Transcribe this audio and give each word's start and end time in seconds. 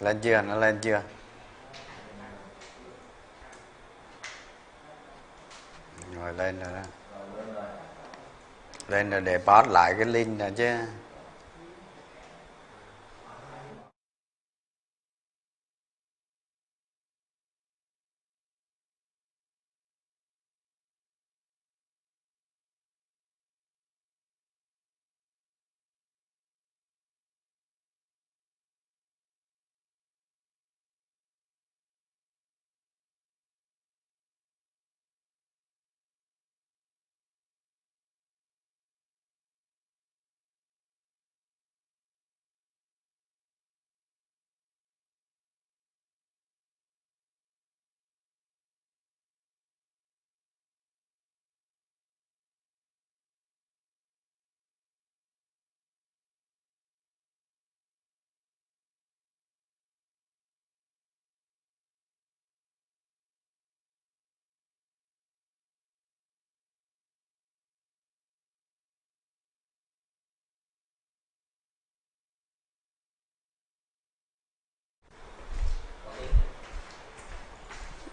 lên 0.00 0.20
chưa? 0.20 0.42
Nó 0.42 0.56
lên 0.56 0.78
chưa? 0.82 1.02
Rồi 6.14 6.32
lên 6.32 6.60
rồi 6.60 6.72
đó. 6.72 6.82
Lên 8.88 9.10
rồi 9.10 9.20
để 9.20 9.38
post 9.38 9.68
lại 9.70 9.94
cái 9.96 10.06
link 10.06 10.38
này 10.38 10.52
chứ. 10.56 10.78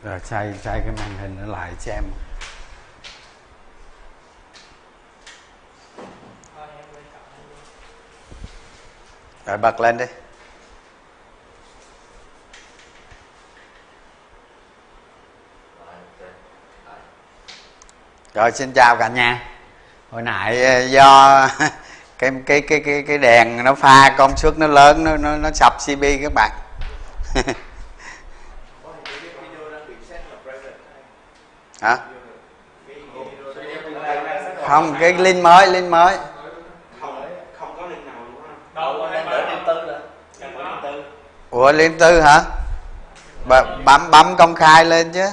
Rồi 0.07 0.19
xoay 0.23 0.53
xoay 0.63 0.79
cái 0.79 0.91
màn 0.97 1.17
hình 1.21 1.37
nó 1.41 1.51
lại 1.51 1.71
xem 1.79 2.03
rồi 9.45 9.57
bật 9.57 9.79
lên 9.79 9.97
đi. 9.97 10.05
Rồi 18.33 18.51
xin 18.51 18.71
chào 18.75 18.95
cả 18.99 19.07
nhà. 19.07 19.43
Hồi 20.11 20.21
nãy 20.21 20.65
ờ, 20.65 20.85
do 20.85 21.47
cái 22.17 22.31
cái 22.45 22.61
cái 22.61 22.79
cái 22.85 23.03
cái 23.07 23.17
đèn 23.17 23.63
nó 23.63 23.75
pha 23.75 24.15
công 24.17 24.37
suất 24.37 24.57
nó 24.57 24.67
lớn, 24.67 25.03
nó 25.03 25.17
nó 25.17 25.37
nó 25.37 25.49
sập 25.53 25.73
cb 25.85 26.03
các 26.21 26.33
bạn. 26.33 26.51
hả? 31.81 31.97
Không 34.67 34.95
cái 34.99 35.13
link 35.13 35.43
mới 35.43 35.67
link 35.67 35.89
mới. 35.89 36.17
Ủa 41.49 41.71
link 41.71 41.99
tư 41.99 42.21
hả? 42.21 42.43
B- 43.49 43.83
bấm 43.85 44.11
bấm 44.11 44.35
công 44.37 44.55
khai 44.55 44.85
lên 44.85 45.11
chứ. 45.11 45.25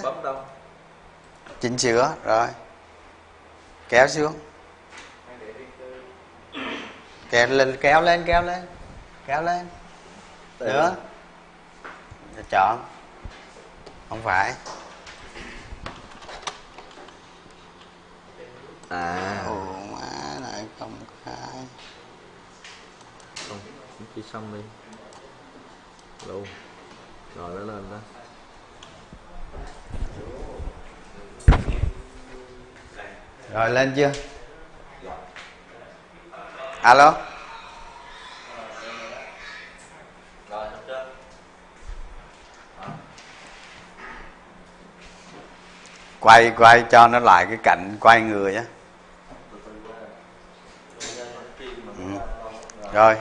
Chỉnh 1.60 1.78
sửa 1.78 2.12
rồi. 2.24 2.46
Kéo 3.88 4.08
xuống. 4.08 4.34
Kéo 7.30 7.46
lên 7.46 7.76
kéo 7.80 8.00
lên 8.02 8.24
kéo 8.26 8.42
lên. 8.42 8.66
Kéo 9.26 9.42
lên. 9.42 9.68
Nữa. 10.60 10.94
Chọn. 12.50 12.78
Không 14.08 14.20
phải 14.24 14.52
à. 18.88 19.44
Ủa 19.46 19.74
má 19.92 20.38
lại 20.40 20.64
công 20.78 20.92
khai. 21.24 21.66
Không 23.48 23.58
chỉ 24.14 24.22
xong 24.32 24.54
đi. 24.54 24.60
Luôn. 26.28 26.46
Rồi 27.36 27.50
nó 27.54 27.72
lên 27.72 27.84
đó. 27.90 27.98
Rồi 33.52 33.70
lên 33.70 33.92
chưa? 33.96 34.12
Alo? 36.82 37.14
Quay 46.20 46.52
quay 46.56 46.84
cho 46.90 47.08
nó 47.08 47.18
lại 47.18 47.46
cái 47.46 47.58
cạnh 47.62 47.96
quay 48.00 48.20
người 48.20 48.54
á 48.54 48.64
rồi. 52.94 53.16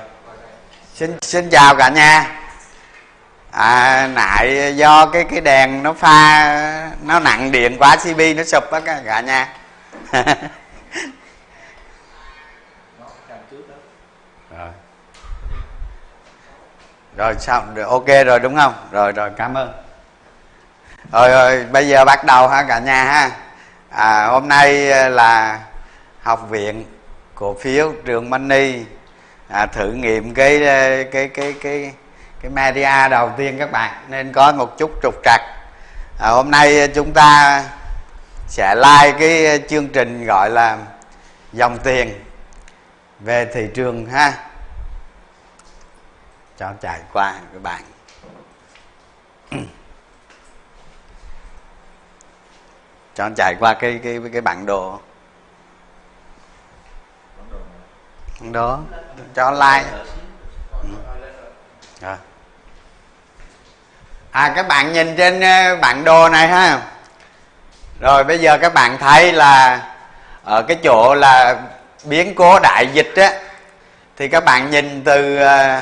Xin 0.94 1.18
xin 1.22 1.50
chào 1.50 1.76
cả 1.76 1.90
nhà. 1.90 2.40
À 3.52 4.08
nại 4.08 4.74
do 4.76 5.06
cái 5.06 5.24
cái 5.24 5.42
đèn 5.42 5.84
nó 5.84 5.94
pha 5.94 6.92
nó 7.04 7.20
nặng 7.20 7.52
điện 7.52 7.78
quá 7.80 7.96
cb 7.96 8.20
nó 8.38 8.44
sụp 8.44 8.72
á 8.72 8.80
cả, 8.80 9.22
nhà. 9.22 9.54
Rồi 14.58 14.70
rồi 17.18 17.36
xong 17.40 17.76
rồi 17.76 17.86
ok 17.86 18.08
rồi 18.26 18.40
đúng 18.40 18.56
không? 18.56 18.74
Rồi 18.92 19.12
rồi 19.12 19.30
cảm 19.38 19.54
ơn. 19.54 19.74
Rồi 21.12 21.30
rồi 21.30 21.66
bây 21.72 21.88
giờ 21.88 22.06
bắt 22.06 22.26
đầu 22.26 22.48
ha 22.48 22.64
cả 22.64 22.80
nhà 22.80 23.04
ha. 23.04 23.32
À, 23.90 24.26
hôm 24.26 24.48
nay 24.48 24.74
là 25.10 25.60
học 26.22 26.50
viện 26.50 26.86
cổ 27.36 27.56
phiếu 27.62 27.94
trường 28.06 28.30
Money 28.30 28.86
à, 29.54 29.66
thử 29.66 29.92
nghiệm 29.92 30.34
cái 30.34 30.60
cái 30.60 31.06
cái 31.12 31.28
cái 31.28 31.56
cái 31.62 31.94
cái 32.42 32.52
media 32.52 33.10
đầu 33.10 33.32
tiên 33.38 33.56
các 33.60 33.72
bạn 33.72 34.06
nên 34.10 34.32
có 34.32 34.52
một 34.52 34.78
chút 34.78 34.92
trục 35.04 35.16
trặc. 35.24 35.42
À, 36.20 36.30
hôm 36.30 36.52
nay 36.52 36.88
chúng 36.96 37.14
ta 37.14 37.64
sẽ 38.48 38.76
like 38.76 39.18
cái 39.20 39.62
chương 39.70 39.88
trình 39.88 40.26
gọi 40.26 40.50
là 40.50 40.78
dòng 41.54 41.78
tiền 41.84 42.24
về 43.20 43.46
thị 43.54 43.68
trường 43.74 44.06
ha. 44.06 44.34
Cho 46.58 46.74
chạy 46.82 47.00
qua 47.14 47.34
các 47.54 47.62
bạn. 47.62 47.82
Cho 53.16 53.30
chạy 53.36 53.56
qua 53.60 53.74
cái 53.74 54.00
cái 54.04 54.20
cái 54.32 54.42
bản 54.42 54.66
đồ. 54.66 55.00
Bản 58.40 58.86
cho 59.36 59.52
like 59.52 59.64
à. 59.64 60.04
Ừ. 62.02 62.16
À 64.32 64.54
các 64.56 64.68
bạn 64.68 64.94
nhìn 64.94 65.16
trên 65.18 65.42
ờ, 65.42 65.76
bản 65.76 66.04
đồ 66.04 66.30
này 66.30 66.48
ha. 66.48 66.80
Rồi, 68.00 68.24
bây 68.24 68.40
giờ 68.40 68.58
các 68.58 68.74
bạn 68.74 68.98
thấy 68.98 69.34
là 69.34 69.82
ở 70.44 70.62
cái 70.62 70.78
chỗ 70.84 71.16
là 71.16 71.56
biến 72.04 72.36
cố 72.36 72.60
đại 72.60 72.88
dịch 72.94 73.14
á, 73.16 73.32
thì 74.18 74.28
các 74.28 74.46
bạn 74.46 74.70
nhìn 74.72 75.04
từ 75.04 75.38
ờ, 75.38 75.82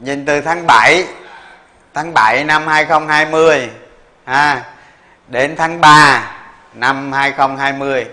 nhìn 0.00 0.26
từ 0.26 0.40
tháng 0.40 0.66
7 0.66 1.04
tháng 1.94 2.14
7 2.14 2.44
năm 2.44 2.66
2020 2.66 3.70
ha, 4.24 4.62
đến 5.28 5.56
tháng 5.56 5.80
3 5.80 6.30
năm 6.74 7.12
2020 7.12 8.06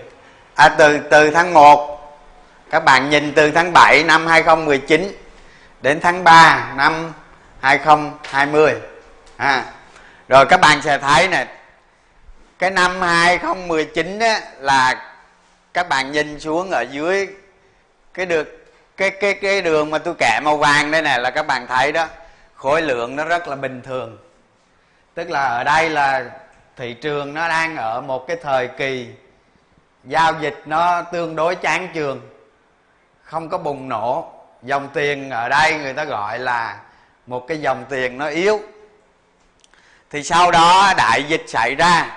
à 0.54 0.68
từ 0.68 0.98
từ 0.98 1.30
tháng 1.30 1.54
1 1.54 1.93
các 2.74 2.84
bạn 2.84 3.10
nhìn 3.10 3.32
từ 3.34 3.50
tháng 3.50 3.72
7 3.72 4.04
năm 4.04 4.26
2019 4.26 5.12
đến 5.82 6.00
tháng 6.00 6.24
3 6.24 6.72
năm 6.76 7.12
2020 7.60 8.74
à. 9.36 9.64
rồi 10.28 10.46
các 10.48 10.60
bạn 10.60 10.82
sẽ 10.82 10.98
thấy 10.98 11.28
nè, 11.28 11.46
cái 12.58 12.70
năm 12.70 13.00
2019 13.00 14.18
á, 14.18 14.40
là 14.58 15.12
các 15.74 15.88
bạn 15.88 16.12
nhìn 16.12 16.40
xuống 16.40 16.70
ở 16.70 16.80
dưới 16.90 17.28
cái 18.14 18.26
được 18.26 18.66
cái 18.96 19.10
cái 19.10 19.34
cái 19.34 19.62
đường 19.62 19.90
mà 19.90 19.98
tôi 19.98 20.14
kẻ 20.18 20.40
màu 20.42 20.56
vàng 20.56 20.90
đây 20.90 21.02
nè 21.02 21.18
là 21.18 21.30
các 21.30 21.46
bạn 21.46 21.66
thấy 21.66 21.92
đó 21.92 22.06
khối 22.54 22.82
lượng 22.82 23.16
nó 23.16 23.24
rất 23.24 23.48
là 23.48 23.56
bình 23.56 23.82
thường. 23.82 24.18
Tức 25.14 25.30
là 25.30 25.44
ở 25.44 25.64
đây 25.64 25.90
là 25.90 26.24
thị 26.76 26.94
trường 26.94 27.34
nó 27.34 27.48
đang 27.48 27.76
ở 27.76 28.00
một 28.00 28.26
cái 28.26 28.36
thời 28.42 28.68
kỳ 28.68 29.08
giao 30.04 30.34
dịch 30.40 30.62
nó 30.66 31.02
tương 31.02 31.36
đối 31.36 31.54
chán 31.54 31.88
trường 31.94 32.33
không 33.34 33.48
có 33.48 33.58
bùng 33.58 33.88
nổ. 33.88 34.32
Dòng 34.62 34.88
tiền 34.94 35.30
ở 35.30 35.48
đây 35.48 35.78
người 35.78 35.92
ta 35.92 36.04
gọi 36.04 36.38
là 36.38 36.76
một 37.26 37.46
cái 37.48 37.60
dòng 37.60 37.84
tiền 37.88 38.18
nó 38.18 38.26
yếu. 38.26 38.60
Thì 40.10 40.22
sau 40.22 40.50
đó 40.50 40.92
đại 40.96 41.22
dịch 41.28 41.44
xảy 41.46 41.74
ra. 41.74 42.16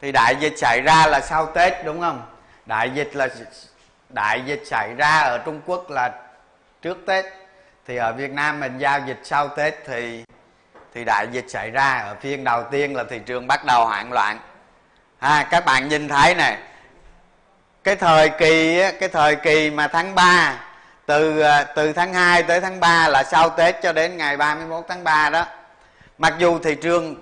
Thì 0.00 0.12
đại 0.12 0.36
dịch 0.40 0.58
xảy 0.58 0.80
ra 0.80 1.06
là 1.06 1.20
sau 1.20 1.46
tết, 1.46 1.84
đúng 1.84 2.00
không? 2.00 2.22
Đại 2.66 2.90
dịch 2.90 3.16
là 3.16 3.28
đại 4.08 4.42
dịch 4.46 4.62
xảy 4.66 4.94
ra 4.94 5.20
ở 5.20 5.38
trung 5.38 5.60
quốc 5.66 5.90
là 5.90 6.10
trước 6.82 6.98
tết. 7.06 7.24
Thì 7.86 7.96
ở 7.96 8.12
việt 8.12 8.30
nam 8.30 8.60
mình 8.60 8.78
giao 8.78 9.00
dịch 9.06 9.20
sau 9.22 9.48
tết 9.48 9.74
thì 9.86 10.24
thì 10.94 11.04
đại 11.04 11.26
dịch 11.32 11.50
xảy 11.50 11.70
ra. 11.70 11.98
Ở 11.98 12.16
phiên 12.20 12.44
đầu 12.44 12.62
tiên 12.70 12.96
là 12.96 13.04
thị 13.10 13.20
trường 13.26 13.46
bắt 13.46 13.64
đầu 13.66 13.86
hoảng 13.86 14.12
loạn. 14.12 14.38
Ha, 15.18 15.46
các 15.50 15.64
bạn 15.64 15.88
nhìn 15.88 16.08
thấy 16.08 16.34
này 16.34 16.56
cái 17.84 17.96
thời 17.96 18.28
kỳ 18.28 18.82
cái 19.00 19.08
thời 19.08 19.36
kỳ 19.36 19.70
mà 19.70 19.88
tháng 19.88 20.14
3 20.14 20.60
từ 21.06 21.40
à, 21.40 21.64
từ 21.64 21.92
tháng 21.92 22.14
2 22.14 22.42
tới 22.42 22.60
tháng 22.60 22.80
3 22.80 23.08
là 23.08 23.24
sau 23.24 23.48
Tết 23.48 23.82
cho 23.82 23.92
đến 23.92 24.16
ngày 24.16 24.36
31 24.36 24.84
tháng 24.88 25.04
3 25.04 25.30
đó 25.30 25.46
mặc 26.18 26.34
dù 26.38 26.58
thị 26.58 26.74
trường 26.74 27.14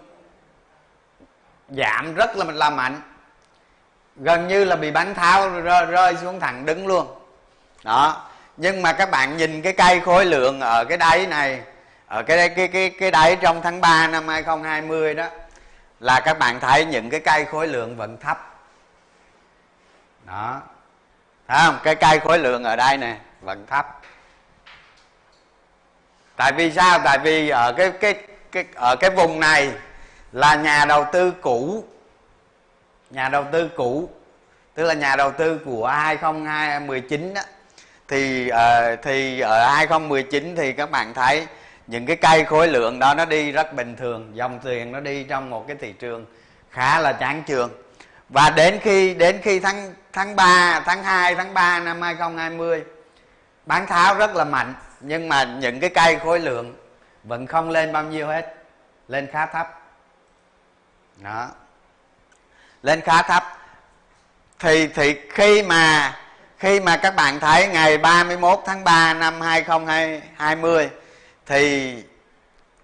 giảm 1.69 2.15
rất 2.15 2.37
là 2.37 2.45
là 2.45 2.71
mạnh 2.71 3.01
gần 4.17 4.49
như 4.49 4.65
là 4.65 4.77
bị 4.77 4.91
bán 4.91 5.15
tháo 5.15 5.51
rơi, 5.51 5.87
rơi 5.87 6.17
xuống 6.23 6.41
thẳng 6.41 6.67
đứng 6.67 6.87
luôn. 6.87 7.07
Đó 7.85 8.29
nhưng 8.57 8.83
mà 8.83 8.93
các 8.93 9.11
bạn 9.11 9.37
nhìn 9.37 9.63
cái 9.63 9.73
cây 9.73 10.01
khối 10.01 10.25
lượng 10.25 10.61
ở 10.61 10.85
cái 10.85 10.99
đáy 10.99 11.27
này 11.27 11.61
ở 12.07 12.23
cái 12.23 12.49
cái 12.49 12.69
cái 12.69 12.91
cái 12.91 13.11
đáy 13.11 13.37
trong 13.37 13.63
tháng 13.63 13.81
3 13.81 14.07
năm 14.07 14.29
2020 14.29 15.15
đó 15.15 15.27
là 16.01 16.21
các 16.21 16.39
bạn 16.39 16.61
thấy 16.61 16.85
những 16.85 17.11
cái 17.11 17.21
cây 17.21 17.45
khối 17.45 17.67
lượng 17.67 17.97
vẫn 17.97 18.17
thấp 18.17 18.58
đó. 20.29 20.63
Thấy 21.49 21.59
không? 21.67 21.79
Cái 21.85 21.95
cây 21.95 22.19
khối 22.19 22.39
lượng 22.39 22.65
ở 22.65 22.77
đây 22.77 22.97
nè 22.97 23.17
vẫn 23.41 23.67
thấp. 23.67 24.01
Tại 26.37 26.53
vì 26.57 26.71
sao? 26.71 26.99
Tại 27.05 27.19
vì 27.19 27.49
ở 27.49 27.73
cái 27.73 27.91
cái 27.91 28.15
cái 28.53 28.65
ở 28.75 28.97
cái 28.97 29.11
vùng 29.11 29.41
này 29.41 29.71
là 30.33 30.55
nhà 30.55 30.85
đầu 30.85 31.05
tư 31.13 31.31
cũ. 31.31 31.85
Nhà 33.11 33.29
đầu 33.29 33.45
tư 33.53 33.69
cũ 33.77 34.11
tức 34.75 34.85
là 34.85 34.95
nhà 34.95 35.17
đầu 35.17 35.33
tư 35.33 35.61
của 35.65 35.87
2019 35.87 37.35
đó 37.35 37.41
thì 38.09 38.51
uh, 38.51 38.99
thì 39.03 39.41
ở 39.41 39.69
2019 39.69 40.57
thì 40.57 40.73
các 40.73 40.91
bạn 40.91 41.15
thấy 41.15 41.47
những 41.87 42.07
cái 42.07 42.17
cây 42.17 42.45
khối 42.45 42.69
lượng 42.69 42.99
đó 42.99 43.15
nó 43.15 43.25
đi 43.25 43.53
rất 43.53 43.75
bình 43.75 43.97
thường. 43.97 44.31
Dòng 44.35 44.59
tiền 44.65 44.93
nó 44.93 45.01
đi 45.01 45.25
trong 45.25 45.51
một 45.51 45.65
cái 45.67 45.77
thị 45.81 45.93
trường 45.93 46.27
khá 46.71 47.01
là 47.01 47.13
chán 47.13 47.43
trường 47.47 47.71
và 48.29 48.51
đến 48.51 48.79
khi 48.83 49.15
đến 49.15 49.41
khi 49.43 49.61
tháng 49.61 49.95
tháng 50.13 50.37
3, 50.37 50.83
tháng 50.87 51.03
2, 51.05 51.35
tháng 51.35 51.55
3 51.55 51.81
năm 51.81 52.03
2020 52.03 52.85
bán 53.67 53.87
tháo 53.87 54.15
rất 54.15 54.37
là 54.37 54.45
mạnh 54.45 54.75
nhưng 55.01 55.29
mà 55.29 55.45
những 55.45 55.81
cái 55.81 55.91
cây 55.91 56.19
khối 56.19 56.41
lượng 56.41 56.77
vẫn 57.25 57.47
không 57.47 57.71
lên 57.71 57.93
bao 57.93 58.03
nhiêu 58.03 58.27
hết 58.29 58.55
lên 59.09 59.29
khá 59.33 59.47
thấp. 59.47 59.81
Đó. 61.17 61.49
Lên 62.83 63.01
khá 63.01 63.23
thấp. 63.23 63.45
Thì 64.59 64.87
thì 64.87 65.17
khi 65.31 65.63
mà 65.63 66.17
khi 66.59 66.81
mà 66.81 66.97
các 66.97 67.17
bạn 67.17 67.41
thấy 67.41 67.69
ngày 67.69 67.99
31 67.99 68.61
tháng 68.67 68.85
3 68.85 69.15
năm 69.15 69.41
2020 69.41 70.91
thì 71.47 71.95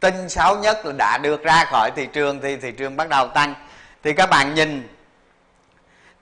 tin 0.00 0.28
xấu 0.28 0.56
nhất 0.58 0.86
là 0.86 0.92
đã 0.92 1.18
được 1.18 1.42
ra 1.42 1.64
khỏi 1.64 1.90
thị 1.96 2.06
trường 2.06 2.40
thì 2.40 2.56
thị 2.56 2.72
trường 2.72 2.96
bắt 2.96 3.08
đầu 3.08 3.28
tăng. 3.28 3.54
Thì 4.02 4.12
các 4.12 4.30
bạn 4.30 4.54
nhìn 4.54 4.88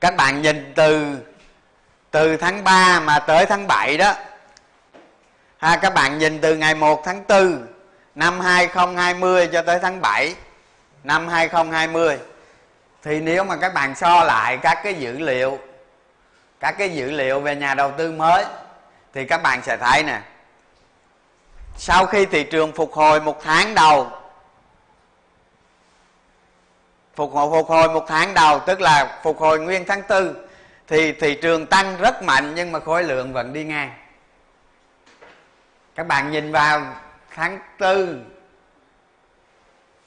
các 0.02 0.16
bạn 0.16 0.42
nhìn 0.42 0.72
từ 0.74 1.18
từ 2.10 2.36
tháng 2.36 2.64
3 2.64 3.00
mà 3.00 3.18
tới 3.18 3.46
tháng 3.46 3.66
7 3.66 3.96
đó. 3.96 4.14
Ha, 5.58 5.76
các 5.76 5.94
bạn 5.94 6.18
nhìn 6.18 6.40
từ 6.40 6.56
ngày 6.56 6.74
1 6.74 7.02
tháng 7.04 7.24
4 7.28 7.66
năm 8.14 8.40
2020 8.40 9.48
cho 9.52 9.62
tới 9.62 9.78
tháng 9.82 10.00
7 10.00 10.34
năm 11.04 11.28
2020 11.28 12.18
thì 13.02 13.20
nếu 13.20 13.44
mà 13.44 13.56
các 13.56 13.74
bạn 13.74 13.94
so 13.94 14.24
lại 14.24 14.56
các 14.56 14.78
cái 14.84 14.94
dữ 14.94 15.18
liệu, 15.18 15.58
các 16.60 16.74
cái 16.78 16.88
dữ 16.90 17.10
liệu 17.10 17.40
về 17.40 17.56
nhà 17.56 17.74
đầu 17.74 17.92
tư 17.98 18.12
mới, 18.12 18.44
thì 19.14 19.24
các 19.24 19.42
bạn 19.42 19.62
sẽ 19.62 19.76
thấy 19.76 20.02
nè, 20.02 20.20
sau 21.76 22.06
khi 22.06 22.26
thị 22.26 22.44
trường 22.44 22.72
phục 22.72 22.92
hồi 22.92 23.20
một 23.20 23.42
tháng 23.44 23.74
đầu 23.74 24.10
phục 27.14 27.32
hồi 27.32 27.48
phục 27.50 27.68
hồi 27.68 27.88
một 27.88 28.04
tháng 28.08 28.34
đầu, 28.34 28.60
tức 28.66 28.80
là 28.80 29.20
phục 29.22 29.38
hồi 29.38 29.60
nguyên 29.60 29.84
tháng 29.84 30.02
tư, 30.02 30.46
thì 30.88 31.12
thị 31.12 31.38
trường 31.42 31.66
tăng 31.66 31.96
rất 31.96 32.22
mạnh 32.22 32.52
nhưng 32.54 32.72
mà 32.72 32.80
khối 32.80 33.02
lượng 33.02 33.32
vẫn 33.32 33.52
đi 33.52 33.64
ngang. 33.64 33.90
Các 35.94 36.06
bạn 36.06 36.30
nhìn 36.30 36.52
vào 36.52 36.82
tháng 37.30 37.58
tư, 37.78 38.20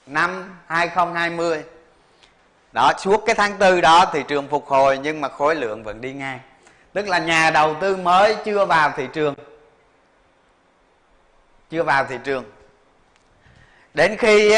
năm 0.06 0.60
2020 0.68 1.64
đó, 2.72 2.92
suốt 2.98 3.24
cái 3.26 3.36
tháng 3.36 3.58
tư 3.58 3.82
đó 3.82 4.06
thị 4.14 4.24
trường 4.28 4.48
phục 4.48 4.68
hồi 4.68 4.98
nhưng 4.98 5.22
mà 5.22 5.30
khối 5.30 5.56
lượng 5.56 5.84
vẫn 5.84 6.02
đi 6.02 6.14
ngang. 6.14 6.40
Tức 6.94 7.08
là 7.08 7.20
nhà 7.20 7.50
đầu 7.50 7.76
tư 7.82 7.98
mới 7.98 8.36
chưa 8.46 8.66
vào 8.66 8.94
thị 8.98 9.08
trường. 9.14 9.36
Chưa 11.70 11.84
vào 11.84 12.06
thị 12.06 12.18
trường. 12.24 12.44
Đến 13.94 14.18
khi 14.18 14.56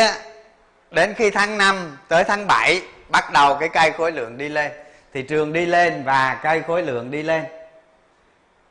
đến 0.91 1.13
khi 1.13 1.29
tháng 1.29 1.57
5 1.57 1.97
tới 2.07 2.23
tháng 2.23 2.47
7 2.47 2.81
bắt 3.09 3.31
đầu 3.33 3.57
cái 3.59 3.69
cây 3.69 3.91
khối 3.91 4.11
lượng 4.11 4.37
đi 4.37 4.49
lên. 4.49 4.71
Thị 5.13 5.21
trường 5.21 5.53
đi 5.53 5.65
lên 5.65 6.03
và 6.03 6.39
cây 6.43 6.63
khối 6.67 6.83
lượng 6.83 7.11
đi 7.11 7.23
lên. 7.23 7.45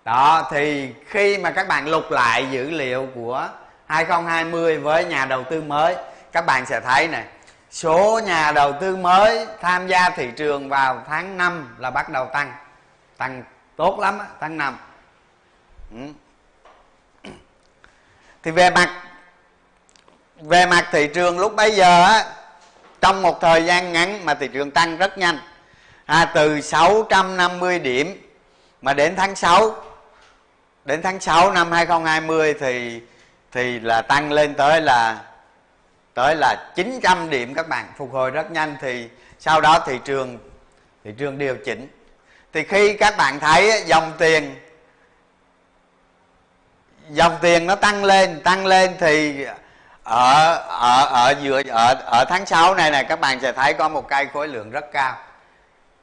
Đó, 0.04 0.48
thì 0.50 0.92
khi 1.06 1.38
mà 1.38 1.50
các 1.50 1.68
bạn 1.68 1.88
lục 1.88 2.10
lại 2.10 2.46
dữ 2.50 2.70
liệu 2.70 3.08
của 3.14 3.48
2020 3.86 4.78
với 4.78 5.04
nhà 5.04 5.26
đầu 5.26 5.44
tư 5.44 5.62
mới, 5.62 5.96
các 6.32 6.46
bạn 6.46 6.66
sẽ 6.66 6.80
thấy 6.80 7.08
này 7.08 7.24
số 7.70 8.20
nhà 8.24 8.52
đầu 8.52 8.72
tư 8.80 8.96
mới 8.96 9.46
tham 9.60 9.86
gia 9.86 10.10
thị 10.10 10.30
trường 10.36 10.68
vào 10.68 11.02
tháng 11.08 11.36
5 11.36 11.76
là 11.78 11.90
bắt 11.90 12.10
đầu 12.10 12.26
tăng. 12.26 12.52
Tăng 13.16 13.42
tốt 13.76 13.98
lắm 14.00 14.18
tháng 14.40 14.56
5 14.56 14.76
ừ. 15.92 15.98
thì 18.42 18.50
về 18.50 18.70
mặt 18.70 19.02
về 20.40 20.66
mặt 20.66 20.88
thị 20.92 21.08
trường 21.14 21.38
lúc 21.38 21.56
bấy 21.56 21.70
giờ 21.72 22.02
á 22.04 22.24
trong 23.00 23.22
một 23.22 23.40
thời 23.40 23.64
gian 23.64 23.92
ngắn 23.92 24.24
mà 24.24 24.34
thị 24.34 24.48
trường 24.48 24.70
tăng 24.70 24.96
rất 24.96 25.18
nhanh. 25.18 25.38
À, 26.06 26.30
từ 26.34 26.60
650 26.60 27.78
điểm 27.78 28.22
mà 28.82 28.94
đến 28.94 29.14
tháng 29.16 29.36
6 29.36 29.74
đến 30.84 31.02
tháng 31.02 31.20
6 31.20 31.52
năm 31.52 31.72
2020 31.72 32.54
thì 32.60 33.00
thì 33.52 33.80
là 33.80 34.02
tăng 34.02 34.32
lên 34.32 34.54
tới 34.54 34.80
là 34.80 35.22
tới 36.14 36.36
là 36.36 36.72
900 36.76 37.30
điểm 37.30 37.54
các 37.54 37.68
bạn. 37.68 37.92
Phục 37.96 38.12
hồi 38.12 38.30
rất 38.30 38.50
nhanh 38.50 38.76
thì 38.80 39.08
sau 39.38 39.60
đó 39.60 39.84
thị 39.86 39.98
trường 40.04 40.38
thị 41.04 41.12
trường 41.18 41.38
điều 41.38 41.56
chỉnh. 41.64 41.88
Thì 42.52 42.62
khi 42.62 42.96
các 42.96 43.16
bạn 43.16 43.40
thấy 43.40 43.82
dòng 43.86 44.12
tiền 44.18 44.54
dòng 47.10 47.38
tiền 47.42 47.66
nó 47.66 47.74
tăng 47.74 48.04
lên 48.04 48.40
tăng 48.40 48.66
lên 48.66 48.94
thì 49.00 49.46
ở 50.06 50.54
ở 50.68 51.06
ở 51.06 51.34
giữa 51.42 51.62
ở 51.68 51.94
ở 52.06 52.24
tháng 52.24 52.46
6 52.46 52.74
này 52.74 52.90
này 52.90 53.04
các 53.04 53.20
bạn 53.20 53.40
sẽ 53.40 53.52
thấy 53.52 53.74
có 53.74 53.88
một 53.88 54.08
cây 54.08 54.26
khối 54.32 54.48
lượng 54.48 54.70
rất 54.70 54.92
cao. 54.92 55.16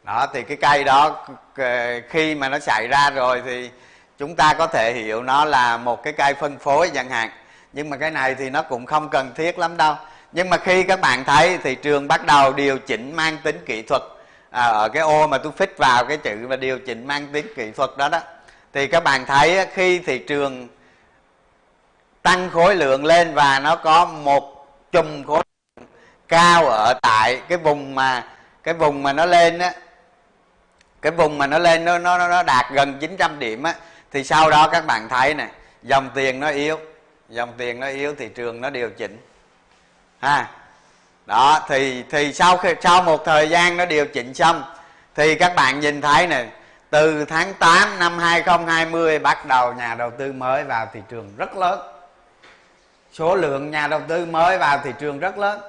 Đó 0.03 0.27
thì 0.33 0.43
cái 0.43 0.57
cây 0.57 0.83
đó 0.83 1.25
ờ, 1.57 1.99
khi 2.09 2.35
mà 2.35 2.49
nó 2.49 2.59
xảy 2.59 2.87
ra 2.87 3.09
rồi 3.09 3.41
thì 3.45 3.71
chúng 4.17 4.35
ta 4.35 4.53
có 4.53 4.67
thể 4.67 4.93
hiểu 4.93 5.23
nó 5.23 5.45
là 5.45 5.77
một 5.77 6.03
cái 6.03 6.13
cây 6.13 6.33
phân 6.33 6.57
phối 6.57 6.89
chẳng 6.93 7.09
hạn. 7.09 7.29
Nhưng 7.73 7.89
mà 7.89 7.97
cái 7.97 8.11
này 8.11 8.35
thì 8.35 8.49
nó 8.49 8.61
cũng 8.61 8.85
không 8.85 9.09
cần 9.09 9.33
thiết 9.35 9.59
lắm 9.59 9.77
đâu. 9.77 9.95
Nhưng 10.31 10.49
mà 10.49 10.57
khi 10.57 10.83
các 10.83 11.01
bạn 11.01 11.23
thấy 11.23 11.57
thị 11.57 11.75
trường 11.75 12.07
bắt 12.07 12.25
đầu 12.25 12.53
điều 12.53 12.79
chỉnh 12.79 13.15
mang 13.15 13.37
tính 13.43 13.59
kỹ 13.65 13.81
thuật. 13.81 14.01
À, 14.51 14.65
ở 14.65 14.89
cái 14.89 15.03
ô 15.03 15.27
mà 15.27 15.37
tôi 15.37 15.51
phích 15.57 15.77
vào 15.77 16.05
cái 16.05 16.17
chữ 16.17 16.47
và 16.47 16.55
điều 16.55 16.79
chỉnh 16.79 17.07
mang 17.07 17.27
tính 17.27 17.53
kỹ 17.55 17.71
thuật 17.71 17.89
đó 17.97 18.09
đó. 18.09 18.19
Thì 18.73 18.87
các 18.87 19.03
bạn 19.03 19.25
thấy 19.25 19.67
khi 19.73 19.99
thị 19.99 20.17
trường 20.19 20.67
tăng 22.23 22.49
khối 22.49 22.75
lượng 22.75 23.05
lên 23.05 23.33
và 23.33 23.59
nó 23.59 23.75
có 23.75 24.05
một 24.05 24.67
chùm 24.91 25.23
khối 25.23 25.43
lượng 25.77 25.87
cao 26.27 26.65
ở 26.65 26.93
tại 27.01 27.41
cái 27.49 27.57
vùng 27.57 27.95
mà, 27.95 28.27
cái 28.63 28.73
vùng 28.73 29.03
mà 29.03 29.13
nó 29.13 29.25
lên 29.25 29.59
á. 29.59 29.73
Cái 31.01 31.11
vùng 31.11 31.37
mà 31.37 31.47
nó 31.47 31.57
lên 31.57 31.85
nó 31.85 31.97
nó 31.97 32.17
nó 32.17 32.43
đạt 32.43 32.65
gần 32.71 32.97
900 32.99 33.39
điểm 33.39 33.63
á. 33.63 33.73
Thì 34.11 34.23
sau 34.23 34.49
đó 34.49 34.69
các 34.71 34.85
bạn 34.85 35.09
thấy 35.09 35.33
này 35.33 35.47
dòng 35.83 36.09
tiền 36.15 36.39
nó 36.39 36.49
yếu. 36.49 36.79
Dòng 37.29 37.53
tiền 37.57 37.79
nó 37.79 37.87
yếu 37.87 38.15
thị 38.15 38.29
trường 38.35 38.61
nó 38.61 38.69
điều 38.69 38.89
chỉnh. 38.89 39.17
Ha. 40.19 40.47
Đó, 41.25 41.65
thì 41.67 42.03
thì 42.09 42.33
sau 42.33 42.57
khi, 42.57 42.75
sau 42.81 43.03
một 43.03 43.25
thời 43.25 43.49
gian 43.49 43.77
nó 43.77 43.85
điều 43.85 44.05
chỉnh 44.05 44.33
xong, 44.33 44.63
thì 45.15 45.35
các 45.35 45.55
bạn 45.55 45.79
nhìn 45.79 46.01
thấy 46.01 46.27
này 46.27 46.47
từ 46.89 47.25
tháng 47.25 47.53
8 47.53 47.99
năm 47.99 48.19
2020 48.19 49.19
bắt 49.19 49.45
đầu 49.45 49.73
nhà 49.73 49.95
đầu 49.95 50.11
tư 50.11 50.33
mới 50.33 50.63
vào 50.63 50.89
thị 50.93 50.99
trường 51.09 51.33
rất 51.37 51.57
lớn 51.57 51.92
số 53.13 53.35
lượng 53.35 53.71
nhà 53.71 53.87
đầu 53.87 54.01
tư 54.07 54.25
mới 54.25 54.57
vào 54.57 54.79
thị 54.83 54.91
trường 54.99 55.19
rất 55.19 55.37
lớn. 55.37 55.59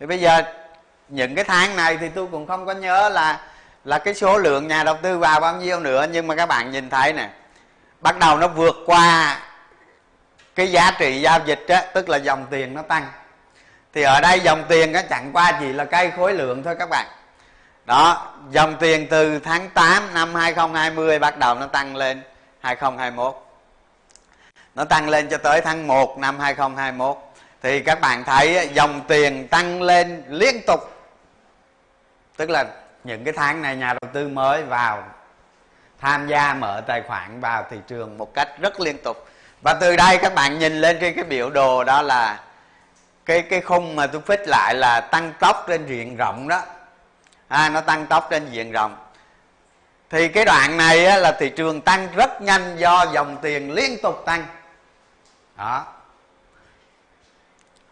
Thì 0.00 0.06
bây 0.06 0.20
giờ, 0.20 0.42
những 1.08 1.34
cái 1.34 1.44
tháng 1.44 1.76
này 1.76 1.96
thì 1.96 2.08
tôi 2.08 2.26
cũng 2.30 2.46
không 2.46 2.66
có 2.66 2.72
nhớ 2.72 3.08
là 3.08 3.40
là 3.84 3.98
cái 3.98 4.14
số 4.14 4.38
lượng 4.38 4.68
nhà 4.68 4.84
đầu 4.84 4.96
tư 5.02 5.18
vào 5.18 5.40
bao 5.40 5.56
nhiêu 5.56 5.80
nữa, 5.80 6.06
nhưng 6.12 6.26
mà 6.26 6.36
các 6.36 6.46
bạn 6.46 6.70
nhìn 6.70 6.90
thấy 6.90 7.12
nè, 7.12 7.30
bắt 8.00 8.18
đầu 8.18 8.36
nó 8.36 8.48
vượt 8.48 8.76
qua 8.86 9.38
cái 10.54 10.72
giá 10.72 10.90
trị 10.98 11.20
giao 11.20 11.40
dịch 11.44 11.64
á, 11.68 11.84
tức 11.94 12.08
là 12.08 12.16
dòng 12.16 12.46
tiền 12.50 12.74
nó 12.74 12.82
tăng. 12.82 13.06
Thì 13.94 14.02
ở 14.02 14.20
đây 14.20 14.40
dòng 14.40 14.64
tiền 14.68 14.92
nó 14.92 15.00
chẳng 15.10 15.30
qua 15.32 15.52
chỉ 15.60 15.72
là 15.72 15.84
cây 15.84 16.10
khối 16.10 16.34
lượng 16.34 16.62
thôi 16.62 16.76
các 16.78 16.88
bạn. 16.88 17.06
Đó, 17.84 18.32
dòng 18.50 18.76
tiền 18.80 19.06
từ 19.10 19.38
tháng 19.38 19.70
8 19.70 20.14
năm 20.14 20.34
2020 20.34 21.18
bắt 21.18 21.38
đầu 21.38 21.54
nó 21.54 21.66
tăng 21.66 21.96
lên 21.96 22.22
2021 22.60 23.49
nó 24.80 24.84
tăng 24.84 25.08
lên 25.08 25.28
cho 25.28 25.38
tới 25.38 25.60
tháng 25.60 25.86
1 25.86 26.18
năm 26.18 26.38
2021 26.38 27.16
thì 27.62 27.80
các 27.80 28.00
bạn 28.00 28.24
thấy 28.24 28.70
dòng 28.74 29.00
tiền 29.08 29.48
tăng 29.48 29.82
lên 29.82 30.22
liên 30.28 30.60
tục. 30.66 30.80
Tức 32.36 32.50
là 32.50 32.64
những 33.04 33.24
cái 33.24 33.34
tháng 33.36 33.62
này 33.62 33.76
nhà 33.76 33.94
đầu 34.00 34.10
tư 34.12 34.28
mới 34.28 34.62
vào 34.62 35.04
tham 36.00 36.28
gia 36.28 36.54
mở 36.54 36.82
tài 36.86 37.02
khoản 37.02 37.40
vào 37.40 37.66
thị 37.70 37.76
trường 37.86 38.18
một 38.18 38.34
cách 38.34 38.48
rất 38.60 38.80
liên 38.80 38.98
tục. 39.04 39.28
Và 39.62 39.74
từ 39.74 39.96
đây 39.96 40.18
các 40.18 40.34
bạn 40.34 40.58
nhìn 40.58 40.80
lên 40.80 40.98
trên 41.00 41.14
cái 41.14 41.24
biểu 41.24 41.50
đồ 41.50 41.84
đó 41.84 42.02
là 42.02 42.40
cái 43.26 43.42
cái 43.42 43.60
khung 43.60 43.96
mà 43.96 44.06
tôi 44.06 44.20
phích 44.20 44.48
lại 44.48 44.74
là 44.74 45.00
tăng 45.00 45.32
tốc 45.40 45.64
trên 45.68 45.86
diện 45.86 46.16
rộng 46.16 46.48
đó. 46.48 46.62
À, 47.48 47.68
nó 47.68 47.80
tăng 47.80 48.06
tốc 48.06 48.28
trên 48.30 48.50
diện 48.50 48.72
rộng. 48.72 48.96
Thì 50.10 50.28
cái 50.28 50.44
đoạn 50.44 50.76
này 50.76 51.06
á, 51.06 51.16
là 51.16 51.32
thị 51.32 51.48
trường 51.56 51.80
tăng 51.80 52.08
rất 52.16 52.42
nhanh 52.42 52.76
do 52.76 53.06
dòng 53.12 53.36
tiền 53.42 53.72
liên 53.72 53.98
tục 54.02 54.22
tăng 54.26 54.46
đó. 55.60 55.86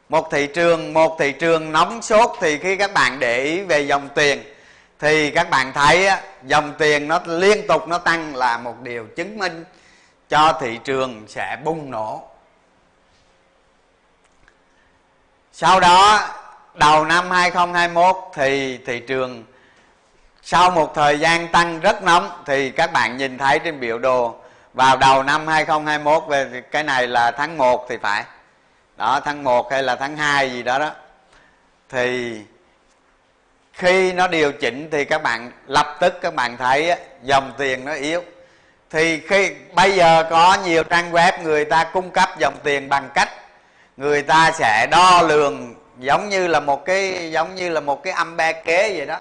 Một 0.09 0.29
thị 0.31 0.47
trường 0.47 0.95
một 0.95 1.17
thị 1.19 1.33
trường 1.33 1.73
nóng 1.73 2.03
sốt 2.03 2.31
thì 2.41 2.59
khi 2.59 2.77
các 2.77 2.93
bạn 2.95 3.19
để 3.19 3.43
ý 3.43 3.63
về 3.63 3.81
dòng 3.81 4.09
tiền 4.15 4.43
thì 4.99 5.31
các 5.31 5.51
bạn 5.51 5.73
thấy 5.73 6.07
á, 6.07 6.23
dòng 6.45 6.75
tiền 6.79 7.09
nó 7.09 7.21
liên 7.27 7.67
tục 7.67 7.89
nó 7.89 7.99
tăng 7.99 8.37
là 8.37 8.59
một 8.59 8.75
điều 8.83 9.07
chứng 9.17 9.39
minh 9.39 9.65
cho 10.29 10.59
thị 10.61 10.79
trường 10.85 11.25
sẽ 11.29 11.57
bùng 11.65 11.91
nổ. 11.91 12.23
Sau 15.53 15.81
đó 15.81 16.29
đầu 16.75 17.05
năm 17.05 17.31
2021 17.31 18.17
thì 18.35 18.79
thị 18.79 19.01
trường 19.01 19.45
sau 20.43 20.71
một 20.71 20.95
thời 20.95 21.19
gian 21.19 21.49
tăng 21.49 21.81
rất 21.81 22.03
nóng 22.03 22.43
thì 22.47 22.71
các 22.71 22.93
bạn 22.93 23.17
nhìn 23.17 23.39
thấy 23.39 23.59
trên 23.59 23.81
biểu 23.81 23.99
đồ 23.99 24.37
vào 24.75 24.97
đầu 24.97 25.23
năm 25.23 25.47
2021 25.47 26.23
về 26.29 26.63
cái 26.71 26.83
này 26.83 27.07
là 27.07 27.31
tháng 27.31 27.59
1 27.59 27.87
thì 27.89 27.97
phải. 28.03 28.25
Đó, 28.97 29.21
tháng 29.25 29.45
1 29.45 29.73
hay 29.73 29.83
là 29.83 29.97
tháng 29.97 30.17
2 30.17 30.51
gì 30.51 30.63
đó 30.63 30.79
đó. 30.79 30.91
Thì 31.89 32.37
khi 33.73 34.13
nó 34.13 34.29
điều 34.29 34.53
chỉnh 34.53 34.89
thì 34.93 35.05
các 35.05 35.23
bạn, 35.23 35.51
lập 35.67 35.97
tức 36.01 36.19
các 36.21 36.35
bạn 36.35 36.57
thấy 36.57 36.95
dòng 37.23 37.53
tiền 37.59 37.85
nó 37.85 37.93
yếu. 37.93 38.23
Thì 38.91 39.21
khi, 39.21 39.51
bây 39.75 39.93
giờ 39.93 40.25
có 40.31 40.57
nhiều 40.65 40.83
trang 40.83 41.13
web 41.13 41.43
người 41.43 41.65
ta 41.65 41.85
cung 41.85 42.11
cấp 42.11 42.29
dòng 42.39 42.55
tiền 42.63 42.89
bằng 42.89 43.09
cách 43.15 43.29
người 43.97 44.23
ta 44.23 44.51
sẽ 44.53 44.87
đo 44.91 45.23
lường 45.23 45.75
giống 45.99 46.29
như 46.29 46.47
là 46.47 46.61
một 46.61 46.85
cái, 46.85 47.31
giống 47.33 47.55
như 47.55 47.69
là 47.69 47.81
một 47.81 48.03
cái 48.03 48.13
âm 48.13 48.37
ba 48.37 48.53
kế 48.53 48.95
vậy 48.97 49.07
đó. 49.07 49.19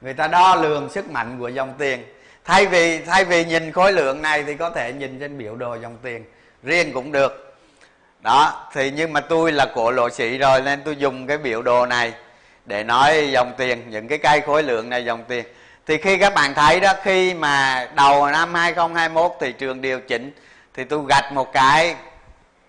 Người 0.00 0.14
ta 0.14 0.26
đo 0.26 0.54
lường 0.54 0.90
sức 0.90 1.10
mạnh 1.10 1.36
của 1.38 1.48
dòng 1.48 1.74
tiền 1.78 2.04
thay 2.50 2.66
vì 2.66 2.98
thay 2.98 3.24
vì 3.24 3.44
nhìn 3.44 3.72
khối 3.72 3.92
lượng 3.92 4.22
này 4.22 4.44
thì 4.44 4.54
có 4.54 4.70
thể 4.70 4.92
nhìn 4.92 5.20
trên 5.20 5.38
biểu 5.38 5.56
đồ 5.56 5.74
dòng 5.74 5.96
tiền. 6.02 6.24
Riêng 6.62 6.92
cũng 6.92 7.12
được. 7.12 7.56
Đó, 8.20 8.68
thì 8.72 8.90
nhưng 8.90 9.12
mà 9.12 9.20
tôi 9.20 9.52
là 9.52 9.66
cổ 9.74 9.90
lộ 9.90 10.10
sĩ 10.10 10.38
rồi, 10.38 10.60
nên 10.60 10.82
tôi 10.84 10.96
dùng 10.96 11.26
cái 11.26 11.38
biểu 11.38 11.62
đồ 11.62 11.86
này 11.86 12.12
để 12.66 12.84
nói 12.84 13.28
dòng 13.32 13.52
tiền, 13.56 13.90
những 13.90 14.08
cái 14.08 14.18
cây 14.18 14.40
khối 14.40 14.62
lượng 14.62 14.88
này 14.88 15.04
dòng 15.04 15.24
tiền. 15.28 15.44
Thì 15.86 15.96
khi 15.96 16.16
các 16.16 16.34
bạn 16.34 16.54
thấy 16.54 16.80
đó, 16.80 16.92
khi 17.02 17.34
mà 17.34 17.88
đầu 17.94 18.26
năm 18.26 18.54
2021 18.54 19.32
thị 19.40 19.52
trường 19.52 19.80
điều 19.80 20.00
chỉnh, 20.00 20.32
thì 20.74 20.84
tôi 20.84 21.00
gạch 21.08 21.32
một 21.32 21.52
cái 21.52 21.96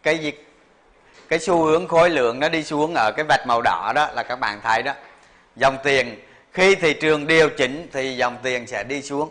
cái 0.03 0.17
gì, 0.17 0.31
cái 1.29 1.39
xu 1.39 1.63
hướng 1.63 1.87
khối 1.87 2.09
lượng 2.09 2.39
nó 2.39 2.49
đi 2.49 2.63
xuống 2.63 2.93
ở 2.95 3.11
cái 3.11 3.25
vạch 3.29 3.47
màu 3.47 3.61
đỏ 3.61 3.91
đó, 3.95 4.09
là 4.13 4.23
các 4.23 4.39
bạn 4.39 4.59
thấy 4.63 4.83
đó. 4.83 4.93
Dòng 5.55 5.77
tiền, 5.83 6.19
khi 6.53 6.75
thị 6.75 6.93
trường 6.93 7.27
điều 7.27 7.49
chỉnh 7.49 7.87
thì 7.93 8.15
dòng 8.15 8.37
tiền 8.43 8.67
sẽ 8.67 8.83
đi 8.83 9.01
xuống 9.01 9.29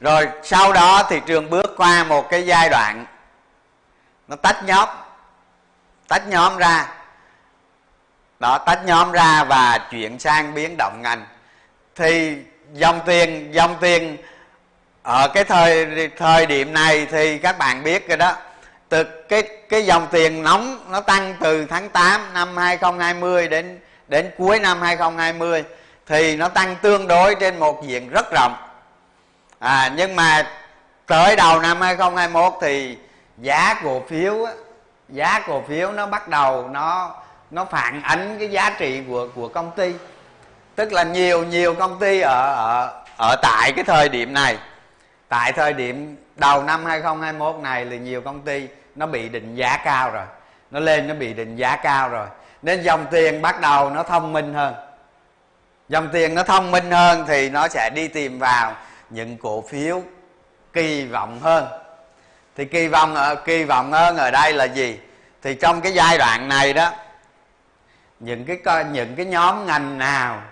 rồi, 0.00 0.28
sau 0.42 0.72
đó 0.72 1.02
thị 1.10 1.20
trường 1.26 1.50
bước 1.50 1.74
qua 1.76 2.04
một 2.04 2.30
cái 2.30 2.46
giai 2.46 2.68
đoạn. 2.68 3.06
Nó 4.28 4.36
tách 4.36 4.64
nhóm. 4.64 4.88
Tách 6.08 6.28
nhóm 6.28 6.56
ra. 6.56 6.88
Đó, 8.38 8.58
tách 8.58 8.84
nhóm 8.84 9.12
ra 9.12 9.44
và 9.44 9.78
chuyển 9.90 10.18
sang 10.18 10.54
biến 10.54 10.74
động 10.78 10.98
ngành. 11.02 11.26
Thì 11.94 12.36
dòng 12.72 13.00
tiền 13.06 13.54
dòng 13.54 13.76
tiền, 13.80 14.16
ở 15.02 15.28
cái 15.34 15.44
thời 15.44 16.08
thời 16.16 16.46
điểm 16.46 16.72
này 16.72 17.06
thì 17.10 17.38
các 17.38 17.58
bạn 17.58 17.82
biết 17.82 18.08
rồi 18.08 18.16
đó. 18.16 18.36
Từ 18.88 19.04
cái 19.04 19.42
cái 19.68 19.86
dòng 19.86 20.06
tiền 20.10 20.42
nóng, 20.42 20.90
nó 20.90 21.00
tăng 21.00 21.36
từ 21.40 21.66
tháng 21.66 21.88
8 21.88 22.34
năm 22.34 22.56
2020 22.56 23.48
đến 23.48 23.80
đến 24.08 24.30
cuối 24.38 24.58
năm 24.58 24.82
2020 24.82 25.64
thì 26.06 26.36
nó 26.36 26.48
tăng 26.48 26.76
tương 26.82 27.08
đối 27.08 27.34
trên 27.34 27.58
một 27.58 27.82
diện 27.82 28.10
rất 28.10 28.32
rộng. 28.32 28.54
À 29.58 29.92
nhưng 29.96 30.16
mà 30.16 30.46
tới 31.06 31.36
đầu 31.36 31.60
năm 31.60 31.80
2021 31.80 32.52
thì 32.60 32.98
giá 33.38 33.74
cổ 33.84 34.02
phiếu 34.08 34.46
giá 35.08 35.40
cổ 35.46 35.62
phiếu 35.68 35.92
nó 35.92 36.06
bắt 36.06 36.28
đầu 36.28 36.68
nó 36.68 37.14
nó 37.50 37.64
phản 37.64 38.02
ánh 38.02 38.36
cái 38.38 38.48
giá 38.48 38.70
trị 38.78 39.02
của 39.08 39.28
của 39.34 39.48
công 39.48 39.70
ty. 39.70 39.94
Tức 40.74 40.92
là 40.92 41.02
nhiều 41.02 41.44
nhiều 41.44 41.74
công 41.74 41.98
ty 41.98 42.20
ở 42.20 42.54
ở 42.54 43.02
ở 43.18 43.36
tại 43.42 43.72
cái 43.72 43.84
thời 43.84 44.08
điểm 44.08 44.34
này, 44.34 44.58
tại 45.28 45.52
thời 45.52 45.72
điểm 45.72 46.16
đầu 46.36 46.62
năm 46.62 46.84
2021 46.84 47.62
này 47.62 47.84
là 47.84 47.96
nhiều 47.96 48.20
công 48.20 48.40
ty 48.40 48.68
nó 48.94 49.06
bị 49.06 49.28
định 49.28 49.54
giá 49.54 49.76
cao 49.84 50.10
rồi, 50.10 50.24
nó 50.70 50.80
lên 50.80 51.08
nó 51.08 51.14
bị 51.14 51.32
định 51.32 51.56
giá 51.56 51.76
cao 51.76 52.08
rồi. 52.08 52.26
Nên 52.62 52.82
dòng 52.82 53.06
tiền 53.10 53.42
bắt 53.42 53.60
đầu 53.60 53.90
nó 53.90 54.02
thông 54.02 54.32
minh 54.32 54.54
hơn 54.54 54.74
dòng 55.92 56.08
tiền 56.12 56.34
nó 56.34 56.42
thông 56.42 56.70
minh 56.70 56.90
hơn 56.90 57.24
thì 57.28 57.50
nó 57.50 57.68
sẽ 57.68 57.90
đi 57.94 58.08
tìm 58.08 58.38
vào 58.38 58.74
những 59.10 59.36
cổ 59.36 59.64
phiếu 59.68 60.02
kỳ 60.72 61.06
vọng 61.06 61.40
hơn. 61.40 61.66
Thì 62.56 62.64
kỳ 62.64 62.88
vọng 62.88 63.14
ở 63.14 63.34
kỳ 63.34 63.64
vọng 63.64 63.92
hơn 63.92 64.16
ở 64.16 64.30
đây 64.30 64.52
là 64.52 64.64
gì? 64.64 64.98
Thì 65.42 65.54
trong 65.54 65.80
cái 65.80 65.92
giai 65.92 66.18
đoạn 66.18 66.48
này 66.48 66.72
đó, 66.72 66.90
những 68.20 68.44
cái 68.44 68.84
những 68.84 69.16
cái 69.16 69.26
nhóm 69.26 69.66
ngành 69.66 69.98
nào, 69.98 70.42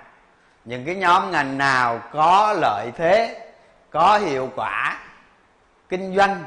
những 0.65 0.85
cái 0.85 0.95
nhóm 0.95 1.31
ngành 1.31 1.59
nào 1.59 2.01
có 2.13 2.55
lợi 2.61 2.91
thế, 2.97 3.41
có 3.91 4.19
hiệu 4.19 4.51
quả 4.57 4.99
kinh 5.89 6.17
doanh, 6.17 6.45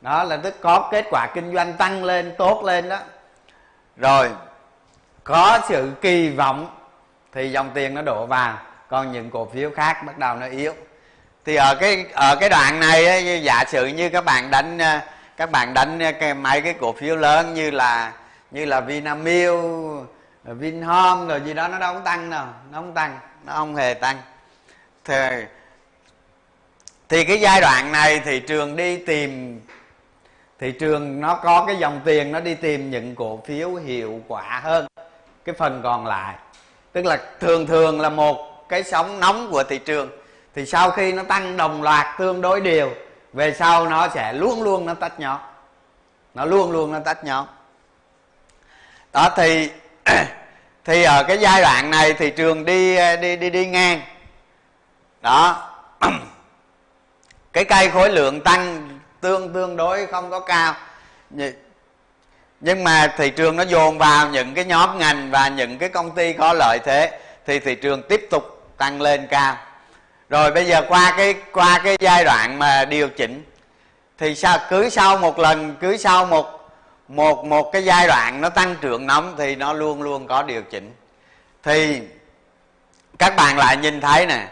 đó 0.00 0.24
là 0.24 0.36
tức 0.36 0.54
có 0.60 0.88
kết 0.92 1.04
quả 1.10 1.26
kinh 1.34 1.54
doanh 1.54 1.72
tăng 1.72 2.04
lên, 2.04 2.34
tốt 2.38 2.64
lên 2.64 2.88
đó, 2.88 2.98
rồi 3.96 4.30
có 5.24 5.58
sự 5.68 5.92
kỳ 6.00 6.28
vọng 6.28 6.79
thì 7.32 7.50
dòng 7.50 7.70
tiền 7.74 7.94
nó 7.94 8.02
đổ 8.02 8.26
vào 8.26 8.58
còn 8.88 9.12
những 9.12 9.30
cổ 9.30 9.48
phiếu 9.54 9.70
khác 9.70 10.02
bắt 10.06 10.18
đầu 10.18 10.36
nó 10.36 10.46
yếu 10.46 10.72
thì 11.44 11.54
ở 11.54 11.74
cái 11.80 12.06
ở 12.12 12.36
cái 12.40 12.48
đoạn 12.48 12.80
này 12.80 13.06
ấy, 13.06 13.42
giả 13.42 13.64
sử 13.68 13.86
như 13.86 14.08
các 14.08 14.24
bạn 14.24 14.50
đánh 14.50 14.78
ờ, 14.78 15.00
các 15.36 15.50
bạn 15.50 15.74
đánh 15.74 15.98
ờ, 15.98 16.12
cái 16.12 16.34
mấy 16.34 16.60
cái 16.60 16.74
cổ 16.80 16.92
phiếu 16.92 17.16
lớn 17.16 17.54
như 17.54 17.70
là 17.70 18.12
như 18.50 18.64
là 18.64 18.80
Vinamilk, 18.80 19.54
Vinhome 20.44 21.26
rồi 21.26 21.40
gì 21.40 21.54
đó 21.54 21.68
nó 21.68 21.78
đâu 21.78 21.94
có 21.94 22.00
tăng 22.00 22.30
đâu, 22.30 22.46
nó 22.72 22.78
không 22.78 22.94
tăng, 22.94 23.18
nó 23.46 23.52
không 23.52 23.76
hề 23.76 23.94
tăng. 23.94 24.16
Thì 25.04 25.44
thì 27.08 27.24
cái 27.24 27.40
giai 27.40 27.60
đoạn 27.60 27.92
này 27.92 28.20
thị 28.24 28.40
trường 28.40 28.76
đi 28.76 28.96
tìm 28.96 29.60
thị 30.58 30.72
trường 30.72 31.20
nó 31.20 31.34
có 31.34 31.64
cái 31.66 31.76
dòng 31.76 32.00
tiền 32.04 32.32
nó 32.32 32.40
đi 32.40 32.54
tìm 32.54 32.90
những 32.90 33.14
cổ 33.14 33.42
phiếu 33.46 33.74
hiệu 33.74 34.20
quả 34.28 34.60
hơn 34.64 34.86
cái 35.44 35.54
phần 35.58 35.80
còn 35.82 36.06
lại 36.06 36.34
tức 36.92 37.04
là 37.04 37.18
thường 37.40 37.66
thường 37.66 38.00
là 38.00 38.08
một 38.08 38.68
cái 38.68 38.82
sóng 38.82 39.20
nóng 39.20 39.48
của 39.50 39.64
thị 39.64 39.78
trường. 39.78 40.10
Thì 40.54 40.66
sau 40.66 40.90
khi 40.90 41.12
nó 41.12 41.22
tăng 41.22 41.56
đồng 41.56 41.82
loạt 41.82 42.06
tương 42.18 42.40
đối 42.40 42.60
đều, 42.60 42.90
về 43.32 43.52
sau 43.52 43.86
nó 43.86 44.08
sẽ 44.08 44.32
luôn 44.32 44.62
luôn 44.62 44.86
nó 44.86 44.94
tách 44.94 45.20
nhóm 45.20 45.38
nó 46.34 46.44
luôn 46.44 46.72
luôn 46.72 46.92
nó 46.92 46.98
tách 46.98 47.24
nhóm 47.24 47.46
đó, 49.12 49.28
thì 49.36 49.70
thì 50.84 51.02
ở 51.02 51.24
cái 51.28 51.38
giai 51.38 51.62
đoạn 51.62 51.90
này 51.90 52.14
thị 52.14 52.30
trường 52.30 52.64
đi 52.64 52.96
đi 53.16 53.36
đi 53.36 53.50
đi 53.50 53.66
ngang. 53.66 54.00
Đó. 55.22 55.70
Cái 57.52 57.64
cây 57.64 57.90
khối 57.90 58.10
lượng 58.10 58.40
tăng 58.40 58.88
tương 59.20 59.54
tương 59.54 59.76
đối 59.76 60.06
không 60.06 60.30
có 60.30 60.40
cao 60.40 60.74
nhưng 62.60 62.84
mà 62.84 63.12
thị 63.16 63.30
trường 63.30 63.56
nó 63.56 63.62
dồn 63.62 63.98
vào 63.98 64.28
những 64.28 64.54
cái 64.54 64.64
nhóm 64.64 64.98
ngành 64.98 65.30
và 65.30 65.48
những 65.48 65.78
cái 65.78 65.88
công 65.88 66.10
ty 66.10 66.32
có 66.32 66.52
lợi 66.52 66.78
thế, 66.84 67.18
thì 67.46 67.58
thị 67.58 67.74
trường 67.74 68.02
tiếp 68.02 68.26
tục 68.30 68.72
tăng 68.78 69.00
lên 69.00 69.26
cao. 69.26 69.56
Rồi 70.28 70.50
bây 70.50 70.66
giờ 70.66 70.82
qua 70.88 71.14
cái 71.16 71.34
qua 71.52 71.80
cái 71.84 71.96
giai 72.00 72.24
đoạn 72.24 72.58
mà 72.58 72.84
điều 72.84 73.08
chỉnh, 73.08 73.44
thì 74.18 74.34
sao, 74.34 74.58
cứ 74.70 74.88
sau 74.88 75.16
một 75.16 75.38
lần, 75.38 75.76
cứ 75.80 75.96
sau 75.96 76.26
một 76.26 76.70
một 77.08 77.44
một 77.44 77.72
cái 77.72 77.84
giai 77.84 78.06
đoạn 78.06 78.40
nó 78.40 78.48
tăng 78.48 78.76
trưởng 78.80 79.06
nóng 79.06 79.34
thì 79.38 79.56
nó 79.56 79.72
luôn 79.72 80.02
luôn 80.02 80.26
có 80.26 80.42
điều 80.42 80.62
chỉnh. 80.62 80.94
Thì 81.62 82.00
các 83.18 83.36
bạn 83.36 83.58
lại 83.58 83.76
nhìn 83.76 84.00
thấy 84.00 84.26
nè, 84.26 84.46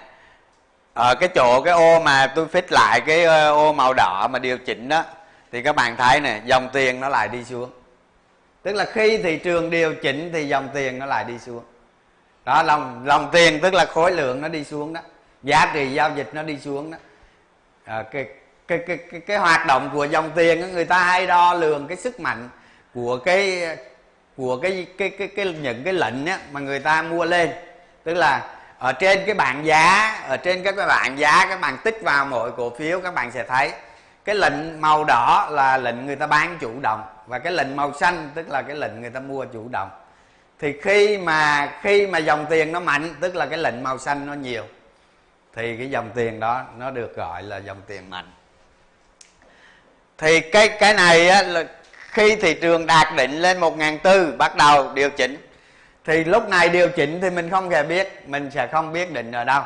ở 0.94 1.14
cái 1.14 1.28
chỗ 1.34 1.62
cái 1.62 1.74
ô 1.74 2.00
mà 2.00 2.26
tôi 2.26 2.46
phích 2.46 2.72
lại 2.72 3.00
cái 3.00 3.24
ờ, 3.24 3.52
ô 3.52 3.72
màu 3.72 3.94
đỏ 3.94 4.28
mà 4.30 4.38
điều 4.38 4.58
chỉnh 4.58 4.88
đó, 4.88 5.04
thì 5.52 5.62
các 5.62 5.76
bạn 5.76 5.96
thấy 5.96 6.20
nè, 6.20 6.40
dòng 6.44 6.68
tiền 6.72 7.00
nó 7.00 7.08
lại 7.08 7.28
đi 7.28 7.44
xuống 7.44 7.70
tức 8.62 8.72
là 8.72 8.84
khi 8.84 9.18
thị 9.18 9.36
trường 9.36 9.70
điều 9.70 9.94
chỉnh 9.94 10.30
thì 10.32 10.48
dòng 10.48 10.68
tiền 10.74 10.98
nó 10.98 11.06
lại 11.06 11.24
đi 11.24 11.38
xuống. 11.38 11.62
Đó 12.44 12.62
lòng 12.62 13.02
lòng 13.06 13.28
tiền 13.32 13.60
tức 13.62 13.74
là 13.74 13.84
khối 13.84 14.12
lượng 14.12 14.40
nó 14.40 14.48
đi 14.48 14.64
xuống 14.64 14.92
đó. 14.92 15.00
Giá 15.42 15.70
trị 15.74 15.92
giao 15.92 16.10
dịch 16.14 16.28
nó 16.32 16.42
đi 16.42 16.58
xuống 16.58 16.90
đó. 16.90 16.98
À, 17.84 18.04
cái, 18.12 18.26
cái, 18.68 18.78
cái, 18.86 18.98
cái, 19.10 19.20
cái 19.20 19.36
hoạt 19.36 19.66
động 19.66 19.90
của 19.92 20.04
dòng 20.04 20.30
tiền 20.34 20.72
người 20.72 20.84
ta 20.84 20.98
hay 20.98 21.26
đo 21.26 21.54
lường 21.54 21.86
cái 21.86 21.96
sức 21.96 22.20
mạnh 22.20 22.48
của 22.94 23.16
cái 23.16 23.76
của 24.36 24.56
cái 24.56 24.86
cái 24.98 25.10
cái, 25.10 25.28
cái 25.28 25.56
những 25.62 25.84
cái 25.84 25.92
lệnh 25.92 26.26
á 26.26 26.38
mà 26.52 26.60
người 26.60 26.80
ta 26.80 27.02
mua 27.02 27.24
lên. 27.24 27.50
Tức 28.04 28.14
là 28.14 28.54
ở 28.78 28.92
trên 28.92 29.22
cái 29.26 29.34
bảng 29.34 29.66
giá 29.66 30.14
ở 30.28 30.36
trên 30.36 30.62
các 30.62 30.74
cái 30.76 30.86
bảng 30.86 31.18
giá 31.18 31.46
các 31.48 31.60
bạn 31.60 31.76
tích 31.84 32.00
vào 32.02 32.26
mỗi 32.26 32.52
cổ 32.52 32.70
phiếu 32.78 33.00
các 33.00 33.14
bạn 33.14 33.30
sẽ 33.30 33.44
thấy 33.44 33.72
cái 34.24 34.34
lệnh 34.34 34.80
màu 34.80 35.04
đỏ 35.04 35.48
là 35.50 35.76
lệnh 35.76 36.06
người 36.06 36.16
ta 36.16 36.26
bán 36.26 36.58
chủ 36.60 36.70
động 36.82 37.02
và 37.28 37.38
cái 37.38 37.52
lệnh 37.52 37.76
màu 37.76 37.92
xanh 37.92 38.30
tức 38.34 38.48
là 38.48 38.62
cái 38.62 38.76
lệnh 38.76 39.00
người 39.00 39.10
ta 39.10 39.20
mua 39.20 39.44
chủ 39.44 39.68
động. 39.72 39.90
Thì 40.58 40.74
khi 40.82 41.18
mà 41.18 41.72
khi 41.82 42.06
mà 42.06 42.18
dòng 42.18 42.46
tiền 42.50 42.72
nó 42.72 42.80
mạnh 42.80 43.14
tức 43.20 43.36
là 43.36 43.46
cái 43.46 43.58
lệnh 43.58 43.82
màu 43.82 43.98
xanh 43.98 44.26
nó 44.26 44.34
nhiều 44.34 44.64
thì 45.54 45.76
cái 45.76 45.90
dòng 45.90 46.10
tiền 46.14 46.40
đó 46.40 46.64
nó 46.78 46.90
được 46.90 47.16
gọi 47.16 47.42
là 47.42 47.56
dòng 47.56 47.80
tiền 47.86 48.10
mạnh. 48.10 48.32
Thì 50.18 50.40
cái 50.40 50.68
cái 50.68 50.94
này 50.94 51.28
á, 51.28 51.42
là 51.42 51.64
khi 52.10 52.36
thị 52.36 52.54
trường 52.54 52.86
đạt 52.86 53.16
định 53.16 53.32
lên 53.32 53.60
một 53.60 53.78
ngàn 53.78 53.98
tư 53.98 54.34
bắt 54.38 54.56
đầu 54.56 54.92
điều 54.94 55.10
chỉnh. 55.10 55.36
Thì 56.04 56.24
lúc 56.24 56.48
này 56.48 56.68
điều 56.68 56.88
chỉnh 56.88 57.18
thì 57.22 57.30
mình 57.30 57.50
không 57.50 57.70
hề 57.70 57.82
biết 57.82 58.28
mình 58.28 58.50
sẽ 58.50 58.66
không 58.66 58.92
biết 58.92 59.12
định 59.12 59.32
ở 59.32 59.44
đâu. 59.44 59.62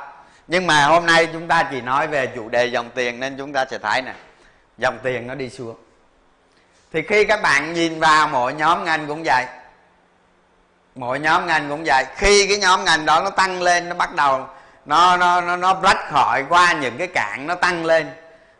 Nhưng 0.49 0.67
mà 0.67 0.85
hôm 0.85 1.07
nay 1.07 1.29
chúng 1.33 1.49
ta 1.49 1.69
chỉ 1.71 1.81
nói 1.81 2.07
về 2.07 2.27
chủ 2.27 2.49
đề 2.49 2.67
dòng 2.67 2.91
tiền 2.95 3.21
nên 3.21 3.37
chúng 3.39 3.53
ta 3.53 3.65
sẽ 3.71 3.79
thấy 3.79 4.03
nè 4.03 4.15
dòng 4.79 4.99
tiền 5.03 5.27
nó 5.27 5.35
đi 5.35 5.51
xuống 5.51 5.77
thì 6.93 7.03
khi 7.03 7.25
các 7.25 7.43
bạn 7.43 7.73
nhìn 7.73 8.01
vào, 8.01 8.29
mỗi 8.29 8.55
nhóm 8.55 8.85
ngành 8.85 9.07
cũng 9.07 9.23
vậy. 9.25 9.47
Mỗi 10.95 11.21
nhóm 11.21 11.47
ngành 11.47 11.69
cũng 11.69 11.83
vậy. 11.87 12.05
Khi 12.17 12.47
cái 12.49 12.59
nhóm 12.59 12.85
ngành 12.85 13.07
đó 13.07 13.21
nó 13.23 13.31
tăng 13.31 13.63
lên, 13.63 13.89
nó 13.89 13.95
bắt 13.95 14.15
đầu 14.15 14.47
nó 14.85 15.17
nó 15.17 15.41
nó 15.41 15.57
nó 15.57 15.81
rách 15.83 16.11
khỏi 16.11 16.45
qua 16.49 16.73
những 16.73 16.99
cái 16.99 17.07
cạn 17.07 17.47
nó 17.47 17.55
tăng 17.55 17.85
lên. 17.85 18.11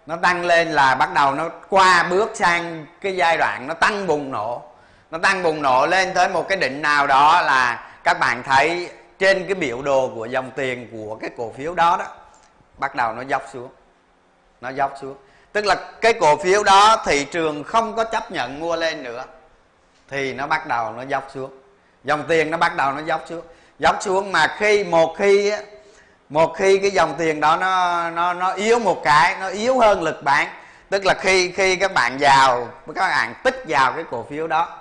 Nó 0.07 0.17
tăng 0.17 0.45
lên 0.45 0.69
là 0.69 0.95
bắt 0.95 1.15
đầu 1.15 1.35
nó 1.35 1.49
qua 1.69 2.03
bước 2.11 2.31
sang 2.35 2.87
cái 3.01 3.17
giai 3.17 3.37
đoạn 3.37 3.67
nó 3.67 3.75
tăng 3.75 4.07
bùng 4.07 4.31
nổ. 4.31 4.63
Nó 5.11 5.19
tăng 5.19 5.43
bùng 5.43 5.63
nổ 5.63 5.87
lên 5.87 6.15
tới 6.15 6.29
một 6.29 6.49
cái 6.49 6.59
đỉnh 6.59 6.83
nào 6.83 7.07
đó 7.07 7.41
là 7.41 7.91
các 8.05 8.19
bạn 8.19 8.43
thấy 8.43 8.91
trên 9.19 9.47
cái 9.47 9.55
biểu 9.55 9.83
đồ 9.83 10.11
của 10.15 10.27
dòng 10.27 10.51
tiền 10.51 10.89
của 10.93 11.19
cái 11.21 11.31
cổ 11.37 11.53
phiếu 11.57 11.75
đó 11.75 11.97
đó, 11.97 12.07
bắt 12.79 12.95
đầu 12.95 13.13
nó 13.13 13.23
dốc 13.23 13.43
xuống. 13.53 13.69
Nó 14.61 14.69
dốc 14.69 14.93
xuống 15.01 15.17
tức 15.53 15.65
là 15.65 15.75
cái 16.01 16.13
cổ 16.13 16.37
phiếu 16.37 16.63
đó 16.63 17.03
thị 17.07 17.25
trường 17.25 17.65
không 17.65 17.97
có 17.97 18.05
chấp 18.05 18.33
nhận 18.33 18.61
mua 18.61 18.77
lên 18.77 19.03
nữa, 19.03 19.25
thì 20.09 20.33
nó 20.33 20.47
bắt 20.47 20.67
đầu 20.67 20.93
nó 20.93 21.03
dốc 21.03 21.31
xuống. 21.35 21.51
Dòng 22.05 22.25
tiền 22.29 22.51
nó 22.51 22.57
bắt 22.57 22.77
đầu 22.77 22.93
nó 22.93 23.01
dốc 23.03 23.25
xuống. 23.29 23.43
Dốc 23.79 23.97
xuống 24.01 24.33
mà 24.33 24.57
khi 24.59 24.85
một 24.85 25.15
khi 25.19 25.53
một 26.29 26.55
khi 26.57 26.79
cái 26.79 26.91
dòng 26.91 27.15
tiền 27.19 27.41
đó 27.41 27.57
nó 27.57 28.11
nó 28.11 28.33
nó 28.33 28.53
yếu 28.53 28.79
một 28.79 29.01
cái, 29.05 29.37
nó 29.41 29.49
yếu 29.49 29.79
hơn 29.79 30.03
lực 30.03 30.23
bán, 30.23 30.49
tức 30.91 31.05
là 31.05 31.15
khi 31.15 31.53
khi 31.53 31.77
các 31.77 31.95
bạn 31.95 32.17
vào, 32.21 32.69
các 32.95 33.09
bạn 33.09 33.35
tích 33.45 33.65
vào 33.69 33.93
cái 33.93 34.05
cổ 34.11 34.27
phiếu 34.31 34.47
đó, 34.47 34.79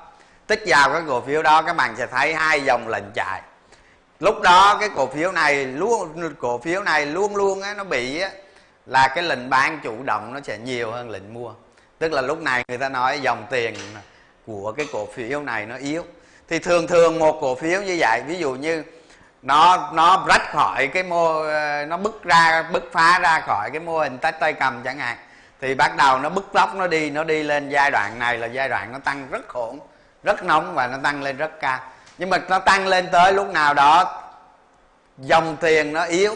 tích 0.48 0.64
vào 0.68 0.90
cái 0.94 1.02
cổ 1.08 1.22
phiếu 1.22 1.44
đó, 1.44 1.62
các 1.62 1.76
bạn 1.76 1.96
sẽ 1.98 2.08
thấy 2.08 2.34
hai 2.34 2.62
dòng 2.62 2.88
lệnh 2.88 3.12
chạy. 3.16 3.42
Lúc 4.20 4.42
đó 4.42 4.78
cái 4.80 4.90
cổ 4.96 5.08
phiếu 5.08 5.32
này 5.32 5.66
luôn, 5.66 6.36
cổ 6.40 6.58
phiếu 6.58 6.84
này 6.84 7.06
luôn 7.06 7.36
luôn 7.36 7.62
á, 7.62 7.74
nó 7.74 7.84
bị 7.84 8.20
á 8.20 8.30
là 8.92 9.08
cái 9.08 9.24
lệnh 9.24 9.50
bán 9.50 9.80
chủ 9.84 10.04
động 10.04 10.34
nó 10.34 10.40
sẽ 10.44 10.58
nhiều 10.58 10.92
hơn 10.92 11.10
lệnh 11.10 11.34
mua. 11.34 11.54
Tức 12.00 12.12
là 12.12 12.22
lúc 12.22 12.42
này 12.42 12.64
người 12.68 12.78
ta 12.78 12.90
nói 12.90 13.20
dòng 13.20 13.46
tiền 13.50 13.76
của 14.48 14.72
cái 14.78 14.88
cổ 14.94 15.08
phiếu 15.14 15.42
này 15.42 15.66
nó 15.66 15.76
yếu. 15.78 16.04
Thì 16.50 16.60
thường 16.60 16.88
thường 16.88 17.20
một 17.20 17.38
cổ 17.42 17.56
phiếu 17.56 17.82
như 17.82 17.98
vậy, 18.00 18.22
ví 18.28 18.38
dụ 18.38 18.52
như 18.54 18.84
nó 19.42 19.90
nó 19.94 20.26
rách 20.28 20.52
khỏi 20.52 20.88
cái 20.88 21.04
mô, 21.04 21.44
nó 21.88 21.98
bứt 21.98 22.24
ra, 22.24 22.70
bứt 22.72 22.84
phá 22.92 23.20
ra 23.20 23.40
khỏi 23.40 23.70
cái 23.74 23.80
mô 23.80 24.00
hình 24.00 24.18
tách 24.18 24.40
tay 24.40 24.54
cầm 24.54 24.82
chẳng 24.84 24.98
hạn, 24.98 25.18
thì 25.62 25.76
bắt 25.76 25.98
đầu 25.98 26.20
nó 26.20 26.30
bứt 26.30 26.46
tốc 26.54 26.76
nó 26.76 26.88
đi 26.88 27.10
nó 27.10 27.24
đi 27.24 27.44
lên 27.44 27.70
giai 27.70 27.92
đoạn 27.92 28.20
này 28.20 28.38
là 28.38 28.48
giai 28.48 28.70
đoạn 28.70 28.92
nó 28.92 29.00
tăng 29.00 29.28
rất 29.32 29.48
khủng, 29.48 29.80
rất 30.24 30.44
nóng 30.44 30.74
và 30.74 30.88
nó 30.88 30.98
tăng 31.04 31.24
lên 31.24 31.38
rất 31.38 31.60
cao. 31.60 31.80
Nhưng 32.18 32.30
mà 32.30 32.38
nó 32.50 32.60
tăng 32.60 32.88
lên 32.88 33.08
tới 33.12 33.34
lúc 33.34 33.52
nào 33.52 33.74
đó, 33.74 34.22
dòng 35.18 35.58
tiền 35.62 35.94
nó 35.94 36.04
yếu 36.04 36.34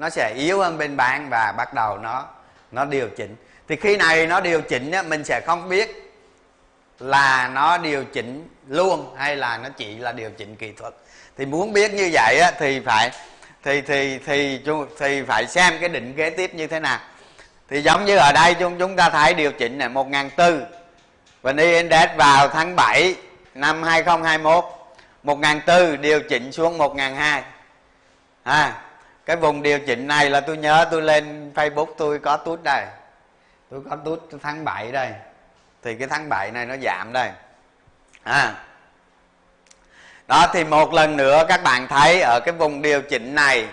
nó 0.00 0.10
sẽ 0.10 0.34
yếu 0.36 0.60
hơn 0.60 0.78
bên 0.78 0.96
bạn 0.96 1.28
và 1.30 1.54
bắt 1.56 1.74
đầu 1.74 1.98
nó 1.98 2.26
nó 2.72 2.84
điều 2.84 3.08
chỉnh. 3.16 3.36
Thì 3.68 3.76
khi 3.76 3.96
này 3.96 4.26
nó 4.26 4.40
điều 4.40 4.60
chỉnh 4.60 4.90
á, 4.90 5.02
mình 5.02 5.24
sẽ 5.24 5.40
không 5.46 5.68
biết 5.68 6.12
là 6.98 7.50
nó 7.54 7.78
điều 7.78 8.04
chỉnh 8.04 8.48
luôn 8.68 9.14
hay 9.16 9.36
là 9.36 9.58
nó 9.58 9.68
chỉ 9.76 9.98
là 9.98 10.12
điều 10.12 10.30
chỉnh 10.30 10.56
kỹ 10.56 10.72
thuật. 10.72 10.94
Thì 11.38 11.46
muốn 11.46 11.72
biết 11.72 11.94
như 11.94 12.10
vậy 12.12 12.38
á, 12.38 12.52
thì 12.58 12.80
phải 12.80 13.10
thì 13.62 13.80
thì 13.80 14.18
thì 14.26 14.60
thì 14.98 15.22
phải 15.22 15.46
xem 15.46 15.74
cái 15.80 15.88
định 15.88 16.14
kế 16.16 16.30
tiếp 16.30 16.54
như 16.54 16.66
thế 16.66 16.80
nào. 16.80 16.98
Thì 17.68 17.82
giống 17.82 18.04
như 18.04 18.16
ở 18.16 18.32
đây 18.32 18.54
chúng 18.54 18.78
chúng 18.78 18.96
ta 18.96 19.10
thấy 19.10 19.34
điều 19.34 19.52
chỉnh 19.52 19.78
này 19.78 19.88
một 19.88 20.08
ngàn 20.08 20.30
tư. 20.30 20.62
Và 21.42 21.52
đi 21.52 21.72
index 21.72 22.08
vào 22.16 22.48
tháng 22.48 22.76
7 22.76 23.14
năm 23.54 23.82
2021 23.82 24.64
một 25.22 25.38
ngàn 25.38 25.60
tư 25.66 25.96
điều 25.96 26.20
chỉnh 26.20 26.52
xuống 26.52 26.78
một 26.78 26.96
ngàn 26.96 27.16
hai. 27.16 27.42
À 28.42 28.82
cái 29.30 29.36
vùng 29.36 29.62
điều 29.62 29.78
chỉnh 29.78 30.06
này 30.06 30.30
là 30.30 30.40
tôi 30.40 30.56
nhớ 30.56 30.86
tôi 30.90 31.02
lên 31.02 31.52
facebook 31.54 31.86
tôi 31.98 32.18
có 32.18 32.36
tút 32.36 32.62
đây. 32.62 32.84
Tôi 33.70 33.80
có 33.90 33.96
tút 33.96 34.28
tháng 34.42 34.64
7 34.64 34.92
đây. 34.92 35.12
Thì 35.82 35.94
cái 35.94 36.08
tháng 36.08 36.28
7 36.28 36.50
này 36.50 36.66
nó 36.66 36.74
giảm 36.82 37.12
đây. 37.12 37.30
À. 38.22 38.54
Đó 40.28 40.46
thì 40.52 40.64
một 40.64 40.92
lần 40.92 41.16
nữa 41.16 41.44
các 41.48 41.62
bạn 41.62 41.88
thấy 41.88 42.20
ở 42.20 42.40
cái 42.40 42.54
vùng 42.54 42.82
điều 42.82 43.02
chỉnh 43.02 43.34
này 43.34 43.66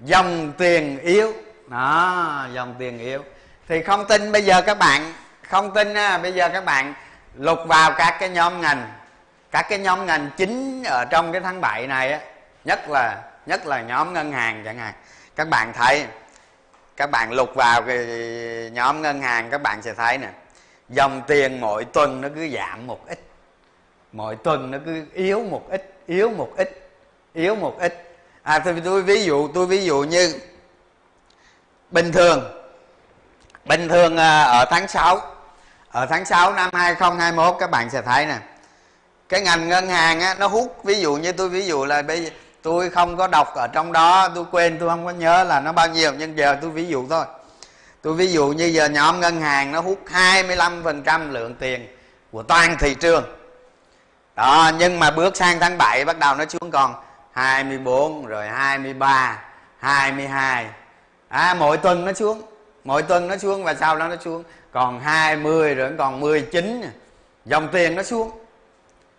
dòng 0.00 0.52
tiền 0.58 0.98
yếu. 0.98 1.32
Đó 1.68 2.46
dòng 2.52 2.74
tiền 2.78 2.98
yếu. 2.98 3.24
Thì 3.68 3.82
không 3.82 4.06
tin 4.08 4.32
bây 4.32 4.42
giờ 4.42 4.62
các 4.62 4.78
bạn 4.78 5.12
không 5.48 5.74
tin 5.74 5.94
à, 5.94 6.18
bây 6.18 6.32
giờ 6.32 6.48
các 6.48 6.64
bạn 6.64 6.94
lục 7.34 7.58
vào 7.66 7.92
các 7.92 8.16
cái 8.20 8.28
nhóm 8.28 8.60
ngành. 8.60 8.92
Các 9.50 9.66
cái 9.68 9.78
nhóm 9.78 10.06
ngành 10.06 10.30
chính 10.36 10.82
ở 10.84 11.04
trong 11.10 11.32
cái 11.32 11.40
tháng 11.40 11.60
7 11.60 11.86
này 11.86 12.12
á 12.12 12.20
nhất 12.64 12.88
là 12.88 13.22
nhất 13.46 13.66
là 13.66 13.82
nhóm 13.82 14.12
ngân 14.12 14.32
hàng 14.32 14.62
chẳng 14.64 14.78
hạn. 14.78 14.94
Các 15.36 15.48
bạn 15.48 15.72
thấy 15.72 16.06
các 16.96 17.10
bạn 17.10 17.32
lục 17.32 17.54
vào 17.54 17.82
cái 17.82 18.06
nhóm 18.72 19.02
ngân 19.02 19.22
hàng 19.22 19.50
các 19.50 19.62
bạn 19.62 19.82
sẽ 19.82 19.94
thấy 19.94 20.18
nè. 20.18 20.28
Dòng 20.88 21.22
tiền 21.26 21.60
mỗi 21.60 21.84
tuần 21.84 22.20
nó 22.20 22.28
cứ 22.34 22.48
giảm 22.48 22.86
một 22.86 23.08
ít. 23.08 23.20
Mỗi 24.12 24.36
tuần 24.36 24.70
nó 24.70 24.78
cứ 24.84 25.04
yếu 25.14 25.42
một 25.42 25.70
ít 25.70 25.92
yếu 26.06 26.30
một 26.30 26.52
ít 26.56 26.90
yếu 27.34 27.54
một 27.54 27.78
ít. 27.78 28.18
À 28.42 28.58
tôi, 28.58 28.82
tôi 28.84 29.02
ví 29.02 29.24
dụ 29.24 29.48
tôi 29.54 29.66
ví 29.66 29.84
dụ 29.84 30.02
như 30.02 30.34
bình 31.90 32.12
thường. 32.12 32.42
Bình 33.64 33.88
thường 33.88 34.16
à, 34.16 34.42
ở 34.42 34.64
tháng 34.70 34.88
6 34.88 35.20
ở 35.90 36.06
tháng 36.06 36.24
6 36.24 36.52
năm 36.52 36.70
2021 36.72 37.56
các 37.58 37.70
bạn 37.70 37.90
sẽ 37.90 38.02
thấy 38.02 38.26
nè. 38.26 38.38
Cái 39.28 39.40
ngành 39.40 39.68
ngân 39.68 39.88
hàng 39.88 40.20
á, 40.20 40.34
nó 40.38 40.46
hút. 40.46 40.84
Ví 40.84 41.00
dụ 41.00 41.16
như 41.16 41.32
tôi 41.32 41.48
ví 41.48 41.66
dụ 41.66 41.84
là 41.84 42.02
bây 42.02 42.24
giờ 42.24 42.30
tôi 42.66 42.90
không 42.90 43.16
có 43.16 43.26
đọc 43.26 43.54
ở 43.54 43.68
trong 43.68 43.92
đó, 43.92 44.28
tôi 44.34 44.44
quên, 44.50 44.76
tôi 44.78 44.88
không 44.88 45.04
có 45.04 45.10
nhớ 45.10 45.44
là 45.44 45.60
nó 45.60 45.72
bao 45.72 45.88
nhiêu, 45.88 46.12
nhưng 46.18 46.38
giờ 46.38 46.56
tôi 46.62 46.70
ví 46.70 46.86
dụ 46.86 47.06
thôi. 47.10 47.24
Tôi 48.02 48.14
ví 48.14 48.26
dụ 48.26 48.46
như 48.46 48.64
giờ 48.64 48.88
nhóm 48.88 49.20
ngân 49.20 49.40
hàng 49.40 49.72
nó 49.72 49.80
hút 49.80 49.98
25% 50.12 51.30
lượng 51.30 51.54
tiền 51.54 51.86
của 52.32 52.42
toàn 52.42 52.76
thị 52.78 52.94
trường. 52.94 53.24
Đó, 54.36 54.70
nhưng 54.78 54.98
mà 54.98 55.10
bước 55.10 55.36
sang 55.36 55.60
tháng 55.60 55.78
7 55.78 56.04
bắt 56.04 56.18
đầu 56.18 56.34
nó 56.34 56.44
xuống 56.46 56.70
còn 56.70 56.94
24 57.32 58.26
rồi 58.26 58.48
23 58.48 59.42
22 59.78 60.66
à 61.28 61.54
mỗi 61.58 61.76
tuần 61.76 62.04
nó 62.04 62.12
xuống, 62.12 62.42
mỗi 62.84 63.02
tuần 63.02 63.28
nó 63.28 63.36
xuống 63.36 63.64
và 63.64 63.74
sau 63.74 63.96
đó 63.96 64.08
nó 64.08 64.16
xuống. 64.24 64.44
Còn 64.72 65.00
20 65.00 65.74
rồi 65.74 65.92
còn 65.98 66.20
19 66.20 66.82
dòng 67.44 67.68
tiền 67.72 67.94
nó 67.94 68.02
xuống 68.02 68.30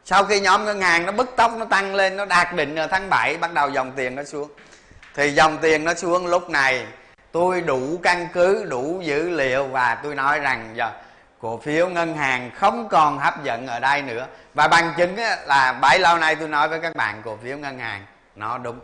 sau 0.10 0.24
khi 0.24 0.40
nhóm 0.40 0.66
ngân 0.66 0.82
hàng 0.82 1.06
nó 1.06 1.12
bứt 1.12 1.36
tốc 1.36 1.52
nó 1.58 1.66
tăng 1.66 1.96
lên, 1.96 2.18
nó 2.18 2.26
đạt 2.26 2.54
định 2.54 2.76
ở 2.76 2.88
tháng 2.88 3.10
7 3.10 3.38
bắt 3.38 3.54
đầu 3.54 3.70
dòng 3.70 3.92
tiền 3.92 4.16
nó 4.16 4.24
xuống. 4.24 4.50
Thì 5.16 5.32
dòng 5.32 5.58
tiền 5.58 5.84
nó 5.84 5.94
xuống 5.94 6.28
lúc 6.28 6.50
này, 6.50 6.86
tôi 7.32 7.62
đủ 7.62 8.00
căn 8.04 8.28
cứ, 8.34 8.66
đủ 8.70 9.02
dữ 9.02 9.30
liệu 9.30 9.68
và 9.68 9.96
tôi 10.04 10.16
nói 10.16 10.40
rằng 10.40 10.70
giờ 10.76 10.92
cổ 11.42 11.58
phiếu 11.58 11.90
ngân 11.90 12.18
hàng 12.18 12.52
không 12.56 12.90
còn 12.90 13.20
hấp 13.20 13.44
dẫn 13.44 13.68
ở 13.68 13.80
đây 13.80 14.02
nữa. 14.02 14.28
Và 14.54 14.68
bằng 14.68 14.94
chứng 14.98 15.16
là 15.46 15.74
bấy 15.82 16.00
lâu 16.00 16.18
nay 16.18 16.36
tôi 16.36 16.48
nói 16.48 16.68
với 16.68 16.80
các 16.80 16.96
bạn 16.96 17.22
cổ 17.26 17.38
phiếu 17.44 17.58
ngân 17.58 17.80
hàng, 17.80 18.06
nó 18.36 18.58
đúng, 18.58 18.80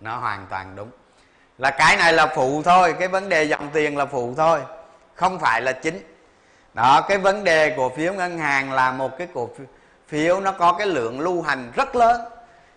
nó 0.00 0.16
hoàn 0.16 0.46
toàn 0.50 0.76
đúng. 0.76 0.90
Là 1.58 1.70
cái 1.70 1.96
này 1.96 2.12
là 2.12 2.26
phụ 2.26 2.62
thôi, 2.64 2.94
cái 2.98 3.08
vấn 3.08 3.28
đề 3.28 3.44
dòng 3.44 3.70
tiền 3.72 3.96
là 3.96 4.06
phụ 4.06 4.34
thôi, 4.36 4.60
không 5.14 5.38
phải 5.38 5.60
là 5.60 5.72
chính. 5.72 6.00
Đó, 6.74 7.00
cái 7.08 7.18
vấn 7.18 7.44
đề 7.44 7.74
cổ 7.76 7.92
phiếu 7.96 8.12
ngân 8.12 8.38
hàng 8.38 8.72
là 8.72 8.90
một 8.90 9.18
cái 9.18 9.28
cổ 9.34 9.50
phiếu 9.58 9.66
nó 10.12 10.52
có 10.52 10.72
cái 10.72 10.86
lượng 10.86 11.20
lưu 11.20 11.42
hành 11.42 11.72
rất 11.74 11.96
lớn. 11.96 12.20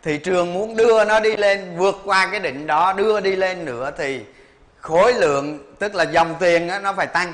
Thị 0.04 0.18
trường 0.18 0.54
muốn 0.54 0.76
đưa 0.76 1.06
nó 1.06 1.20
đi 1.20 1.38
lên 1.38 1.78
vượt 1.78 1.96
qua 2.06 2.28
cái 2.32 2.40
định 2.40 2.68
đó 2.68 2.94
đưa 2.94 3.20
đi 3.20 3.36
lên 3.36 3.66
nữa 3.66 3.92
thì 3.98 4.26
khối 4.80 5.14
lượng 5.14 5.76
tức 5.80 5.96
là 5.96 6.04
dòng 6.04 6.36
tiền 6.40 6.68
đó, 6.68 6.80
nó 6.80 6.94
phải 6.94 7.08
tăng. 7.08 7.34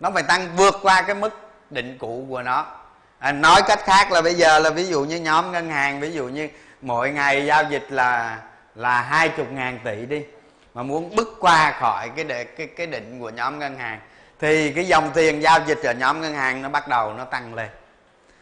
Nó 0.00 0.10
phải 0.10 0.22
tăng 0.22 0.48
vượt 0.56 0.74
qua 0.82 1.02
cái 1.02 1.14
mức 1.14 1.40
định 1.70 1.98
cũ 1.98 2.26
của 2.28 2.42
nó. 2.42 2.66
À, 3.18 3.32
nói 3.32 3.62
cách 3.66 3.80
khác 3.84 4.12
là 4.12 4.22
bây 4.22 4.34
giờ 4.34 4.58
là 4.58 4.70
ví 4.70 4.84
dụ 4.84 5.04
như 5.04 5.16
nhóm 5.16 5.52
ngân 5.52 5.70
hàng 5.70 6.00
ví 6.00 6.12
dụ 6.12 6.24
như 6.28 6.48
mỗi 6.82 7.10
ngày 7.10 7.46
giao 7.46 7.64
dịch 7.64 7.86
là 7.90 8.38
là 8.74 9.02
hai 9.02 9.28
chục 9.28 9.52
ngàn 9.52 9.78
tỷ 9.84 10.06
đi 10.06 10.24
mà 10.74 10.82
muốn 10.82 11.16
bước 11.16 11.36
qua 11.40 11.74
khỏi 11.80 12.10
cái 12.16 12.24
đệ, 12.24 12.44
cái 12.44 12.66
cái 12.66 12.86
định 12.86 13.20
của 13.20 13.30
nhóm 13.30 13.58
ngân 13.58 13.78
hàng 13.78 14.00
thì 14.40 14.72
cái 14.72 14.84
dòng 14.84 15.10
tiền 15.14 15.42
giao 15.42 15.60
dịch 15.66 15.82
ở 15.82 15.92
nhóm 15.92 16.20
ngân 16.20 16.34
hàng 16.34 16.62
nó 16.62 16.68
bắt 16.68 16.88
đầu 16.88 17.12
nó 17.12 17.24
tăng 17.24 17.54
lên 17.54 17.68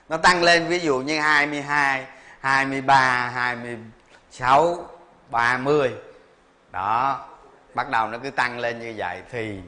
nó 0.09 0.17
tăng 0.17 0.43
lên 0.43 0.69
ví 0.69 0.79
dụ 0.79 0.99
như 0.99 1.21
22 1.21 2.07
23 2.41 3.31
26 3.35 4.77
30 5.31 5.93
đó 6.71 7.21
bắt 7.75 7.91
đầu 7.91 8.09
nó 8.09 8.19
cứ 8.19 8.31
tăng 8.31 8.59
lên 8.59 8.81
như 8.81 8.95
vậy 8.97 9.23
thì 9.31 9.61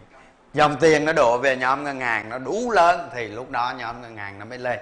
dòng 0.55 0.77
tiền 0.81 1.05
nó 1.05 1.13
đổ 1.13 1.39
về 1.39 1.57
nhóm 1.57 1.85
ngân 1.85 2.01
hàng 2.01 2.29
nó 2.29 2.39
đủ 2.39 2.71
lớn 2.71 3.09
thì 3.15 3.29
lúc 3.29 3.51
đó 3.51 3.75
nhóm 3.79 4.03
ngân 4.03 4.17
hàng 4.17 4.39
nó 4.39 4.45
mới 4.45 4.59
lên. 4.59 4.79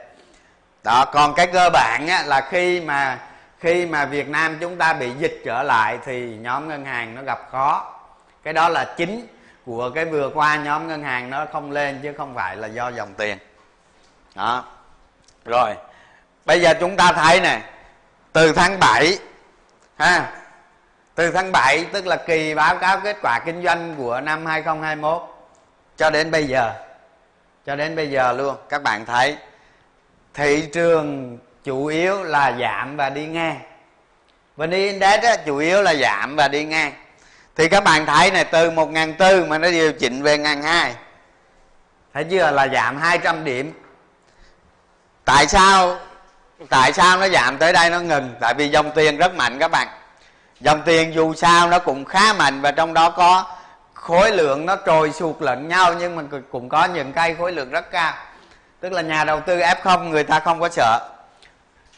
Đó 0.85 1.05
còn 1.13 1.35
cái 1.35 1.47
cơ 1.47 1.71
bản 1.73 2.07
á, 2.09 2.23
là 2.27 2.49
khi 2.51 2.81
mà 2.81 3.19
khi 3.59 3.87
mà 3.87 4.05
Việt 4.05 4.29
Nam 4.29 4.57
chúng 4.61 4.77
ta 4.77 4.93
bị 4.95 5.11
dịch 5.19 5.43
trở 5.45 5.63
lại 5.63 5.99
thì 6.05 6.37
nhóm 6.37 6.69
ngân 6.69 6.85
hàng 6.85 7.15
nó 7.15 7.23
gặp 7.23 7.49
khó. 7.51 7.95
Cái 8.43 8.53
đó 8.53 8.69
là 8.69 8.95
chính 8.97 9.27
của 9.67 9.91
cái 9.91 10.05
vừa 10.05 10.31
qua 10.35 10.57
nhóm 10.57 10.89
ngân 10.89 11.03
hàng 11.03 11.31
nó 11.31 11.47
không 11.53 11.71
lên 11.71 12.01
chứ 12.03 12.13
không 12.17 12.35
phải 12.35 12.57
là 12.57 12.69
do 12.69 12.89
dòng 12.89 13.15
tiền. 13.15 13.39
Đó 14.35 14.65
rồi 15.49 15.75
bây 16.45 16.61
giờ 16.61 16.75
chúng 16.81 16.97
ta 16.97 17.13
thấy 17.13 17.41
này 17.41 17.61
từ 18.33 18.53
tháng 18.53 18.81
7 18.81 19.19
ha 19.97 20.33
từ 21.15 21.31
tháng 21.31 21.53
7 21.53 21.85
tức 21.93 22.07
là 22.07 22.17
kỳ 22.17 22.55
báo 22.55 22.79
cáo 22.79 23.01
kết 23.01 23.17
quả 23.23 23.41
kinh 23.47 23.63
doanh 23.65 23.95
của 23.99 24.21
năm 24.21 24.47
2021 24.47 25.23
cho 25.97 26.11
đến 26.11 26.31
bây 26.31 26.45
giờ 26.45 26.73
cho 27.67 27.77
đến 27.77 27.97
bây 27.97 28.11
giờ 28.11 28.33
luôn 28.33 28.57
các 28.69 28.83
bạn 28.83 29.07
thấy 29.07 29.37
thị 30.35 30.69
trường 30.73 31.39
chủ 31.65 31.87
yếu 31.87 32.23
là 32.23 32.53
giảm 32.61 32.97
và 32.97 33.11
đi 33.11 33.27
ngang. 33.27 33.61
VN 34.57 34.71
Index 34.71 35.23
á, 35.23 35.37
chủ 35.47 35.57
yếu 35.57 35.83
là 35.83 35.95
giảm 35.95 36.37
và 36.37 36.49
đi 36.49 36.65
ngang. 36.65 36.93
Thì 37.57 37.69
các 37.69 37.85
bạn 37.85 38.07
thấy 38.07 38.31
này 38.31 38.45
từ 38.45 38.71
1.400 38.71 39.49
mà 39.49 39.59
nó 39.59 39.71
điều 39.71 39.93
chỉnh 39.93 40.23
về 40.23 40.37
1.200 40.37 40.91
thấy 42.15 42.25
chưa 42.25 42.51
là 42.51 42.69
giảm 42.69 42.97
200 42.97 43.45
điểm 43.45 43.73
tại 45.29 45.47
sao? 45.47 45.97
Tại 46.69 46.93
sao 46.93 47.19
nó 47.19 47.29
giảm 47.29 47.59
tới 47.59 47.73
đây 47.73 47.91
nó 47.91 48.01
ngừng? 48.01 48.35
Tại 48.41 48.55
vì 48.55 48.69
dòng 48.69 48.91
tiền 48.95 49.17
rất 49.17 49.35
mạnh 49.35 49.59
các 49.59 49.71
bạn. 49.71 49.89
Dòng 50.61 50.83
tiền 50.83 51.15
dù 51.15 51.35
sao 51.35 51.69
nó 51.69 51.79
cũng 51.79 52.05
khá 52.05 52.33
mạnh 52.33 52.61
và 52.61 52.71
trong 52.71 52.95
đó 52.95 53.11
có 53.11 53.45
khối 53.95 54.31
lượng 54.31 54.67
nó 54.67 54.77
trồi 54.87 55.13
sụt 55.13 55.37
lẫn 55.41 55.69
nhau 55.69 55.95
nhưng 55.95 56.17
mà 56.17 56.23
cũng 56.53 56.69
có 56.69 56.85
những 56.85 57.13
cây 57.13 57.35
khối 57.39 57.53
lượng 57.53 57.71
rất 57.71 57.91
cao. 57.91 58.13
Tức 58.81 58.93
là 58.93 59.03
nhà 59.03 59.25
đầu 59.25 59.41
tư 59.41 59.59
f0 59.59 60.09
người 60.09 60.25
ta 60.25 60.41
không 60.41 60.61
có 60.61 60.69
sợ. 60.69 61.09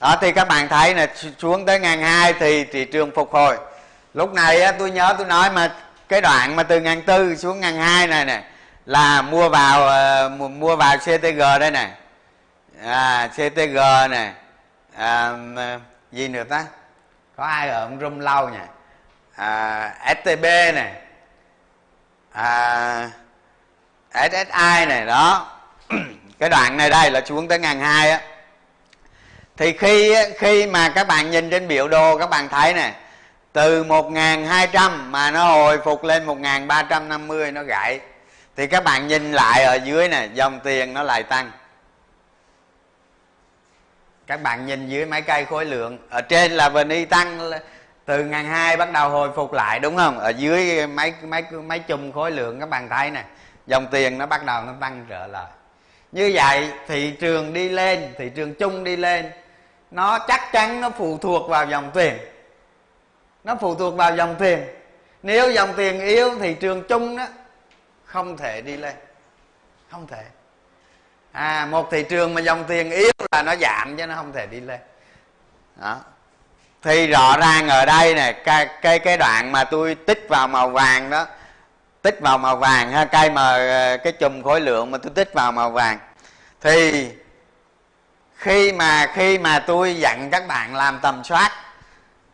Đó 0.01 0.17
thì 0.21 0.33
các 0.33 0.49
bạn 0.49 0.69
thấy 0.69 0.95
là 0.95 1.07
xuống 1.39 1.67
tới 1.67 1.81
ngàn 1.81 2.01
hai 2.01 2.33
thì 2.33 2.65
thị 2.65 2.85
trường 2.85 3.11
phục 3.11 3.33
hồi. 3.33 3.57
Lúc 4.15 4.35
này 4.35 4.63
á, 4.63 4.73
tôi 4.73 4.91
nhớ 4.91 5.15
tôi 5.19 5.27
nói 5.27 5.51
mà 5.51 5.73
cái 6.09 6.21
đoạn 6.21 6.57
mà 6.57 6.63
từ 6.63 6.81
ngàn 6.81 7.03
tư 7.03 7.37
xuống 7.37 7.61
ngàn 7.61 7.77
hai 7.77 8.07
này 8.07 8.25
nè 8.25 8.43
là 8.87 9.23
mua 9.23 9.49
vào 9.49 9.87
ờ, 9.87 10.29
mua 10.59 10.77
vào 10.77 10.97
CTG 10.97 11.39
đây 11.61 11.71
nè 11.71 11.91
à, 12.85 13.29
CTG 13.33 13.79
nè. 14.11 14.33
À, 14.97 15.33
gì 16.13 16.29
nữa 16.29 16.45
ta? 16.45 16.65
Có 17.37 17.45
ai 17.45 17.69
ở 17.69 17.81
ông 17.81 18.01
room 18.01 18.19
lâu 18.19 18.49
nhỉ? 18.49 18.59
À, 19.37 19.95
STB 20.07 20.45
nè. 20.45 20.93
À, 22.33 23.11
SSI 24.15 24.87
này 24.87 25.07
đó. 25.07 25.47
Cái 26.39 26.49
đoạn 26.49 26.77
này 26.77 26.91
đây 26.91 27.11
là 27.11 27.21
xuống 27.27 27.49
tới 27.49 27.59
ngàn 27.59 27.81
hai 27.81 28.11
á. 28.11 28.21
Thì 29.57 29.73
khi 29.73 30.15
khi 30.39 30.67
mà 30.67 30.89
các 30.89 31.07
bạn 31.07 31.31
nhìn 31.31 31.51
trên 31.51 31.69
biểu 31.69 31.89
đồ 31.89 32.19
các 32.19 32.31
bạn 32.31 32.49
thấy 32.49 32.75
nè 32.75 32.95
từ 33.53 33.85
1200 33.85 35.13
mà 35.13 35.31
nó 35.31 35.45
hồi 35.45 35.79
phục 35.85 36.05
lên 36.05 36.25
1350 36.25 37.53
nó 37.53 37.63
gãy. 37.63 38.01
Thì 38.57 38.67
các 38.67 38.85
bạn 38.85 39.07
nhìn 39.07 39.33
lại 39.33 39.65
ở 39.65 39.75
dưới 39.75 40.09
nè 40.09 40.29
dòng 40.35 40.61
tiền 40.61 40.95
nó 40.95 41.03
lại 41.03 41.23
tăng 41.23 41.51
các 44.31 44.43
bạn 44.43 44.67
nhìn 44.67 44.89
dưới 44.89 45.07
máy 45.07 45.23
cây 45.23 45.45
khối 45.45 45.65
lượng. 45.65 45.99
Ở 46.11 46.21
trên 46.21 46.53
là 46.53 46.69
vni 46.69 47.05
tăng 47.05 47.51
từ 48.05 48.25
ngàn 48.25 48.47
hai 48.47 48.77
bắt 48.77 48.93
đầu 48.93 49.11
hồi 49.11 49.31
phục 49.37 49.53
lại, 49.53 49.79
đúng 49.79 49.97
không? 49.97 50.19
Ở 50.19 50.29
dưới 50.29 50.87
máy 50.87 51.15
máy 51.23 51.45
máy 51.65 51.79
chùm 51.79 52.13
khối 52.13 52.31
lượng 52.31 52.61
các 52.61 52.69
bạn 52.69 52.89
thấy 52.89 53.11
nè, 53.11 53.25
dòng 53.67 53.87
tiền 53.91 54.19
nó 54.19 54.27
bắt 54.27 54.45
đầu 54.45 54.63
nó 54.65 54.73
tăng 54.81 55.07
trở 55.09 55.27
lại. 55.27 55.51
Như 56.13 56.33
vậy 56.35 56.73
thị 56.89 57.11
trường 57.11 57.53
đi 57.53 57.69
lên, 57.69 58.15
thị 58.19 58.31
trường 58.35 58.55
chung 58.55 58.85
đi 58.85 58.97
lên, 58.97 59.31
nó 59.91 60.19
chắc 60.29 60.53
chắn 60.53 60.81
nó 60.81 60.91
phụ 60.91 61.19
thuộc 61.19 61.49
vào 61.49 61.67
dòng 61.67 61.91
tiền. 61.95 62.19
Nó 63.45 63.57
phụ 63.61 63.75
thuộc 63.75 63.95
vào 63.95 64.17
dòng 64.17 64.37
tiền. 64.39 64.65
Nếu 65.23 65.51
dòng 65.51 65.75
tiền 65.77 66.01
yếu, 66.01 66.39
thị 66.39 66.55
trường 66.55 66.83
chung 66.89 67.17
đó, 67.17 67.27
không 68.05 68.37
thể 68.37 68.61
đi 68.61 68.77
lên. 68.77 68.95
Không 69.91 70.07
thể 70.07 70.23
à 71.33 71.67
một 71.71 71.91
thị 71.91 72.03
trường 72.03 72.35
mà 72.35 72.41
dòng 72.41 72.65
tiền 72.65 72.91
yếu 72.91 73.13
là 73.33 73.43
nó 73.43 73.55
giảm 73.57 73.97
chứ 73.97 74.07
nó 74.07 74.15
không 74.15 74.33
thể 74.33 74.47
đi 74.47 74.61
lên. 74.61 74.81
Đó. 75.77 75.97
Thì 76.83 77.07
rõ 77.07 77.37
ràng 77.37 77.69
ở 77.69 77.85
đây 77.85 78.15
này 78.15 78.33
cái 78.33 78.69
cái 78.83 78.99
cái 78.99 79.17
đoạn 79.17 79.53
mà 79.53 79.65
tôi 79.65 79.95
tích 79.95 80.27
vào 80.29 80.49
màu 80.49 80.69
vàng 80.69 81.11
đó, 81.11 81.27
tích 82.03 82.21
vào 82.21 82.39
màu 82.39 82.57
vàng 82.57 82.93
ha 82.93 83.05
cây 83.05 83.31
mà 83.31 83.43
ờ, 83.53 83.97
cái 83.97 84.13
chùm 84.13 84.43
khối 84.43 84.61
lượng 84.61 84.91
mà 84.91 84.99
tôi 84.99 85.13
tích 85.15 85.31
vào 85.35 85.53
màu 85.53 85.71
vàng. 85.71 85.99
Thì 86.61 87.09
khi 88.37 88.73
mà 88.73 89.07
khi 89.15 89.39
mà 89.39 89.59
tôi 89.59 89.95
dặn 89.95 90.29
các 90.31 90.47
bạn 90.49 90.77
làm 90.77 90.99
tầm 91.03 91.25
soát, 91.25 91.51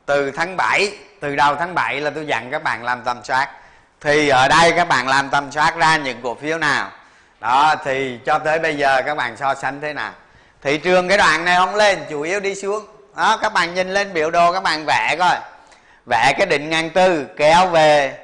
từ 0.07 0.31
tháng 0.31 0.57
7 0.57 0.99
từ 1.21 1.37
đầu 1.37 1.57
tháng 1.57 1.75
7 1.75 2.01
là 2.01 2.11
tôi 2.11 2.27
dặn 2.27 2.51
các 2.51 2.63
bạn 2.63 2.85
làm 2.85 3.03
tầm 3.05 3.25
soát. 3.25 3.49
Thì 4.01 4.29
ở 4.29 4.49
đây 4.49 4.73
các 4.73 4.89
bạn 4.89 5.09
làm 5.09 5.31
tầm 5.31 5.53
soát 5.53 5.77
ra 5.77 5.97
những 5.97 6.21
cổ 6.23 6.35
phiếu 6.35 6.59
nào? 6.59 6.91
Đó, 7.41 7.75
thì 7.85 8.19
cho 8.27 8.39
tới 8.39 8.59
bây 8.59 8.77
giờ 8.77 9.03
các 9.07 9.15
bạn 9.15 9.37
so 9.37 9.55
sánh 9.55 9.81
thế 9.81 9.93
nào? 9.93 10.13
Thị 10.63 10.79
trường 10.79 11.09
cái 11.09 11.19
đoạn 11.19 11.45
này 11.45 11.57
không 11.57 11.75
lên, 11.75 11.99
chủ 12.11 12.23
yếu 12.23 12.41
đi 12.41 12.55
xuống. 12.55 12.87
Đó, 13.17 13.39
các 13.43 13.53
bạn 13.53 13.75
nhìn 13.75 13.95
lên 13.95 14.13
biểu 14.13 14.31
đồ, 14.31 14.53
các 14.53 14.63
bạn 14.63 14.85
vẽ 14.87 15.17
coi. 15.19 15.37
Vẽ 16.11 16.33
cái 16.39 16.47
định 16.47 16.71
ngang 16.71 16.91
tư, 16.91 17.27
kéo 17.37 17.67
về 17.67 18.19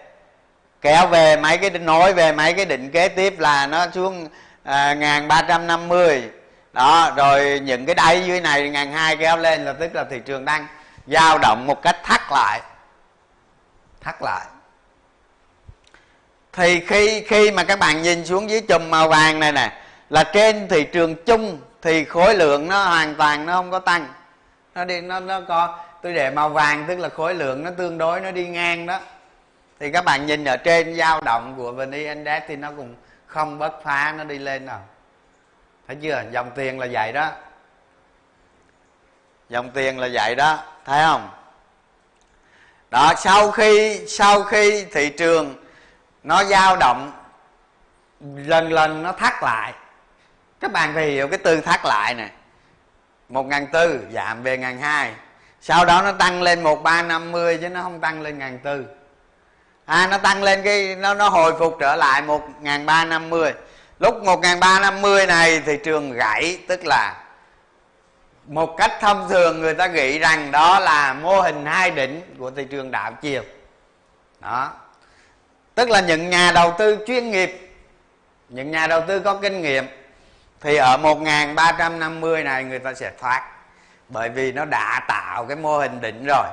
kéo 0.81 1.07
về 1.07 1.37
mấy 1.37 1.59
cái 1.59 1.71
nối 1.71 2.13
về 2.13 2.33
mấy 2.33 2.55
cái 2.55 2.65
định 2.65 2.91
kế 2.91 3.09
tiếp 3.09 3.35
là 3.39 3.67
nó 3.67 3.87
xuống 3.95 4.29
à, 4.65 4.95
ngàn 4.95 5.29
ba 5.29 5.43
trăm 5.49 5.67
năm 5.67 5.89
mươi. 5.89 6.31
Đó, 6.73 7.13
rồi 7.17 7.61
những 7.65 7.87
cái 7.87 7.95
đáy 7.95 8.25
dưới 8.27 8.41
này 8.41 8.69
ngàn 8.71 8.93
hai 8.93 9.17
kéo 9.17 9.37
lên 9.37 9.65
là 9.65 9.73
tức 9.73 9.95
là 9.95 10.05
thị 10.11 10.21
trường 10.27 10.45
đang 10.45 10.67
dao 11.07 11.39
động 11.39 11.67
một 11.67 11.83
cách 11.83 11.97
thắt 12.05 12.21
lại. 12.31 12.61
Thắt 14.01 14.23
lại 14.23 14.45
thì 16.53 16.81
khi 16.81 17.25
khi 17.29 17.51
mà 17.51 17.65
các 17.65 17.79
bạn 17.79 18.03
nhìn 18.03 18.25
xuống 18.27 18.51
dưới 18.51 18.61
chùm 18.61 18.91
màu 18.91 19.09
vàng 19.09 19.41
này 19.41 19.53
nè, 19.53 19.83
là 20.11 20.25
trên 20.25 20.69
thị 20.69 20.85
trường 20.85 21.15
chung 21.25 21.59
thì 21.83 22.05
khối 22.05 22.35
lượng 22.35 22.69
nó 22.69 22.85
hoàn 22.85 23.15
toàn 23.15 23.47
nó 23.47 23.53
không 23.53 23.71
có 23.71 23.79
tăng. 23.79 24.09
Nó 24.75 24.85
đi, 24.85 25.01
nó 25.01 25.21
nó 25.21 25.41
có, 25.41 25.79
tôi 26.03 26.13
để 26.13 26.31
màu 26.31 26.49
vàng 26.49 26.85
tức 26.89 26.99
là 26.99 27.09
khối 27.09 27.35
lượng 27.35 27.65
nó 27.65 27.71
tương 27.71 27.99
đối, 27.99 28.21
nó 28.21 28.31
đi 28.31 28.47
ngang 28.47 28.87
đó. 28.87 29.01
Thì 29.81 29.93
các 29.93 30.05
bạn 30.05 30.27
nhìn 30.27 30.45
ở 30.45 30.57
trên 30.57 30.97
dao 30.97 31.21
động 31.21 31.55
của 31.57 31.73
vn 31.73 31.91
index 31.91 32.43
thì 32.49 32.57
nó 32.57 32.71
cũng 32.77 32.95
không 33.27 33.59
bất 33.59 33.83
phá, 33.85 34.15
nó 34.19 34.25
đi 34.25 34.39
lên 34.39 34.67
nào. 34.67 34.81
Thấy 35.87 35.97
chưa? 36.03 36.23
Dòng 36.31 36.51
tiền 36.55 36.81
là 36.81 36.87
vậy 36.93 37.13
đó. 37.13 37.31
Dòng 39.49 39.71
tiền 39.71 39.99
là 39.99 40.09
vậy 40.13 40.35
đó, 40.35 40.59
thấy 40.85 41.03
không? 41.05 41.29
Đó, 42.91 43.13
sau 43.19 43.51
khi 43.51 44.01
sau 44.09 44.43
khi 44.43 44.85
thị 44.85 45.09
trường 45.09 45.62
nó 46.23 46.45
dao 46.45 46.77
động, 46.77 47.13
lần 48.37 48.73
lần 48.73 49.03
nó 49.03 49.13
thắt 49.13 49.43
lại. 49.43 49.73
Các 50.61 50.73
bạn 50.73 50.95
phải 50.95 51.07
hiểu 51.07 51.29
cái 51.29 51.39
tư 51.39 51.61
thắt 51.61 51.85
lại 51.85 52.15
này 52.15 52.31
một 53.29 53.47
ngàn 53.47 53.67
tư 53.67 54.01
giảm 54.13 54.43
về 54.43 54.59
ngàn 54.59 54.79
hai. 54.79 55.13
Sau 55.61 55.85
đó 55.85 56.03
nó 56.03 56.13
tăng 56.13 56.43
lên 56.43 56.63
một 56.63 56.83
ba 56.83 57.03
năm 57.03 57.33
mươi 57.33 57.59
chứ 57.61 57.69
nó 57.69 57.83
không 57.83 58.01
tăng 58.01 58.23
lên 58.23 58.39
ngàn 58.39 58.59
tư. 58.59 58.85
À 59.87 60.07
nó 60.11 60.19
tăng 60.19 60.43
lên 60.43 60.63
cái, 60.63 60.97
nó 60.97 61.15
nó 61.15 61.29
hồi 61.29 61.55
phục 61.59 61.77
trở 61.81 61.97
lại 61.97 62.23
một 62.23 62.43
ngàn 62.61 62.87
ba 62.87 63.05
năm 63.05 63.31
mươi. 63.31 63.53
Lúc 63.99 64.23
một 64.23 64.41
ngàn 64.41 64.61
ba 64.61 64.81
năm 64.81 65.01
mươi 65.01 65.27
này 65.27 65.61
thị 65.61 65.79
trường 65.85 66.13
gãy, 66.13 66.59
tức 66.69 66.81
là 66.85 67.15
một 68.47 68.75
cách 68.77 68.93
thông 69.01 69.29
thường 69.29 69.61
người 69.61 69.75
ta 69.75 69.87
nghĩ 69.87 70.19
rằng 70.19 70.51
đó 70.51 70.79
là 70.79 71.15
mô 71.15 71.41
hình 71.41 71.67
hai 71.67 71.91
đỉnh 71.91 72.23
của 72.39 72.51
thị 72.51 72.65
trường 72.65 72.91
đảo 72.91 73.13
chiều. 73.13 73.43
Đó 74.41 74.73
tức 75.75 75.91
là 75.91 76.01
những 76.01 76.31
nhà 76.31 76.53
đầu 76.55 76.75
tư 76.79 76.99
chuyên 77.07 77.31
nghiệp 77.31 77.63
những 78.49 78.71
nhà 78.71 78.87
đầu 78.87 79.03
tư 79.09 79.21
có 79.21 79.35
kinh 79.35 79.63
nghiệm 79.63 79.87
thì 80.61 80.77
ở 80.77 80.97
1350 80.97 82.45
này 82.45 82.65
người 82.65 82.79
ta 82.79 82.95
sẽ 82.95 83.11
thoát. 83.21 83.43
Bởi 84.09 84.29
vì 84.29 84.53
nó 84.53 84.65
đã 84.65 85.01
tạo 85.09 85.45
cái 85.45 85.57
mô 85.57 85.79
hình 85.79 86.01
đỉnh 86.01 86.25
rồi. 86.27 86.47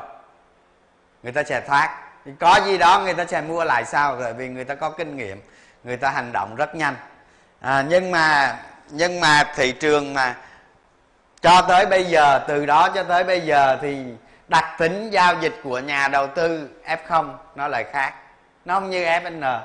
Người 1.24 1.32
ta 1.32 1.44
sẽ 1.44 1.62
thoát. 1.62 2.00
Thì 2.26 2.32
có 2.40 2.60
gì 2.66 2.78
đó 2.78 3.00
người 3.00 3.14
ta 3.14 3.26
sẽ 3.26 3.42
mua 3.42 3.64
lại 3.64 3.86
sau 3.86 4.16
bởi 4.20 4.34
vì 4.34 4.48
người 4.48 4.64
ta 4.64 4.76
có 4.76 4.90
kinh 4.90 5.18
nghiệm 5.18 5.42
người 5.84 5.98
ta 5.98 6.10
hành 6.10 6.32
động 6.32 6.56
rất 6.56 6.76
nhanh. 6.76 6.96
À, 7.60 7.86
nhưng 7.90 8.12
mà 8.12 8.58
nhưng 8.90 9.20
mà 9.20 9.44
thị 9.56 9.72
trường 9.72 10.14
mà 10.14 10.36
cho 11.42 11.62
tới 11.62 11.86
bây 11.86 12.04
giờ 12.04 12.46
từ 12.48 12.66
đó 12.66 12.90
cho 12.96 13.04
tới 13.04 13.24
bây 13.24 13.42
giờ 13.42 13.78
thì 13.82 13.98
đặc 14.48 14.66
tính 14.78 15.10
giao 15.10 15.36
dịch 15.42 15.60
của 15.64 15.80
nhà 15.80 16.08
đầu 16.08 16.28
tư 16.28 16.70
F0 16.86 17.34
nó 17.56 17.68
lại 17.68 17.86
khác 17.92 18.14
nó 18.66 18.74
không 18.74 18.90
như 18.90 19.04
FN 19.04 19.62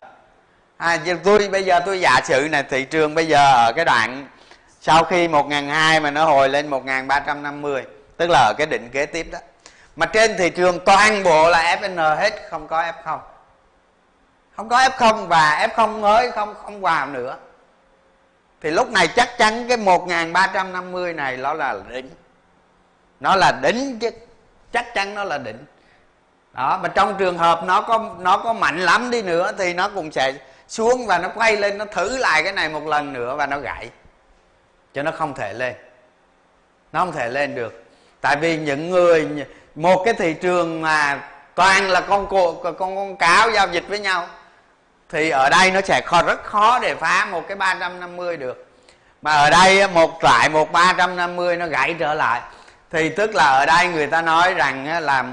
à, 0.76 0.98
tôi 1.24 1.48
bây 1.48 1.64
giờ 1.64 1.80
tôi 1.86 2.00
giả 2.00 2.20
sử 2.24 2.48
này 2.50 2.62
thị 2.62 2.84
trường 2.84 3.14
bây 3.14 3.26
giờ 3.26 3.52
ở 3.66 3.72
cái 3.76 3.84
đoạn 3.84 4.26
sau 4.80 5.04
khi 5.04 5.28
1.200 5.28 6.02
mà 6.02 6.10
nó 6.10 6.24
hồi 6.24 6.48
lên 6.48 6.70
1.350 6.70 7.82
tức 8.16 8.30
là 8.30 8.38
ở 8.38 8.54
cái 8.58 8.66
đỉnh 8.66 8.90
kế 8.90 9.06
tiếp 9.06 9.26
đó. 9.32 9.38
Mà 9.96 10.06
trên 10.06 10.36
thị 10.36 10.50
trường 10.50 10.84
toàn 10.84 11.22
bộ 11.22 11.48
là 11.48 11.76
FN 11.80 12.16
hết 12.16 12.32
không 12.50 12.68
có 12.68 12.82
F0 12.82 13.18
không. 14.56 14.68
Có 14.68 14.78
F0 14.78 15.26
và 15.26 15.68
F0 15.74 16.00
mới 16.00 16.30
không 16.30 16.54
không 16.62 16.80
vào 16.80 17.06
nữa. 17.06 17.36
Thì 18.60 18.70
lúc 18.70 18.90
này 18.90 19.08
chắc 19.08 19.38
chắn 19.38 19.68
cái 19.68 19.76
1350 19.76 21.12
này 21.12 21.36
nó 21.36 21.54
là 21.54 21.74
đỉnh. 21.88 22.10
Nó 23.20 23.36
là 23.36 23.52
đỉnh 23.62 23.98
chứ 23.98 24.10
chắc 24.72 24.94
chắn 24.94 25.14
nó 25.14 25.24
là 25.24 25.38
đỉnh 25.38 25.64
đó, 26.56 26.80
mà 26.82 26.88
trong 26.88 27.14
trường 27.18 27.38
hợp 27.38 27.60
nó 27.64 27.80
có 27.80 28.10
nó 28.18 28.36
có 28.36 28.52
mạnh 28.52 28.78
lắm 28.78 29.10
đi 29.10 29.22
nữa 29.22 29.52
thì 29.58 29.74
nó 29.74 29.88
cũng 29.88 30.12
sẽ 30.12 30.32
xuống 30.68 31.06
và 31.06 31.18
nó 31.18 31.28
quay 31.34 31.56
lên, 31.56 31.78
nó 31.78 31.84
thử 31.84 32.16
lại 32.16 32.42
cái 32.42 32.52
này 32.52 32.68
một 32.68 32.86
lần 32.86 33.12
nữa 33.12 33.36
và 33.36 33.46
nó 33.46 33.58
gãy. 33.58 33.90
Cho 34.94 35.02
nó 35.02 35.10
không 35.10 35.34
thể 35.34 35.52
lên. 35.52 35.74
Nó 36.92 37.00
không 37.00 37.12
thể 37.12 37.28
lên 37.28 37.54
được. 37.54 37.84
Tại 38.20 38.36
vì 38.36 38.56
những 38.56 38.90
người, 38.90 39.28
một 39.74 40.02
cái 40.04 40.14
thị 40.14 40.34
trường 40.34 40.82
mà 40.82 41.20
toàn 41.54 41.90
là 41.90 42.00
con 42.00 42.26
cô, 42.30 42.52
con 42.52 42.76
con 42.78 43.16
cáo 43.16 43.50
giao 43.50 43.68
dịch 43.68 43.84
với 43.88 43.98
nhau, 43.98 44.26
thì 45.08 45.30
ở 45.30 45.48
đây 45.50 45.70
nó 45.70 45.80
sẽ 45.80 46.00
khó, 46.06 46.22
rất 46.22 46.44
khó 46.44 46.78
để 46.78 46.94
phá 46.94 47.28
một 47.30 47.42
cái 47.48 47.56
350 47.56 48.36
được. 48.36 48.66
Mà 49.22 49.32
ở 49.32 49.50
đây 49.50 49.88
một 49.88 50.24
lại 50.24 50.48
một 50.48 50.72
350 50.72 51.56
nó 51.56 51.66
gãy 51.66 51.94
trở 51.98 52.14
lại. 52.14 52.40
Thì 52.90 53.08
tức 53.08 53.34
là 53.34 53.44
ở 53.44 53.66
đây 53.66 53.88
người 53.88 54.06
ta 54.06 54.22
nói 54.22 54.54
rằng 54.54 55.02
là 55.02 55.24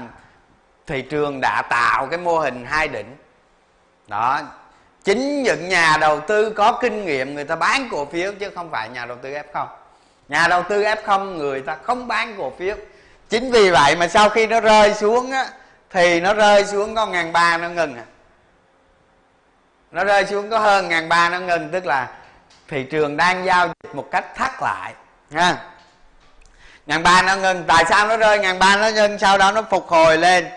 thị 0.92 1.02
trường 1.02 1.40
đã 1.40 1.62
tạo 1.62 2.06
cái 2.06 2.18
mô 2.18 2.38
hình 2.38 2.66
hai 2.66 2.88
đỉnh. 2.88 3.16
Đó, 4.06 4.40
chính 5.04 5.42
những 5.42 5.68
nhà 5.68 5.96
đầu 6.00 6.20
tư 6.20 6.50
có 6.50 6.72
kinh 6.72 7.04
nghiệm 7.04 7.34
người 7.34 7.44
ta 7.44 7.56
bán 7.56 7.88
cổ 7.90 8.04
phiếu 8.04 8.32
chứ 8.32 8.50
không 8.54 8.70
phải 8.70 8.88
nhà 8.88 9.06
đầu 9.06 9.16
tư 9.22 9.30
f0 9.30 9.66
nhà 10.28 10.48
đầu 10.48 10.62
tư 10.62 10.82
f0 10.82 11.36
người 11.36 11.60
ta 11.60 11.76
không 11.82 12.08
bán 12.08 12.34
cổ 12.38 12.52
phiếu. 12.58 12.76
Chính 13.28 13.50
vì 13.50 13.70
vậy 13.70 13.96
mà 13.96 14.08
sau 14.08 14.28
khi 14.28 14.46
nó 14.46 14.60
rơi 14.60 14.94
xuống 14.94 15.30
á, 15.30 15.46
thì 15.90 16.20
nó 16.20 16.34
rơi 16.34 16.64
xuống 16.64 16.94
có 16.94 17.06
ngàn 17.06 17.32
ba 17.32 17.56
nó 17.56 17.68
ngừng 17.68 17.96
à. 17.96 18.04
Nó 19.90 20.04
rơi 20.04 20.26
xuống 20.26 20.50
có 20.50 20.58
hơn 20.58 20.88
ngàn 20.88 21.08
ba 21.08 21.28
nó 21.28 21.38
ngừng, 21.38 21.70
tức 21.70 21.86
là 21.86 22.08
thị 22.68 22.84
trường 22.84 23.16
đang 23.16 23.44
giao 23.44 23.66
dịch 23.66 23.94
một 23.94 24.08
cách 24.10 24.34
thắt 24.34 24.62
lại, 24.62 24.94
ha. 25.32 25.56
Ngàn 26.86 27.02
ba 27.02 27.22
nó 27.22 27.36
ngừng. 27.36 27.64
Tại 27.66 27.84
sao 27.88 28.08
nó 28.08 28.16
rơi 28.16 28.38
ngàn 28.38 28.58
ba 28.58 28.76
nó 28.76 28.88
ngừng? 28.88 29.18
Sau 29.18 29.38
đó 29.38 29.52
nó 29.52 29.62
phục 29.62 29.88
hồi 29.88 30.18
lên 30.18 30.48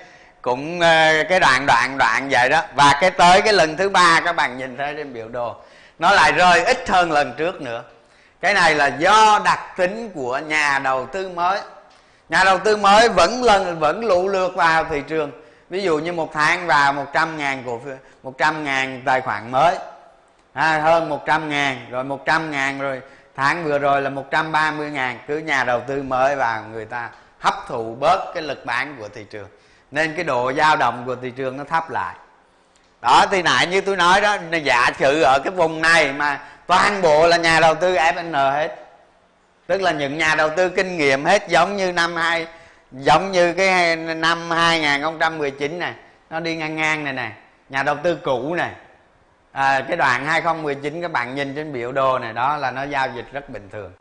cũng 0.45 0.79
ờ, 0.79 1.23
cái 1.29 1.39
đoạn 1.39 1.65
đoạn 1.65 1.97
đoạn 1.97 2.27
vậy 2.31 2.49
đó. 2.49 2.62
Và 2.75 2.97
cái 3.01 3.12
tới 3.12 3.41
cái 3.41 3.53
lần 3.53 3.77
thứ 3.77 3.89
ba 3.89 4.21
các 4.25 4.36
bạn 4.36 4.58
nhìn 4.58 4.77
thấy 4.77 4.93
trên 4.97 5.13
biểu 5.13 5.27
đồ 5.27 5.55
nó 5.99 6.12
lại 6.12 6.31
rơi 6.31 6.63
ít 6.63 6.89
hơn 6.89 7.12
lần 7.12 7.34
trước 7.38 7.62
nữa. 7.62 7.84
Cái 8.41 8.53
này 8.53 8.75
là 8.75 8.88
do 8.88 9.41
đặc 9.45 9.60
tính 9.77 10.10
của 10.13 10.38
nhà 10.38 10.79
đầu 10.79 11.05
tư 11.05 11.29
mới. 11.29 11.60
Nhà 12.29 12.43
đầu 12.43 12.60
tư 12.60 12.77
mới 12.77 13.10
vẫn 13.10 13.43
lần 13.43 13.79
vẫn 13.79 14.05
lũ 14.05 14.27
lượt 14.29 14.55
vào 14.55 14.84
thị 14.84 15.01
trường. 15.08 15.31
Ví 15.69 15.84
dụ 15.84 15.99
như 15.99 16.13
một 16.13 16.34
tháng 16.34 16.67
vào 16.67 16.93
100 16.93 17.38
ngàn 17.38 17.63
cổ 17.65 17.81
phiếu 17.86 17.95
100 18.23 18.63
ngàn 18.63 19.01
tài 19.05 19.21
khoản 19.21 19.51
mới. 19.51 19.75
À, 20.53 20.79
hơn 20.84 21.10
100 21.10 21.49
ngàn 21.49 21.86
rồi 21.89 22.03
100 22.03 22.51
ngàn 22.51 22.79
rồi 22.79 23.01
tháng 23.36 23.63
vừa 23.63 23.79
rồi 23.79 24.01
là 24.01 24.10
130 24.10 24.91
ngàn. 24.91 25.19
Cứ 25.27 25.38
nhà 25.38 25.63
đầu 25.63 25.81
tư 25.88 26.03
mới 26.03 26.36
vào 26.36 26.63
người 26.71 26.86
ta 26.86 27.10
hấp 27.39 27.53
thụ 27.67 27.95
bớt 27.99 28.31
cái 28.34 28.43
lực 28.43 28.65
bán 28.65 28.95
của 28.99 29.08
thị 29.08 29.25
trường 29.29 29.47
nên 29.91 30.13
cái 30.15 30.24
độ 30.24 30.54
dao 30.54 30.78
động 30.78 31.04
của 31.06 31.15
thị 31.15 31.32
trường 31.32 31.58
nó 31.58 31.63
thấp 31.63 31.89
lại. 31.89 32.15
Đó 33.02 33.26
thì 33.32 33.41
nãy 33.41 33.67
như 33.67 33.82
tôi 33.82 33.95
nói 33.95 34.21
đó 34.21 34.38
giả 34.63 34.91
sử 35.00 35.21
ở 35.21 35.39
cái 35.43 35.52
vùng 35.52 35.82
này 35.82 36.13
mà 36.13 36.39
toàn 36.67 37.02
bộ 37.02 37.28
là 37.28 37.38
nhà 37.38 37.60
đầu 37.60 37.76
tư 37.76 37.95
fn 37.95 38.52
hết. 38.52 38.76
Tức 39.67 39.82
là 39.82 39.91
những 39.91 40.17
nhà 40.17 40.36
đầu 40.36 40.50
tư 40.58 40.69
kinh 40.69 40.98
nghiệm 40.98 41.26
hết 41.26 41.50
giống 41.50 41.78
như 41.78 41.91
năm 41.91 42.15
hai 42.15 42.48
giống 42.91 43.32
như 43.32 43.54
cái 43.54 43.95
năm 43.95 44.52
2019 44.52 45.80
này 45.80 45.93
nó 46.30 46.39
đi 46.39 46.56
ngang 46.56 46.76
ngang 46.76 47.04
này 47.04 47.13
nè 47.13 47.32
nhà 47.69 47.84
đầu 47.84 47.95
tư 48.04 48.15
cũ 48.15 48.56
này 48.56 48.71
à, 49.52 49.86
cái 49.88 49.98
đoạn 49.98 50.26
2019 50.26 51.02
các 51.02 51.12
bạn 51.12 51.36
nhìn 51.36 51.56
trên 51.56 51.74
biểu 51.74 51.91
đồ 51.91 52.19
này 52.19 52.34
đó 52.34 52.58
là 52.58 52.71
nó 52.71 52.84
giao 52.84 53.08
dịch 53.15 53.26
rất 53.32 53.50
bình 53.50 53.69
thường 53.71 53.91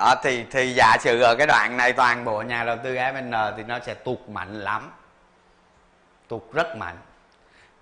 đó, 0.00 0.14
thì 0.22 0.44
thì 0.50 0.74
giả 0.74 0.96
sử 1.00 1.22
ở 1.22 1.34
cái 1.34 1.46
đoạn 1.46 1.76
này 1.76 1.92
toàn 1.92 2.24
bộ 2.24 2.42
nhà 2.42 2.64
đầu 2.64 2.76
tư 2.84 2.94
FN 2.94 3.54
thì 3.56 3.62
nó 3.62 3.78
sẽ 3.86 3.94
tụt 3.94 4.18
mạnh 4.28 4.60
lắm. 4.60 4.90
Tụt 6.28 6.42
rất 6.52 6.76
mạnh. 6.76 6.96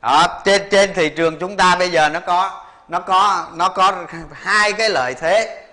Đó, 0.03 0.41
trên 0.45 0.63
trên 0.71 0.95
thị 0.95 1.09
trường 1.09 1.39
chúng 1.39 1.57
ta 1.57 1.77
bây 1.77 1.91
giờ 1.91 2.09
nó 2.09 2.21
có 2.21 2.65
nó 2.89 3.01
có 3.01 3.47
nó 3.55 3.69
có 3.69 4.07
hai 4.33 4.73
cái 4.73 4.91
lợi 4.91 5.15
thế. 5.15 5.65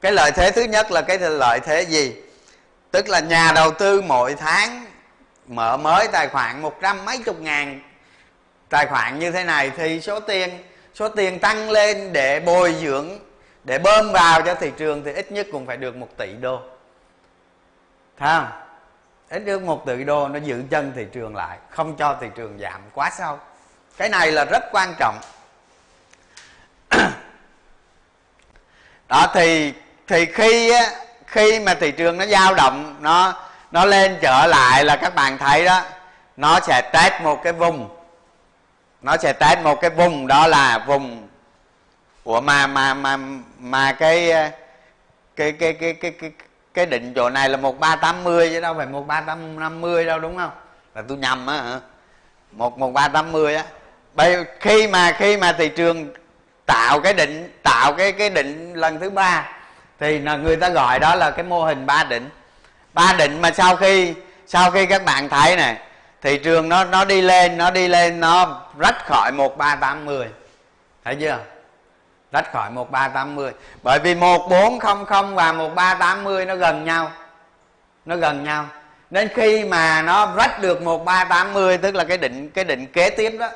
Cái 0.00 0.12
lợi 0.12 0.32
thế 0.32 0.50
thứ 0.50 0.62
nhất 0.62 0.90
là 0.90 1.02
cái 1.02 1.18
lợi 1.18 1.60
thế 1.64 1.82
gì? 1.82 2.14
Tức 2.90 3.08
là 3.08 3.20
nhà 3.20 3.52
đầu 3.54 3.70
tư 3.70 4.02
mỗi 4.02 4.34
tháng 4.34 4.84
mở 5.46 5.76
mới 5.76 6.08
tài 6.12 6.28
khoản 6.28 6.62
một 6.62 6.78
trăm 6.82 7.04
mấy 7.04 7.18
chục 7.18 7.40
ngàn 7.40 7.80
tài 8.68 8.86
khoản 8.86 9.18
như 9.18 9.30
thế 9.30 9.44
này 9.44 9.70
thì 9.76 10.00
số 10.00 10.20
tiền 10.20 10.50
số 10.94 11.08
tiền 11.08 11.38
tăng 11.38 11.70
lên 11.70 12.12
để 12.12 12.40
bồi 12.40 12.74
dưỡng 12.74 13.18
để 13.64 13.78
bơm 13.78 14.12
vào 14.12 14.42
cho 14.42 14.54
thị 14.54 14.72
trường 14.76 15.04
thì 15.04 15.12
ít 15.12 15.32
nhất 15.32 15.46
cũng 15.52 15.66
phải 15.66 15.76
được 15.76 15.96
một 15.96 16.08
tỷ 16.16 16.32
đô. 16.32 16.60
Thấy 18.18 18.28
không? 18.34 18.46
Ít 19.30 19.42
nhất 19.42 19.62
một 19.62 19.86
tỷ 19.86 20.04
đô 20.04 20.28
nó 20.28 20.38
giữ 20.38 20.62
chân 20.70 20.92
thị 20.96 21.06
trường 21.12 21.36
lại, 21.36 21.58
không 21.70 21.96
cho 21.96 22.16
thị 22.20 22.26
trường 22.34 22.58
giảm 22.58 22.80
quá 22.94 23.10
sâu. 23.18 23.38
Cái 23.96 24.08
này 24.08 24.32
là 24.32 24.44
rất 24.44 24.62
quan 24.72 24.94
trọng. 24.98 25.18
Đó, 29.08 29.26
thì 29.34 29.72
thì 30.06 30.26
khi 30.26 30.72
khi 31.26 31.60
mà 31.60 31.74
thị 31.74 31.92
trường 31.92 32.18
nó 32.18 32.26
dao 32.26 32.54
động, 32.54 32.96
nó 33.00 33.44
nó 33.70 33.84
lên 33.84 34.18
trở 34.22 34.46
lại 34.46 34.84
là 34.84 34.96
các 34.96 35.14
bạn 35.14 35.38
thấy 35.38 35.64
đó, 35.64 35.82
nó 36.36 36.60
sẽ 36.60 36.90
test 36.92 37.12
một 37.22 37.40
cái 37.44 37.52
vùng. 37.52 37.88
Nó 39.02 39.16
sẽ 39.16 39.32
test 39.32 39.58
một 39.58 39.80
cái 39.80 39.90
vùng, 39.90 40.26
đó 40.26 40.46
là 40.46 40.84
vùng 40.86 41.28
của 42.24 42.40
mà 42.40 42.66
mà 42.66 42.94
mà 42.94 43.18
mà 43.58 43.92
cái 43.92 44.30
ờ, 44.30 44.50
cái 45.36 45.52
cái 45.52 45.72
cái 45.72 45.92
cái 45.92 46.10
cái 46.10 46.30
cái 46.74 46.86
định 46.86 47.12
chỗ 47.16 47.30
này 47.30 47.48
là 47.48 47.56
một 47.56 47.80
ba 47.80 47.96
tám 47.96 48.24
mươi 48.24 48.50
chứ 48.52 48.60
đâu 48.60 48.74
phải 48.74 48.86
một 48.86 49.06
ba 49.06 49.22
trăm 49.26 49.60
năm 49.60 49.80
mươi 49.80 50.04
đâu, 50.04 50.18
đúng 50.18 50.36
không? 50.36 50.50
Là 50.94 51.02
tôi 51.08 51.18
nhầm 51.18 51.46
á, 51.46 51.62
hả? 51.62 51.80
Một 52.52 52.78
một 52.78 52.92
ba 52.92 53.08
tám 53.08 53.32
mươi 53.32 53.54
á. 53.54 53.64
Bây, 54.14 54.44
khi 54.60 54.88
mà 54.88 55.12
khi 55.18 55.36
mà 55.36 55.52
thị 55.52 55.68
trường 55.68 56.12
tạo 56.66 57.00
cái 57.00 57.14
định, 57.14 57.58
tạo 57.62 57.92
cái 57.92 58.12
cái 58.12 58.30
định 58.30 58.74
lần 58.74 59.00
thứ 59.00 59.10
ba, 59.10 59.52
thì 60.00 60.18
là 60.18 60.36
người 60.36 60.56
ta 60.56 60.68
gọi 60.68 60.98
đó 60.98 61.14
là 61.14 61.30
cái 61.30 61.44
mô 61.44 61.64
hình 61.64 61.86
ba 61.86 62.04
định. 62.04 62.28
Ba 62.92 63.14
định 63.18 63.40
mà 63.42 63.50
sau 63.50 63.76
khi 63.76 64.14
sau 64.46 64.70
khi 64.70 64.86
các 64.86 65.04
bạn 65.04 65.28
thấy 65.28 65.56
này 65.56 65.76
thị 66.22 66.38
trường 66.38 66.68
nó 66.68 66.84
nó 66.84 67.04
đi 67.04 67.20
lên, 67.20 67.58
nó 67.58 67.70
đi 67.70 67.88
lên, 67.88 68.20
nó 68.20 68.62
rách 68.78 69.06
khỏi 69.06 69.32
một 69.32 69.58
ba 69.58 69.76
tám 69.76 70.04
mươi. 70.04 70.26
Thấy 71.04 71.16
chưa? 71.20 71.38
Rách 72.34 72.52
khỏi 72.52 72.70
một 72.70 72.90
ba 72.90 73.08
tám 73.08 73.34
mươi. 73.34 73.52
Bởi 73.82 73.98
vì 73.98 74.14
một 74.14 74.48
bốn 74.50 74.78
không 74.80 75.06
không 75.06 75.34
và 75.34 75.52
một 75.52 75.74
ba 75.74 75.94
tám 75.94 76.24
mươi 76.24 76.46
nó 76.46 76.54
gần 76.54 76.84
nhau. 76.84 77.10
Nó 78.04 78.16
gần 78.16 78.44
nhau. 78.44 78.66
Nên 79.10 79.28
khi 79.28 79.64
mà 79.64 80.02
nó 80.02 80.34
rách 80.36 80.60
được 80.60 80.82
một 80.82 81.04
ba 81.04 81.24
tám 81.24 81.52
mươi, 81.52 81.78
tức 81.78 81.94
là 81.94 82.04
cái 82.04 82.18
định 82.18 82.50
cái 82.50 82.64
định 82.64 82.86
kế 82.86 83.10
tiếp 83.10 83.36
đó, 83.40 83.50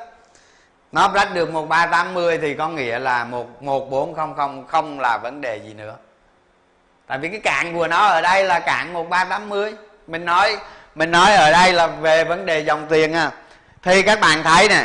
nó 0.92 1.10
rách 1.14 1.34
được 1.34 1.50
một 1.50 1.68
ba 1.68 1.86
tám 1.86 2.14
mươi 2.14 2.38
thì 2.38 2.54
có 2.54 2.68
nghĩa 2.68 2.98
là 2.98 3.24
một 3.24 3.62
một 3.62 3.90
bốn 3.90 4.14
không 4.14 4.64
không 4.68 5.00
là 5.00 5.18
vấn 5.22 5.40
đề 5.40 5.56
gì 5.56 5.74
nữa. 5.74 5.94
Tại 7.06 7.18
vì 7.18 7.28
cái 7.28 7.40
cạn 7.40 7.74
của 7.74 7.88
nó 7.88 8.06
ở 8.06 8.20
đây 8.20 8.44
là 8.44 8.60
cạn 8.60 8.92
một 8.92 9.08
ba 9.08 9.24
tám 9.24 9.48
mươi. 9.48 9.74
Mình 10.06 10.24
nói 10.24 10.56
mình 10.94 11.10
nói 11.10 11.34
ở 11.34 11.50
đây 11.52 11.72
là 11.72 11.86
về 11.86 12.24
vấn 12.24 12.46
đề 12.46 12.58
dòng 12.60 12.86
tiền 12.88 13.14
à. 13.14 13.30
Thì 13.82 14.02
các 14.02 14.20
bạn 14.20 14.42
thấy 14.42 14.68
nè, 14.68 14.84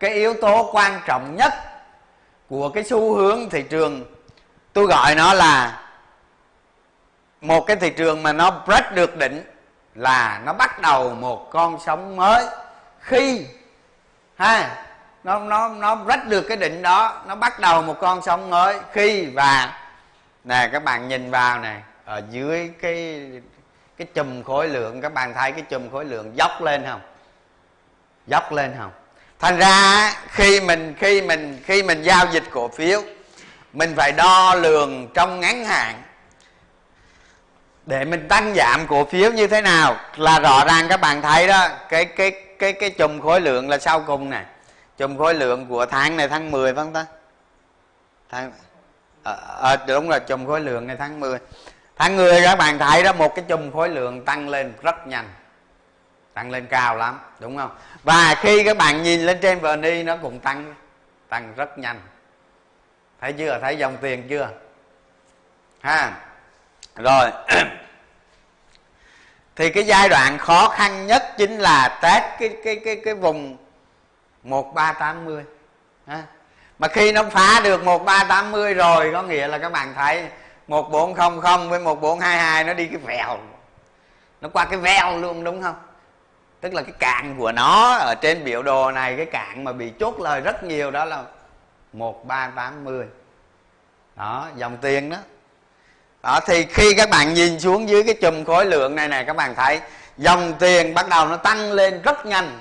cái 0.00 0.10
yếu 0.10 0.34
tố 0.34 0.70
quan 0.72 1.00
trọng 1.06 1.36
nhất 1.36 1.52
của 2.54 2.68
cái 2.68 2.84
xu 2.84 3.14
hướng 3.14 3.50
thị 3.50 3.62
trường, 3.62 4.04
tôi 4.72 4.86
gọi 4.86 5.14
nó 5.14 5.34
là 5.34 5.82
một 7.40 7.60
cái 7.66 7.76
thị 7.76 7.90
trường 7.90 8.22
mà 8.22 8.32
nó 8.32 8.50
break 8.66 8.94
được 8.94 9.16
đỉnh 9.16 9.42
là 9.94 10.40
nó 10.44 10.52
bắt 10.52 10.80
đầu 10.80 11.14
một 11.14 11.50
con 11.50 11.78
sóng 11.80 12.16
mới. 12.16 12.44
Khi 13.00 13.46
ha, 14.36 14.84
nó 15.24 15.38
nó 15.38 15.68
nó 15.68 15.94
break 15.94 16.26
được 16.26 16.40
cái 16.48 16.56
đỉnh 16.56 16.82
đó, 16.82 17.22
nó 17.26 17.34
bắt 17.34 17.60
đầu 17.60 17.82
một 17.82 17.96
con 18.00 18.22
sóng 18.22 18.50
mới. 18.50 18.78
Khi 18.92 19.26
và, 19.26 19.78
nè, 20.44 20.68
các 20.72 20.84
bạn 20.84 21.08
nhìn 21.08 21.30
vào 21.30 21.60
nè, 21.60 21.80
ở 22.04 22.22
dưới 22.30 22.70
cái 22.80 23.30
cái 23.96 24.06
chùm 24.14 24.42
khối 24.42 24.68
lượng, 24.68 25.00
các 25.00 25.14
bạn 25.14 25.34
thấy 25.34 25.52
cái 25.52 25.62
chùm 25.62 25.90
khối 25.90 26.04
lượng 26.04 26.36
dốc 26.36 26.62
lên 26.62 26.84
không? 26.86 27.00
Dốc 28.26 28.52
lên 28.52 28.74
không? 28.78 28.90
Thành 29.38 29.58
ra 29.58 30.12
khi 30.28 30.60
mình 30.60 30.94
khi 30.98 31.22
mình 31.22 31.60
khi 31.64 31.82
mình 31.82 32.02
giao 32.02 32.26
dịch 32.32 32.44
cổ 32.50 32.68
phiếu 32.68 33.02
mình 33.72 33.94
phải 33.96 34.12
đo 34.12 34.54
lường 34.54 35.08
trong 35.14 35.40
ngắn 35.40 35.64
hạn 35.64 36.02
để 37.86 38.04
mình 38.04 38.28
tăng 38.28 38.54
giảm 38.54 38.86
cổ 38.86 39.04
phiếu 39.04 39.32
như 39.32 39.46
thế 39.46 39.60
nào 39.60 39.96
là 40.16 40.40
rõ 40.40 40.64
ràng 40.64 40.88
các 40.88 41.00
bạn 41.00 41.22
thấy 41.22 41.48
đó. 41.48 41.68
Cái 41.88 42.04
cái 42.04 42.32
cái 42.58 42.72
cái 42.72 42.90
chùm 42.90 43.20
khối 43.20 43.40
lượng 43.40 43.68
là 43.68 43.78
sau 43.78 44.00
cùng 44.00 44.30
này 44.30 44.44
chùm 44.96 45.18
khối 45.18 45.34
lượng 45.34 45.66
của 45.66 45.86
tháng 45.86 46.16
này 46.16 46.28
tháng 46.28 46.50
10 46.50 46.74
phải 46.74 46.84
không 46.84 46.92
ta? 46.92 47.06
Tháng 48.30 48.52
à, 49.22 49.32
à, 49.62 49.76
đúng 49.76 50.10
là 50.10 50.18
chùm 50.18 50.46
khối 50.46 50.60
lượng 50.60 50.86
này 50.86 50.96
tháng 50.98 51.20
10 51.20 51.38
tháng 51.96 52.16
10 52.16 52.40
các 52.44 52.56
bạn 52.56 52.78
thấy 52.78 53.02
đó 53.02 53.12
một 53.12 53.34
cái 53.34 53.44
chùm 53.48 53.72
khối 53.72 53.88
lượng 53.88 54.24
tăng 54.24 54.48
lên 54.48 54.72
rất 54.82 55.06
nhanh 55.06 55.28
tăng 56.34 56.50
lên 56.50 56.66
cao 56.66 56.96
lắm, 56.96 57.20
đúng 57.38 57.56
không? 57.56 57.70
Và 58.02 58.34
khi 58.40 58.64
các 58.64 58.76
bạn 58.76 59.02
nhìn 59.02 59.20
lên 59.20 59.38
trên 59.42 59.58
VNI 59.58 60.02
nó 60.02 60.16
cũng 60.16 60.40
tăng 60.40 60.74
tăng 61.28 61.54
rất 61.56 61.78
nhanh. 61.78 62.00
Thấy 63.20 63.32
chưa? 63.32 63.58
Thấy 63.62 63.76
dòng 63.76 63.96
tiền 64.00 64.26
chưa? 64.28 64.48
Ha. 65.80 66.12
Rồi. 66.96 67.30
Thì 69.56 69.70
cái 69.70 69.84
giai 69.84 70.08
đoạn 70.08 70.38
khó 70.38 70.68
khăn 70.68 71.06
nhất 71.06 71.22
chính 71.38 71.58
là 71.58 71.98
test 72.02 72.24
cái 72.40 72.56
cái 72.64 72.80
cái 72.84 73.00
cái 73.04 73.14
vùng 73.14 73.56
một 74.42 74.74
ba 74.74 74.92
tám 74.92 75.24
mươi. 75.24 75.44
Mà 76.78 76.88
khi 76.88 77.12
nó 77.12 77.24
phá 77.24 77.60
được 77.64 77.84
một 77.84 78.04
ba 78.04 78.24
tám 78.24 78.52
mươi 78.52 78.74
rồi, 78.74 79.10
có 79.12 79.22
nghĩa 79.22 79.48
là 79.48 79.58
các 79.58 79.72
bạn 79.72 79.94
thấy 79.94 80.28
một 80.68 80.90
bốn 80.90 81.14
không 81.14 81.40
không 81.40 81.70
với 81.70 81.80
một 81.80 82.00
bốn 82.00 82.20
hai 82.20 82.38
hai 82.38 82.64
nó 82.64 82.74
đi 82.74 82.86
cái 82.86 82.98
vèo. 83.04 83.38
Nó 84.40 84.48
qua 84.48 84.64
cái 84.64 84.78
vèo 84.78 85.18
luôn, 85.18 85.44
đúng 85.44 85.62
không? 85.62 85.74
Tức 86.64 86.74
là 86.74 86.82
cái 86.82 86.94
cạn 86.98 87.34
của 87.38 87.52
nó 87.52 87.96
ở 87.96 88.14
trên 88.14 88.44
biểu 88.44 88.62
đồ 88.62 88.90
này, 88.90 89.14
cái 89.16 89.26
cạn 89.26 89.64
mà 89.64 89.72
bị 89.72 89.92
chốt 90.00 90.20
lời 90.20 90.40
rất 90.40 90.64
nhiều 90.64 90.90
đó 90.90 91.04
là 91.04 91.22
một, 91.92 92.26
ba, 92.26 92.50
tám 92.56 92.84
mươi 92.84 93.06
đó, 94.16 94.48
dòng 94.56 94.76
tiền 94.76 95.10
đó. 95.10 95.16
Đó, 96.22 96.40
thì 96.46 96.66
khi 96.70 96.94
các 96.94 97.10
bạn 97.10 97.34
nhìn 97.34 97.60
xuống 97.60 97.88
dưới 97.88 98.02
cái 98.02 98.14
chùm 98.14 98.44
khối 98.44 98.66
lượng 98.66 98.94
này 98.94 99.08
này 99.08 99.24
các 99.24 99.36
bạn 99.36 99.54
thấy 99.54 99.80
dòng 100.16 100.54
tiền 100.58 100.94
bắt 100.94 101.08
đầu 101.08 101.26
nó 101.26 101.36
tăng 101.36 101.72
lên 101.72 102.02
rất 102.02 102.26
nhanh. 102.26 102.58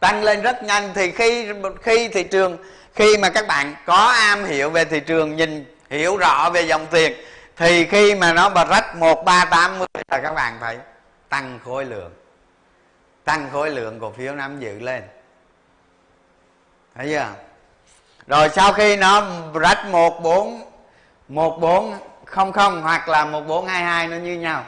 Tăng 0.00 0.24
lên 0.24 0.42
rất 0.42 0.62
nhanh 0.62 0.90
thì 0.94 1.10
khi 1.10 1.48
khi 1.82 2.08
thị 2.08 2.22
trường, 2.22 2.56
khi 2.94 3.16
mà 3.16 3.30
các 3.30 3.46
bạn 3.46 3.74
có 3.86 3.96
am 4.06 4.44
hiểu 4.44 4.70
về 4.70 4.84
thị 4.84 5.00
trường, 5.00 5.36
nhìn 5.36 5.76
hiểu 5.90 6.16
rõ 6.16 6.50
về 6.50 6.62
dòng 6.62 6.86
tiền, 6.86 7.12
thì 7.56 7.84
khi 7.84 8.14
mà 8.14 8.32
nó 8.32 8.48
bật 8.48 8.68
rách 8.68 8.96
một, 8.96 9.24
ba, 9.24 9.44
tám 9.44 9.78
mươi 9.78 9.88
là 10.10 10.18
các 10.18 10.34
bạn 10.34 10.56
thấy 10.60 10.78
tăng 11.28 11.58
khối 11.64 11.84
lượng 11.84 12.10
tăng 13.24 13.50
khối 13.52 13.70
lượng 13.70 14.00
cổ 14.00 14.10
phiếu 14.10 14.34
nắm 14.34 14.60
giữ 14.60 14.78
lên. 14.80 15.02
Thấy 16.94 17.08
chưa? 17.08 17.28
Rồi 18.26 18.48
sau 18.48 18.72
khi 18.72 18.96
nó 18.96 19.24
rách 19.54 19.86
một 19.86 20.22
bốn 20.22 20.62
một 21.28 21.58
bốn 21.60 21.94
không 22.24 22.52
không 22.52 22.82
hoặc 22.82 23.08
là 23.08 23.24
một 23.24 23.40
bốn 23.40 23.66
hai 23.66 23.82
hai 23.82 24.08
nó 24.08 24.16
như 24.16 24.34
nhau. 24.34 24.64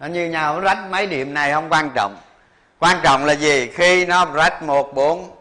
Nó 0.00 0.06
như 0.06 0.28
nhau, 0.28 0.54
nó 0.54 0.60
rách 0.60 0.78
mấy 0.90 1.06
điểm 1.06 1.34
này 1.34 1.52
không 1.52 1.68
quan 1.72 1.90
trọng. 1.94 2.16
Quan 2.78 2.96
trọng 3.02 3.24
là 3.24 3.32
gì? 3.32 3.70
Khi 3.74 4.06
nó 4.06 4.24
rách 4.24 4.62
một 4.62 4.94
bốn 4.94 5.36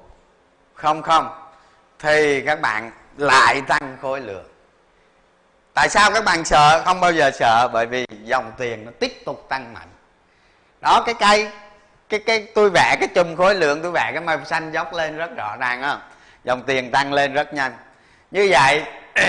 không 0.74 1.02
không 1.02 1.30
thì 2.00 2.42
các 2.42 2.62
bạn 2.62 2.92
lại 3.18 3.62
tăng 3.62 3.98
khối 4.02 4.22
lượng. 4.22 4.46
Tại 5.74 5.90
sao 5.90 6.12
các 6.12 6.24
bạn 6.26 6.46
sợ? 6.46 6.82
Không 6.86 7.00
bao 7.00 7.12
giờ 7.12 7.32
sợ, 7.34 7.68
bởi 7.74 7.86
vì 7.86 8.06
dòng 8.24 8.52
tiền 8.58 8.86
nó 8.86 8.92
tiếp 9.00 9.26
tục 9.26 9.46
tăng 9.50 9.74
mạnh. 9.74 9.88
Đó, 10.82 11.04
cái 11.06 11.16
cây 11.20 11.52
cái 12.10 12.20
cái, 12.20 12.48
tôi 12.56 12.70
vẽ 12.70 12.96
cái 13.00 13.10
chùm 13.16 13.36
khối 13.36 13.56
lượng, 13.56 13.82
tôi 13.82 13.92
vẽ 13.92 14.12
cái 14.14 14.22
màu 14.22 14.46
xanh 14.46 14.72
dốc 14.72 14.94
lên 14.94 15.18
rất 15.18 15.36
rõ 15.36 15.56
ràng, 15.60 15.82
không? 15.82 16.00
Dòng 16.44 16.64
tiền 16.64 16.92
tăng 16.92 17.14
lên 17.14 17.34
rất 17.34 17.54
nhanh. 17.54 17.74
Như 18.32 18.48
vậy, 18.52 18.84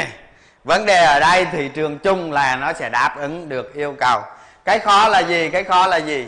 vấn 0.65 0.87
đề 0.87 1.05
ở 1.05 1.21
đây, 1.21 1.47
thị 1.53 1.71
trường 1.75 1.99
chung 1.99 2.33
là 2.33 2.57
nó 2.57 2.73
sẽ 2.73 2.89
đáp 2.89 3.17
ứng 3.19 3.49
được 3.49 3.75
yêu 3.75 3.97
cầu. 3.99 4.21
Cái 4.65 4.79
khó 4.79 5.09
là 5.09 5.21
gì? 5.21 5.51
Cái 5.51 5.65
khó 5.65 5.87
là 5.87 5.97
gì? 5.97 6.27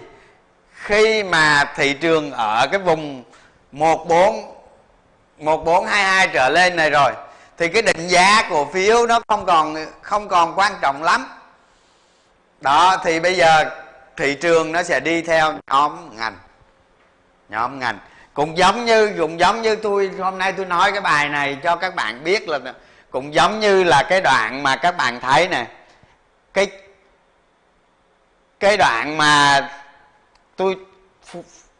Khi 0.74 1.22
mà 1.22 1.72
thị 1.76 1.92
trường 1.92 2.32
ở 2.32 2.66
cái 2.70 2.80
vùng 2.80 3.24
một 3.72 4.08
bốn 4.08 4.54
một 5.38 5.64
bốn 5.64 5.86
hai 5.86 6.04
hai 6.04 6.28
trở 6.28 6.48
lên 6.48 6.76
này 6.76 6.90
rồi, 6.90 7.12
thì 7.58 7.68
cái 7.68 7.82
định 7.82 8.08
giá 8.08 8.42
cổ 8.50 8.64
phiếu 8.72 9.06
nó 9.06 9.20
không 9.28 9.46
còn 9.46 9.76
không 10.02 10.28
còn 10.28 10.58
quan 10.58 10.72
trọng 10.80 11.02
lắm. 11.02 11.26
Đó, 12.60 12.96
thì 13.04 13.20
bây 13.20 13.34
giờ 13.36 13.64
thị 14.18 14.34
trường 14.34 14.72
nó 14.72 14.82
sẽ 14.82 15.00
đi 15.00 15.22
theo 15.22 15.54
nhóm 15.70 16.16
ngành. 16.16 16.36
Nhóm 17.48 17.78
ngành. 17.78 17.98
Cũng 18.34 18.58
giống 18.58 18.84
như, 18.84 19.14
cũng 19.18 19.40
giống 19.40 19.62
như 19.62 19.76
tôi, 19.76 20.10
hôm 20.18 20.38
nay 20.38 20.52
tôi 20.52 20.66
nói 20.66 20.92
cái 20.92 21.00
bài 21.00 21.28
này 21.28 21.58
cho 21.62 21.76
các 21.76 21.94
bạn 21.94 22.24
biết 22.24 22.48
là 22.48 22.58
cũng 23.10 23.34
giống 23.34 23.60
như 23.60 23.84
là 23.84 24.02
cái 24.08 24.20
đoạn 24.20 24.62
mà 24.62 24.76
các 24.76 24.96
bạn 24.96 25.20
thấy 25.20 25.48
nè. 25.48 25.66
Cái 26.54 26.70
cái 28.60 28.76
đoạn 28.76 29.16
mà 29.16 29.60
tôi 30.56 30.76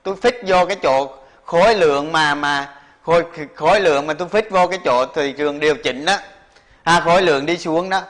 tôi 0.03 0.17
phích 0.23 0.41
vô 0.47 0.67
cái 0.67 0.77
chỗ 0.83 1.11
khối 1.45 1.75
lượng 1.75 2.13
mà 2.13 2.35
mà 2.35 2.75
khối 3.03 3.25
khối 3.55 3.81
lượng 3.81 4.07
mà 4.07 4.15
tôi 4.15 4.29
phích 4.29 4.51
vô 4.51 4.67
cái 4.67 4.79
chỗ 4.85 5.07
thị 5.07 5.35
trường 5.39 5.61
điều 5.61 5.75
chỉnh 5.75 6.05
đó. 6.05 6.17
Ha, 6.85 7.01
khối 7.01 7.23
lượng 7.23 7.47
đi 7.47 7.59
xuống 7.59 7.91
đó. 7.91 8.03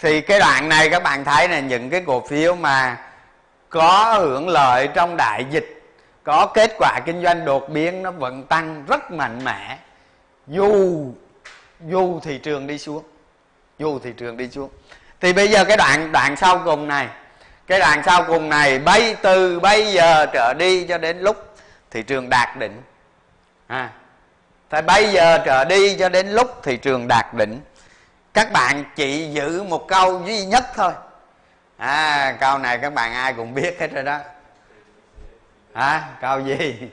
Thì 0.00 0.20
cái 0.20 0.38
đoạn 0.38 0.68
này 0.68 0.90
các 0.90 1.02
bạn 1.02 1.24
thấy 1.24 1.48
là 1.48 1.60
những 1.60 1.90
cái 1.90 2.02
cổ 2.06 2.26
phiếu 2.28 2.54
mà 2.54 2.96
có 3.74 4.16
hưởng 4.18 4.48
lợi 4.48 4.88
trong 4.94 5.16
đại 5.16 5.44
dịch 5.50 5.82
có 6.24 6.46
kết 6.54 6.70
quả 6.78 7.00
kinh 7.06 7.22
doanh 7.22 7.44
đột 7.44 7.68
biến 7.68 8.02
nó 8.02 8.10
vẫn 8.10 8.42
tăng 8.42 8.84
rất 8.88 9.10
mạnh 9.10 9.44
mẽ. 9.44 9.78
Dù 10.46 11.04
dù 11.86 12.20
thị 12.20 12.38
trường 12.38 12.66
đi 12.66 12.78
xuống 12.78 13.02
dù 13.78 13.98
thị 13.98 14.12
trường 14.16 14.36
đi 14.36 14.48
xuống. 14.50 14.70
Thì 15.20 15.32
bây 15.32 15.48
giờ 15.48 15.64
cái 15.64 15.76
đoạn 15.76 16.12
đoạn 16.12 16.36
sau 16.36 16.62
cùng 16.64 16.88
này 16.88 17.08
cái 17.66 17.78
đoạn 17.78 18.02
sau 18.06 18.24
cùng 18.24 18.48
này 18.48 18.78
bay 18.78 19.16
từ 19.22 19.60
bây 19.60 19.92
giờ 19.92 20.26
trở 20.32 20.54
đi 20.58 20.86
cho 20.86 20.98
đến 20.98 21.18
lúc 21.18 21.56
thị 21.90 22.02
trường 22.02 22.28
đạt 22.30 22.56
đỉnh. 22.58 22.82
À, 23.66 23.90
thì 24.70 24.78
bây 24.86 25.12
giờ 25.12 25.38
trở 25.44 25.64
đi 25.64 25.96
cho 25.98 26.08
đến 26.08 26.28
lúc 26.28 26.62
thị 26.62 26.76
trường 26.76 27.08
đạt 27.08 27.34
đỉnh. 27.34 27.60
Các 28.34 28.52
bạn 28.52 28.84
chỉ 28.96 29.30
giữ 29.32 29.62
một 29.62 29.88
câu 29.88 30.22
duy 30.26 30.44
nhất 30.44 30.64
thôi 30.74 30.92
à 31.84 32.36
câu 32.40 32.58
này 32.58 32.78
các 32.78 32.94
bạn 32.94 33.14
ai 33.14 33.32
cũng 33.32 33.54
biết 33.54 33.80
hết 33.80 33.92
rồi 33.92 34.04
đó. 34.04 34.18
Hả? 35.74 35.90
À, 35.90 36.08
câu 36.20 36.40
gì? 36.40 36.90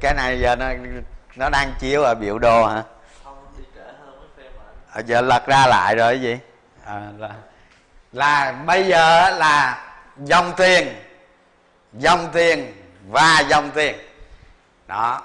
Cái 0.00 0.14
này 0.16 0.40
giờ 0.40 0.56
nó 0.56 0.66
nó 1.36 1.48
đang 1.48 1.72
chiếu 1.78 2.02
ở 2.02 2.14
biểu 2.14 2.38
đồ 2.38 2.66
hả? 2.66 2.82
À, 4.92 5.00
giờ 5.00 5.20
lật 5.20 5.46
ra 5.46 5.66
lại 5.66 5.96
rồi 5.96 6.12
cái 6.12 6.22
gì? 6.22 6.38
À, 6.84 7.00
là, 7.18 7.30
là 8.12 8.52
bây 8.52 8.86
giờ 8.86 9.30
là 9.30 9.84
dòng 10.16 10.52
tiền 10.56 10.94
dòng 11.92 12.28
tiền 12.32 12.72
và 13.08 13.40
dòng 13.48 13.70
tiền. 13.70 13.96
Đó. 14.86 15.22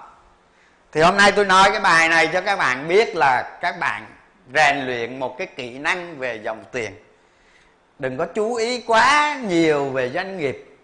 Thì 0.92 1.02
hôm 1.02 1.18
nay 1.18 1.32
tôi 1.32 1.46
nói 1.46 1.72
cái 1.72 1.80
bài 1.80 2.10
này 2.10 2.30
cho 2.34 2.42
các 2.42 2.56
bạn 2.56 2.88
biết 2.88 3.16
là 3.16 3.58
các 3.62 3.80
bạn 3.80 4.06
rèn 4.54 4.86
luyện 4.86 5.20
một 5.20 5.38
cái 5.38 5.48
kỹ 5.48 5.78
năng 5.80 6.18
về 6.20 6.36
dòng 6.44 6.64
tiền. 6.72 6.92
Đừng 8.00 8.18
có 8.18 8.26
chú 8.26 8.56
ý 8.56 8.82
quá 8.82 9.40
nhiều 9.48 9.90
về 9.90 10.10
doanh 10.10 10.38
nghiệp. 10.38 10.78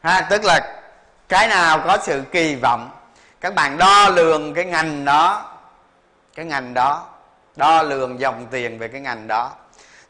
Ha, 0.00 0.26
tức 0.30 0.44
là 0.44 0.82
cái 1.28 1.48
nào 1.48 1.82
có 1.86 1.98
sự 2.02 2.22
kỳ 2.32 2.54
vọng, 2.54 2.90
các 3.40 3.54
bạn 3.54 3.78
đo 3.78 4.08
lường 4.08 4.54
cái 4.54 4.64
ngành 4.64 5.04
đó, 5.04 5.54
cái 6.34 6.44
ngành 6.44 6.74
đó, 6.74 7.06
đo 7.56 7.82
lường 7.82 8.20
dòng 8.20 8.46
tiền 8.50 8.78
về 8.78 8.88
cái 8.88 9.00
ngành 9.00 9.26
đó. 9.26 9.52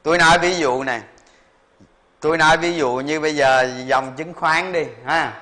Tôi 0.02 0.18
nói 0.18 0.38
ví 0.38 0.54
dụ 0.54 0.82
này, 0.82 1.00
tôi 2.20 2.38
nói 2.38 2.56
ví 2.56 2.74
dụ 2.74 2.94
như 2.94 3.20
bây 3.20 3.36
giờ 3.36 3.72
dòng 3.86 4.14
chứng 4.16 4.34
khoán 4.34 4.72
đi, 4.72 4.84
ha. 5.04 5.32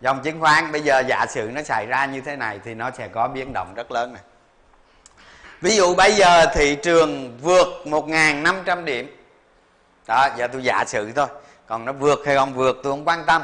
Dòng 0.00 0.22
chứng 0.22 0.40
khoán, 0.40 0.72
bây 0.72 0.80
giờ 0.80 1.02
giả 1.08 1.26
sử 1.28 1.50
nó 1.54 1.62
xảy 1.62 1.86
ra 1.86 2.06
như 2.06 2.20
thế 2.20 2.36
này 2.36 2.60
thì 2.64 2.74
nó 2.74 2.90
sẽ 2.90 3.08
có 3.08 3.28
biến 3.28 3.52
động 3.52 3.74
rất 3.74 3.90
lớn 3.90 4.12
này 4.12 4.22
ví 5.60 5.76
dụ 5.76 5.94
bây 5.94 6.12
giờ 6.12 6.46
thị 6.54 6.76
trường 6.82 7.38
vượt 7.42 7.68
1.500 7.84 8.84
điểm. 8.84 9.16
Đó, 10.06 10.28
giờ 10.36 10.48
tôi 10.52 10.62
giả 10.64 10.84
sử 10.86 11.12
thôi. 11.12 11.26
Còn 11.66 11.84
nó 11.84 11.92
vượt 11.92 12.22
hay 12.26 12.36
không 12.36 12.54
vượt 12.54 12.80
tôi 12.82 12.92
không 12.92 13.04
quan 13.04 13.24
tâm. 13.26 13.42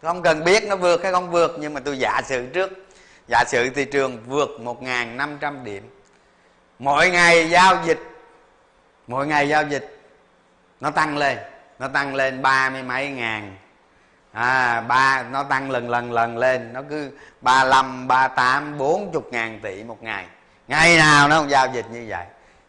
Tôi 0.00 0.08
không 0.08 0.22
cần 0.22 0.44
biết 0.44 0.64
nó 0.64 0.76
vượt 0.76 1.02
hay 1.02 1.12
không 1.12 1.30
vượt, 1.30 1.56
nhưng 1.58 1.74
mà 1.74 1.80
tôi 1.80 1.98
giả 1.98 2.20
sử 2.24 2.46
trước. 2.46 2.70
Giả 3.28 3.44
sử 3.46 3.70
thị 3.70 3.84
trường 3.84 4.18
vượt 4.26 4.48
1.500 4.58 5.64
điểm. 5.64 5.90
Mỗi 6.78 7.10
ngày 7.10 7.50
giao 7.50 7.78
dịch, 7.84 7.98
mỗi 9.06 9.26
ngày 9.26 9.48
giao 9.48 9.64
dịch, 9.64 10.00
nó 10.80 10.90
tăng 10.90 11.18
lên, 11.18 11.38
nó 11.78 11.88
tăng 11.88 12.14
lên 12.14 12.42
ba 12.42 12.70
mươi 12.70 12.82
mấy 12.82 13.08
ngàn. 13.08 13.56
À 14.32 14.80
ba, 14.80 15.22
nó 15.22 15.42
tăng 15.42 15.70
lần 15.70 15.90
lần 15.90 16.12
lần 16.12 16.38
lên, 16.38 16.72
nó 16.72 16.82
cứ 16.90 17.10
ba 17.40 17.64
lăm, 17.64 18.08
ba 18.08 18.28
tám, 18.28 18.78
bốn 18.78 19.10
chục 19.12 19.28
ngàn 19.32 19.60
tỷ 19.62 19.84
một 19.84 20.02
ngày 20.02 20.26
ngày 20.70 20.96
nào 20.96 21.28
nó 21.28 21.36
không 21.36 21.50
giao 21.50 21.68
dịch 21.72 21.86
như 21.90 22.04
vậy. 22.08 22.24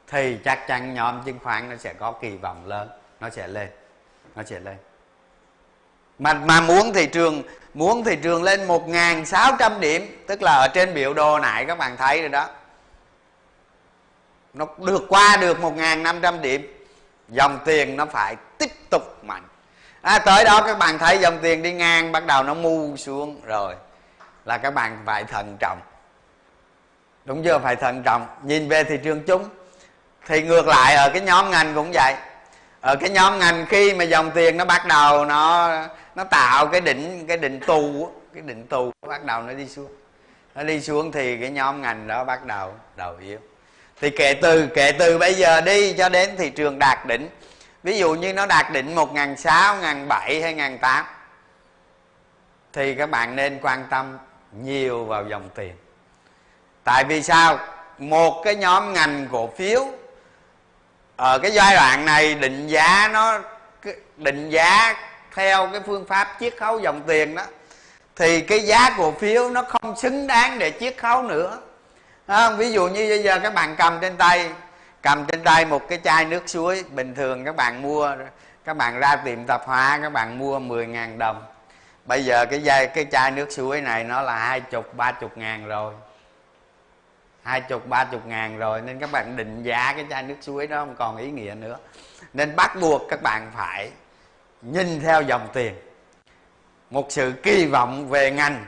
Thì 0.08 0.38
chắc 0.46 0.68
chắn 0.68 0.94
nhóm 0.94 1.24
chứng 1.26 1.40
khoán 1.44 1.70
nó 1.70 1.76
sẽ 1.76 1.94
có 1.94 2.12
kỳ 2.12 2.30
vọng 2.30 2.68
lớn. 2.68 2.90
Nó 3.20 3.30
sẽ 3.30 3.48
lên. 3.48 3.70
Nó 4.36 4.44
sẽ 4.44 4.60
lên. 4.60 4.78
Mà 6.20 6.34
mà 6.34 6.62
muốn 6.62 6.94
thị 6.94 7.06
trường 7.06 7.44
muốn 7.74 8.04
thị 8.04 8.18
trường 8.24 8.44
lên 8.44 8.68
1.600 8.68 9.80
điểm 9.80 10.24
tức 10.28 10.42
là 10.42 10.52
ở 10.52 10.68
trên 10.74 10.94
biểu 10.94 11.14
đồ 11.14 11.40
này 11.40 11.66
các 11.66 11.78
bạn 11.78 11.98
thấy 11.98 12.22
rồi 12.22 12.30
đó. 12.30 12.48
Nó 14.54 14.68
được 14.78 15.06
qua 15.10 15.38
được 15.38 15.60
1.500 15.60 16.42
điểm 16.42 16.86
dòng 17.30 17.60
tiền 17.66 17.96
nó 17.96 18.06
phải 18.06 18.36
tiếp 18.58 18.72
tục 18.90 19.24
mạnh. 19.24 19.44
À, 20.02 20.20
tới 20.20 20.44
đó 20.44 20.62
các 20.66 20.78
bạn 20.78 21.00
thấy 21.00 21.20
dòng 21.20 21.40
tiền 21.42 21.64
đi 21.64 21.74
ngang 21.74 22.12
bắt 22.12 22.26
đầu 22.26 22.44
nó 22.44 22.54
mu 22.54 22.98
xuống 22.98 23.42
rồi 23.46 23.76
là 24.46 24.58
các 24.58 24.74
bạn 24.74 25.04
phải 25.06 25.24
thận 25.24 25.58
trọng 25.60 25.80
đúng 27.32 27.44
chưa? 27.44 27.60
Phải 27.60 27.76
thận 27.76 28.04
trọng. 28.04 28.28
Nhìn 28.44 28.70
về 28.70 28.84
thị 28.84 28.98
trường 29.04 29.24
chung. 29.24 29.50
Thì 30.28 30.42
ngược 30.42 30.68
lại, 30.68 30.96
ở 30.96 31.10
cái 31.10 31.22
nhóm 31.22 31.52
ngành 31.52 31.76
cũng 31.76 31.92
vậy. 31.94 32.14
Ở 32.82 32.96
cái 32.96 33.10
nhóm 33.10 33.40
ngành 33.40 33.66
khi 33.70 33.94
mà 33.94 34.04
dòng 34.04 34.32
tiền 34.32 34.58
nó 34.58 34.66
bắt 34.66 34.86
đầu 34.88 35.26
nó 35.26 35.72
nó 36.16 36.24
tạo 36.24 36.68
cái 36.68 36.82
đỉnh 36.82 37.28
cái 37.28 37.38
đỉnh 37.38 37.60
tù 37.60 38.12
cái 38.34 38.42
đỉnh 38.42 38.68
tù 38.68 38.92
bắt 39.08 39.26
đầu 39.26 39.42
nó 39.42 39.54
đi 39.54 39.68
xuống. 39.68 39.92
Nó 40.56 40.64
đi 40.64 40.82
xuống 40.82 41.12
thì 41.12 41.38
cái 41.38 41.50
nhóm 41.50 41.82
ngành 41.82 42.08
đó 42.08 42.24
bắt 42.24 42.46
đầu 42.46 42.74
đầu 42.96 43.16
yếu. 43.22 43.40
Thì 44.02 44.10
kể 44.10 44.34
từ 44.34 44.68
kể 44.76 44.92
từ 44.92 45.18
bây 45.18 45.34
giờ 45.34 45.62
đi 45.62 45.94
cho 45.94 46.10
đến 46.10 46.30
thị 46.38 46.50
trường 46.50 46.80
đạt 46.80 47.06
đỉnh. 47.08 47.30
Ví 47.84 47.98
dụ 47.98 48.14
như 48.14 48.34
nó 48.34 48.46
đạt 48.46 48.72
đỉnh 48.72 48.96
một 48.96 49.14
ngàn 49.14 49.38
sáu, 49.38 49.76
ngàn 49.76 50.08
bảy 50.08 50.42
hay 50.42 50.54
ngàn 50.54 50.78
tám, 50.78 51.06
thì 52.74 52.96
các 52.96 53.10
bạn 53.10 53.36
nên 53.36 53.60
quan 53.62 53.86
tâm 53.90 54.18
nhiều 54.62 55.06
vào 55.06 55.26
dòng 55.30 55.50
tiền 55.56 55.74
tại 56.84 57.04
vì 57.04 57.24
sao? 57.24 57.60
Một 57.98 58.42
cái 58.44 58.56
nhóm 58.56 58.94
ngành 58.94 59.28
cổ 59.32 59.50
phiếu 59.58 59.88
ở 61.16 61.40
cái 61.40 61.52
giai 61.52 61.76
đoạn 61.76 62.06
này 62.06 62.36
định 62.36 62.68
giá 62.68 63.10
nó 63.14 63.40
định 64.18 64.50
giá 64.50 64.96
theo 65.36 65.70
cái 65.72 65.82
phương 65.86 66.06
pháp 66.06 66.38
chiết 66.40 66.58
khấu 66.58 66.80
dòng 66.80 67.02
tiền 67.08 67.36
đó 67.36 67.44
thì 68.16 68.42
cái 68.42 68.60
giá 68.60 68.90
cổ 68.98 69.12
phiếu 69.12 69.50
nó 69.50 69.64
không 69.64 69.96
xứng 69.96 70.28
đáng 70.28 70.60
để 70.60 70.72
chiết 70.80 70.98
khấu 70.98 71.24
nữa. 71.24 71.58
À, 72.28 72.50
ví 72.50 72.72
dụ 72.72 72.88
như 72.88 73.10
bây 73.10 73.24
giờ 73.24 73.40
các 73.40 73.54
bạn 73.54 73.76
cầm 73.78 74.00
trên 74.02 74.18
tay 74.18 74.50
cầm 75.02 75.26
trên 75.26 75.44
tay 75.44 75.66
một 75.66 75.90
cái 75.90 76.00
chai 76.04 76.26
nước 76.26 76.44
suối 76.50 76.84
bình 76.92 77.16
thường 77.16 77.46
các 77.46 77.56
bạn 77.56 77.82
mua 77.82 78.16
các 78.66 78.78
bạn 78.78 79.00
ra 79.00 79.16
tiệm 79.16 79.46
tạp 79.46 79.62
hóa 79.66 80.00
các 80.02 80.10
bạn 80.10 80.40
mua 80.40 80.60
10.000 80.60 81.18
đồng. 81.18 81.44
Bây 82.06 82.26
giờ 82.26 82.46
cái 82.46 82.62
dây 82.62 82.88
cái 82.88 83.06
chai 83.12 83.32
nước 83.32 83.52
suối 83.52 83.82
này 83.82 84.04
nó 84.04 84.22
là 84.22 84.36
hai 84.36 84.62
chục 84.62 84.96
ba 84.96 85.12
chục 85.12 85.38
ngàn 85.38 85.68
rồi 85.68 85.94
hai 87.44 87.62
chục, 87.62 87.88
ba 87.88 88.04
chục 88.04 88.26
ngàn 88.26 88.58
rồi, 88.58 88.82
nên 88.82 89.00
các 89.00 89.12
bạn 89.12 89.36
định 89.36 89.64
giá 89.64 89.94
cái 89.94 90.06
chai 90.10 90.24
nước 90.24 90.36
suối 90.42 90.68
đó 90.68 90.78
không 90.78 90.96
còn 90.96 91.18
ý 91.18 91.32
nghĩa 91.32 91.56
nữa. 91.56 91.78
Nên 92.34 92.56
bắt 92.56 92.76
buộc 92.82 93.02
các 93.10 93.22
bạn 93.22 93.52
phải 93.56 93.92
nhìn 94.62 95.00
theo 95.00 95.22
dòng 95.22 95.48
tiền. 95.54 95.76
Một 96.90 97.06
sự 97.10 97.34
kỳ 97.44 97.66
vọng 97.66 98.10
về 98.10 98.32
ngành. 98.32 98.66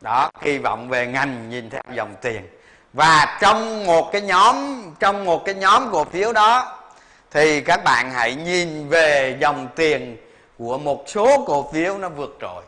Đó, 0.00 0.30
kỳ 0.42 0.58
vọng 0.58 0.88
về 0.88 1.06
ngành, 1.06 1.50
nhìn 1.50 1.70
theo 1.70 1.82
dòng 1.92 2.14
tiền. 2.20 2.48
Và 2.92 3.38
trong 3.40 3.86
một 3.86 4.12
cái 4.12 4.20
nhóm, 4.20 4.82
trong 4.98 5.24
một 5.24 5.44
cái 5.44 5.54
nhóm 5.54 5.88
cổ 5.92 6.04
phiếu 6.04 6.32
đó, 6.32 6.78
thì 7.30 7.60
các 7.60 7.84
bạn 7.84 8.10
hãy 8.10 8.34
nhìn 8.34 8.88
về 8.88 9.38
dòng 9.40 9.68
tiền 9.76 10.16
của 10.58 10.78
một 10.78 11.04
số 11.06 11.44
cổ 11.46 11.70
phiếu 11.72 11.98
nó 11.98 12.08
vượt 12.08 12.36
trội. 12.40 12.62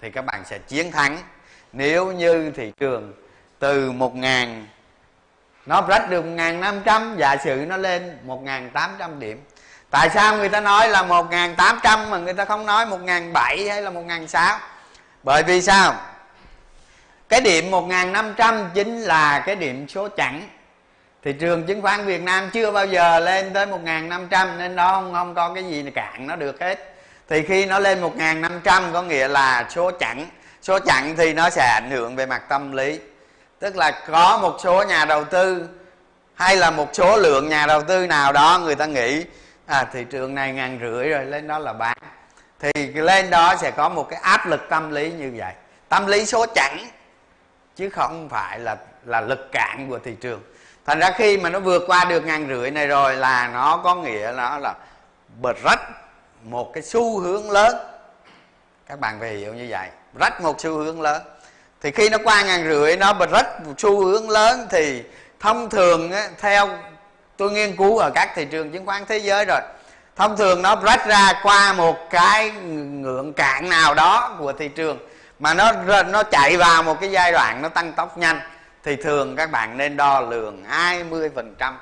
Thì 0.00 0.10
các 0.10 0.24
bạn 0.24 0.44
sẽ 0.44 0.58
chiến 0.58 0.92
thắng 0.92 1.18
nếu 1.72 2.12
như 2.12 2.50
thị 2.50 2.72
trường 2.80 3.12
từ 3.58 3.92
một 3.92 4.16
ngàn, 4.16 4.66
nó 5.66 5.82
rách 5.88 6.10
được 6.10 6.24
một 6.24 6.30
ngàn 6.30 6.60
năm 6.60 6.80
trăm, 6.84 7.16
giả 7.18 7.36
sử 7.44 7.64
nó 7.68 7.76
lên 7.76 8.18
một 8.24 8.42
ngàn 8.42 8.70
tám 8.70 8.90
trăm 8.98 9.20
điểm. 9.20 9.44
Tại 9.90 10.10
sao 10.10 10.36
người 10.36 10.48
ta 10.48 10.60
nói 10.60 10.88
là 10.88 11.02
một 11.02 11.30
ngàn 11.30 11.56
tám 11.56 11.78
trăm 11.82 12.10
mà 12.10 12.18
người 12.18 12.34
ta 12.34 12.44
không 12.44 12.66
nói 12.66 12.86
một 12.86 13.00
ngàn 13.00 13.32
bảy 13.32 13.68
hay 13.68 13.82
là 13.82 13.90
một 13.90 14.02
ngàn 14.02 14.28
sáu? 14.28 14.58
Bởi 15.22 15.42
vì 15.42 15.62
sao? 15.62 15.94
Cái 17.28 17.40
điểm 17.40 17.70
1500 17.70 18.70
chính 18.74 19.00
là 19.00 19.42
cái 19.46 19.56
điểm 19.56 19.88
số 19.88 20.08
chẵn. 20.08 20.48
Thị 21.24 21.32
trường 21.32 21.66
chứng 21.66 21.82
khoán 21.82 22.04
Việt 22.06 22.22
Nam 22.22 22.50
chưa 22.52 22.70
bao 22.72 22.86
giờ 22.86 23.20
lên 23.20 23.52
tới 23.52 23.66
1500 23.66 24.58
nên 24.58 24.76
đó 24.76 24.92
không 24.92 25.12
không 25.12 25.34
có 25.34 25.54
cái 25.54 25.64
gì 25.64 25.90
cản 25.94 26.26
nó 26.26 26.36
được 26.36 26.60
hết. 26.60 26.94
Thì 27.28 27.42
khi 27.42 27.66
nó 27.66 27.78
lên 27.78 28.00
1500 28.00 28.92
có 28.92 29.02
nghĩa 29.02 29.28
là 29.28 29.66
số 29.70 29.90
chẵn 30.00 30.26
số 30.62 30.78
chặn 30.78 31.14
thì 31.16 31.32
nó 31.32 31.50
sẽ 31.50 31.66
ảnh 31.80 31.90
hưởng 31.90 32.16
về 32.16 32.26
mặt 32.26 32.42
tâm 32.48 32.72
lý. 32.72 33.00
Tức 33.58 33.76
là 33.76 33.90
có 34.06 34.38
một 34.42 34.56
số 34.62 34.82
nhà 34.82 35.04
đầu 35.04 35.24
tư 35.24 35.68
hay 36.34 36.56
là 36.56 36.70
một 36.70 36.88
số 36.92 37.16
lượng 37.16 37.48
nhà 37.48 37.66
đầu 37.66 37.82
tư 37.82 38.06
nào 38.06 38.32
đó 38.32 38.60
người 38.64 38.74
ta 38.74 38.86
nghĩ 38.86 39.24
à 39.66 39.84
thị 39.92 40.04
trường 40.04 40.34
này 40.34 40.52
ngàn 40.52 40.78
rưỡi 40.82 41.08
rồi, 41.08 41.24
lên 41.24 41.48
đó 41.48 41.58
là 41.58 41.72
bán. 41.72 41.96
Thì 42.60 42.92
lên 42.92 43.30
đó 43.30 43.56
sẽ 43.56 43.70
có 43.70 43.88
một 43.88 44.06
cái 44.10 44.20
áp 44.22 44.46
lực 44.46 44.60
tâm 44.68 44.90
lý 44.90 45.12
như 45.12 45.32
vậy. 45.36 45.52
Tâm 45.88 46.06
lý 46.06 46.26
số 46.26 46.46
chẵn, 46.54 46.78
chứ 47.76 47.90
không 47.90 48.28
phải 48.28 48.58
là 48.58 48.76
là 49.04 49.20
lực 49.20 49.48
cạn 49.52 49.86
của 49.88 49.98
thị 49.98 50.14
trường. 50.20 50.42
Thành 50.86 50.98
ra 50.98 51.10
khi 51.16 51.36
mà 51.36 51.50
nó 51.50 51.60
vượt 51.60 51.82
qua 51.86 52.04
được 52.04 52.24
ngàn 52.26 52.48
rưỡi 52.48 52.70
này 52.70 52.86
rồi 52.86 53.16
là 53.16 53.50
nó 53.52 53.80
có 53.84 53.94
nghĩa 53.94 54.32
nó 54.36 54.58
là 54.58 54.74
bật 55.40 55.56
rách 55.64 55.80
một 56.42 56.72
cái 56.72 56.82
xu 56.82 57.18
hướng 57.20 57.50
lớn. 57.50 57.76
Các 58.86 59.00
bạn 59.00 59.20
phải 59.20 59.30
hiểu 59.30 59.54
như 59.54 59.66
vậy 59.70 59.88
rách 60.18 60.40
một 60.40 60.60
xu 60.60 60.70
hướng 60.70 61.00
lớn. 61.00 61.22
Thì 61.80 61.90
khi 61.90 62.08
nó 62.08 62.18
qua 62.24 62.42
ngàn 62.42 62.68
rưỡi 62.68 62.96
nó 62.96 63.12
bật 63.12 63.30
rách 63.30 63.66
một 63.66 63.74
xu 63.78 64.04
hướng 64.04 64.30
lớn 64.30 64.66
thì 64.70 65.02
thông 65.40 65.70
thường 65.70 66.12
á, 66.12 66.28
theo 66.40 66.68
tôi 67.36 67.50
nghiên 67.52 67.76
cứu 67.76 67.98
ở 67.98 68.10
các 68.14 68.32
thị 68.34 68.44
trường 68.44 68.72
chứng 68.72 68.86
khoán 68.86 69.04
thế 69.08 69.18
giới 69.18 69.44
rồi 69.44 69.60
thông 70.16 70.36
thường 70.36 70.62
nó 70.62 70.76
rách 70.76 71.06
ra 71.06 71.40
qua 71.42 71.72
một 71.72 71.96
cái 72.10 72.50
ngưỡng 72.50 73.32
cạn 73.32 73.68
nào 73.68 73.94
đó 73.94 74.36
của 74.38 74.52
thị 74.52 74.68
trường 74.68 74.98
mà 75.38 75.54
nó 75.54 75.72
nó 76.02 76.22
chạy 76.22 76.56
vào 76.56 76.82
một 76.82 77.00
cái 77.00 77.10
giai 77.10 77.32
đoạn 77.32 77.62
nó 77.62 77.68
tăng 77.68 77.92
tốc 77.92 78.18
nhanh 78.18 78.40
thì 78.84 78.96
thường 78.96 79.36
các 79.36 79.50
bạn 79.50 79.76
nên 79.76 79.96
đo 79.96 80.20
lường 80.20 80.64
20% 80.70 81.72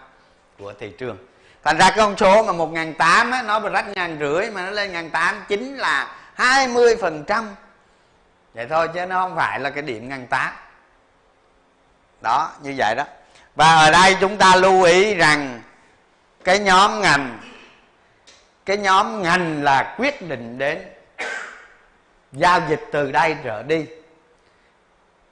của 0.59 0.73
thị 0.81 0.93
trường. 0.99 1.17
Thành 1.65 1.79
ra 1.79 1.91
cái 1.91 1.99
con 1.99 2.17
số 2.17 2.43
mà 2.43 2.53
một 2.53 2.73
ngàn 2.73 2.95
tám 2.95 3.33
nó 3.47 3.61
rách 3.61 3.89
ngàn 3.89 4.17
rưỡi 4.21 4.51
mà 4.51 4.65
nó 4.65 4.71
lên 4.71 4.93
ngàn 4.93 5.11
tám 5.11 5.45
chính 5.49 5.77
là 5.77 6.17
20% 6.37 7.45
vậy 8.55 8.67
thôi 8.71 8.89
chứ 8.95 9.07
nó 9.07 9.23
không 9.23 9.37
phải 9.37 9.61
là 9.61 9.71
cái 9.71 9.83
điểm 9.83 10.09
ngăn 10.09 10.27
tá, 10.27 10.53
đó 12.21 12.51
như 12.63 12.75
vậy 12.77 12.95
đó. 12.95 13.05
Và 13.55 13.75
ở 13.75 13.91
đây 13.91 14.17
chúng 14.21 14.37
ta 14.37 14.57
lưu 14.57 14.83
ý 14.83 15.15
rằng 15.15 15.63
cái 16.45 16.59
nhóm 16.59 17.01
ngành 17.01 17.39
cái 18.67 18.77
nhóm 18.77 19.23
ngành 19.23 19.63
là 19.63 19.95
quyết 19.99 20.29
định 20.29 20.59
đến 20.59 20.79
giao 22.33 22.61
dịch 22.69 22.81
từ 22.93 23.13
đây 23.13 23.37
trở 23.45 23.63
đi. 23.63 23.87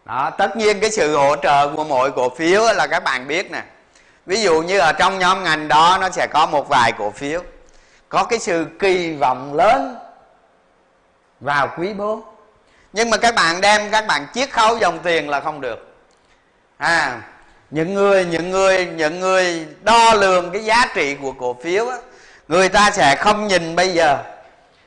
Đó 0.05 0.31
tất 0.39 0.57
nhiên 0.57 0.81
cái 0.81 0.91
sự 0.91 1.17
hỗ 1.17 1.37
trợ 1.37 1.73
của 1.77 1.85
mỗi 1.85 2.13
cổ 2.13 2.29
phiếu 2.29 2.63
là 2.75 2.87
các 2.87 3.05
bạn 3.05 3.27
biết 3.27 3.51
nè. 3.51 3.63
Ví 4.27 4.43
dụ 4.43 4.63
như 4.63 4.79
ở 4.79 4.93
trong 4.93 5.19
nhóm 5.19 5.45
ngành 5.45 5.69
đó 5.69 5.99
nó 6.01 6.11
sẽ 6.11 6.27
có 6.27 6.47
một 6.47 6.69
vài 6.69 6.93
cổ 6.99 7.11
phiếu 7.11 7.43
có 8.09 8.25
cái 8.25 8.39
sự 8.39 8.67
kỳ 8.79 9.15
vọng 9.15 9.55
lớn 9.55 9.97
vào 11.41 11.75
quý 11.79 11.95
4 11.95 12.23
nhưng 12.93 13.11
mà 13.11 13.17
các 13.17 13.35
bạn 13.35 13.61
đem 13.61 13.91
các 13.91 14.07
bạn 14.07 14.27
chiết 14.35 14.51
khấu 14.51 14.79
dòng 14.79 14.99
tiền 14.99 15.29
là 15.29 15.41
không 15.41 15.61
được. 15.61 15.97
À 16.79 17.21
những 17.71 17.95
người 17.95 18.25
những 18.25 18.51
người 18.51 18.87
những 18.87 19.21
người 19.21 19.67
đo 19.83 20.15
lường 20.15 20.53
cái 20.53 20.65
giá 20.65 20.87
trị 20.95 21.15
của 21.15 21.33
cổ 21.33 21.57
phiếu 21.63 21.89
á, 21.89 21.97
người 22.49 22.69
ta 22.69 22.91
sẽ 22.91 23.17
không 23.17 23.47
nhìn 23.47 23.77
bây 23.77 23.89
giờ. 23.95 24.19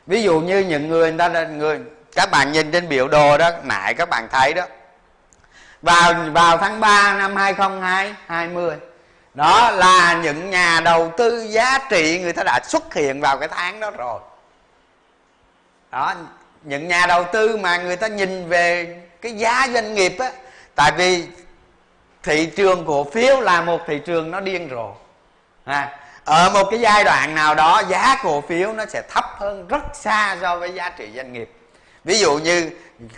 Ví 0.07 0.23
dụ 0.23 0.39
như 0.39 0.59
những 0.59 0.89
người 0.89 1.11
người 1.11 1.19
ta 1.19 1.43
người 1.43 1.79
các 2.15 2.31
bạn 2.31 2.51
nhìn 2.51 2.71
trên 2.71 2.89
biểu 2.89 3.07
đồ 3.07 3.37
đó 3.37 3.49
nãy 3.63 3.93
các 3.93 4.09
bạn 4.09 4.27
thấy 4.31 4.53
đó. 4.53 4.63
Vào 5.81 6.13
vào 6.33 6.57
tháng 6.57 6.79
3 6.79 7.13
năm 7.13 7.35
2020 7.35 8.75
đó 9.33 9.71
là 9.71 10.13
những 10.23 10.49
nhà 10.49 10.79
đầu 10.83 11.11
tư 11.17 11.47
giá 11.49 11.79
trị 11.89 12.19
người 12.19 12.33
ta 12.33 12.43
đã 12.43 12.59
xuất 12.63 12.93
hiện 12.93 13.21
vào 13.21 13.37
cái 13.37 13.47
tháng 13.47 13.79
đó 13.79 13.91
rồi. 13.91 14.19
Đó 15.91 16.13
những 16.63 16.87
nhà 16.87 17.05
đầu 17.07 17.23
tư 17.31 17.57
mà 17.57 17.77
người 17.77 17.95
ta 17.95 18.07
nhìn 18.07 18.49
về 18.49 18.95
cái 19.21 19.31
giá 19.31 19.67
doanh 19.73 19.95
nghiệp 19.95 20.15
á 20.19 20.31
tại 20.75 20.91
vì 20.97 21.23
thị 22.23 22.45
trường 22.45 22.85
cổ 22.85 23.03
phiếu 23.03 23.41
là 23.41 23.61
một 23.61 23.81
thị 23.87 23.99
trường 24.05 24.31
nó 24.31 24.39
điên 24.39 24.69
rồ. 24.71 24.91
À, 25.65 25.99
ở 26.25 26.49
một 26.53 26.63
cái 26.71 26.79
giai 26.79 27.03
đoạn 27.03 27.35
nào 27.35 27.55
đó 27.55 27.81
giá 27.89 28.17
cổ 28.23 28.41
phiếu 28.41 28.73
nó 28.73 28.85
sẽ 28.85 29.01
thấp 29.09 29.25
hơn 29.37 29.67
rất 29.67 29.83
xa 29.93 30.37
so 30.41 30.57
với 30.57 30.73
giá 30.73 30.89
trị 30.89 31.09
doanh 31.15 31.33
nghiệp. 31.33 31.51
Ví 32.03 32.19
dụ 32.19 32.37
như 32.37 32.69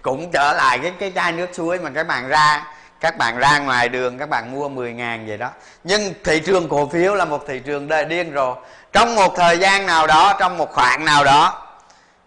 cũng 0.02 0.32
trở 0.32 0.54
lại 0.58 0.80
cái 0.80 0.94
cái 1.00 1.12
chai 1.16 1.32
nước 1.32 1.50
suối 1.54 1.80
mà 1.80 1.90
các 1.96 2.08
bạn 2.08 2.28
ra 2.28 2.68
các 3.00 3.18
bạn 3.18 3.38
ra 3.38 3.60
ngoài 3.60 3.90
đường 3.90 4.18
các 4.18 4.30
bạn 4.30 4.52
mua 4.52 4.70
10 4.70 4.94
ngàn 4.94 5.28
vậy 5.28 5.38
đó. 5.38 5.50
Nhưng 5.84 6.14
thị 6.24 6.40
trường 6.40 6.70
cổ 6.70 6.90
phiếu 6.90 7.16
là 7.16 7.26
một 7.26 7.44
thị 7.48 7.60
trường 7.66 7.88
đời 7.88 8.06
điên 8.06 8.32
rồi 8.32 8.56
trong 8.94 9.16
một 9.16 9.36
thời 9.36 9.58
gian 9.58 9.86
nào 9.86 10.08
đó 10.08 10.34
trong 10.40 10.58
một 10.58 10.72
khoảng 10.72 11.06
nào 11.06 11.24
đó 11.24 11.68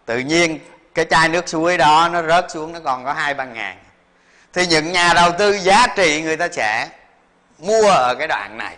tự 0.07 0.19
nhiên 0.19 0.59
cái 0.97 1.05
chai 1.05 1.29
nước 1.29 1.49
suối 1.49 1.79
đó 1.79 2.09
nó 2.13 2.23
rớt 2.23 2.51
xuống, 2.51 2.73
nó 2.73 2.81
còn 2.85 3.05
có 3.05 3.13
hai 3.13 3.35
ba 3.35 3.45
ngàn. 3.45 3.77
Thì 4.53 4.67
những 4.67 4.93
nhà 4.93 5.13
đầu 5.15 5.33
tư 5.39 5.53
giá 5.53 5.87
trị 5.97 6.23
người 6.23 6.37
ta 6.37 6.49
sẽ 6.53 6.89
mua 7.59 7.89
ở 7.91 8.15
cái 8.19 8.29
đoạn 8.29 8.59
này. 8.59 8.77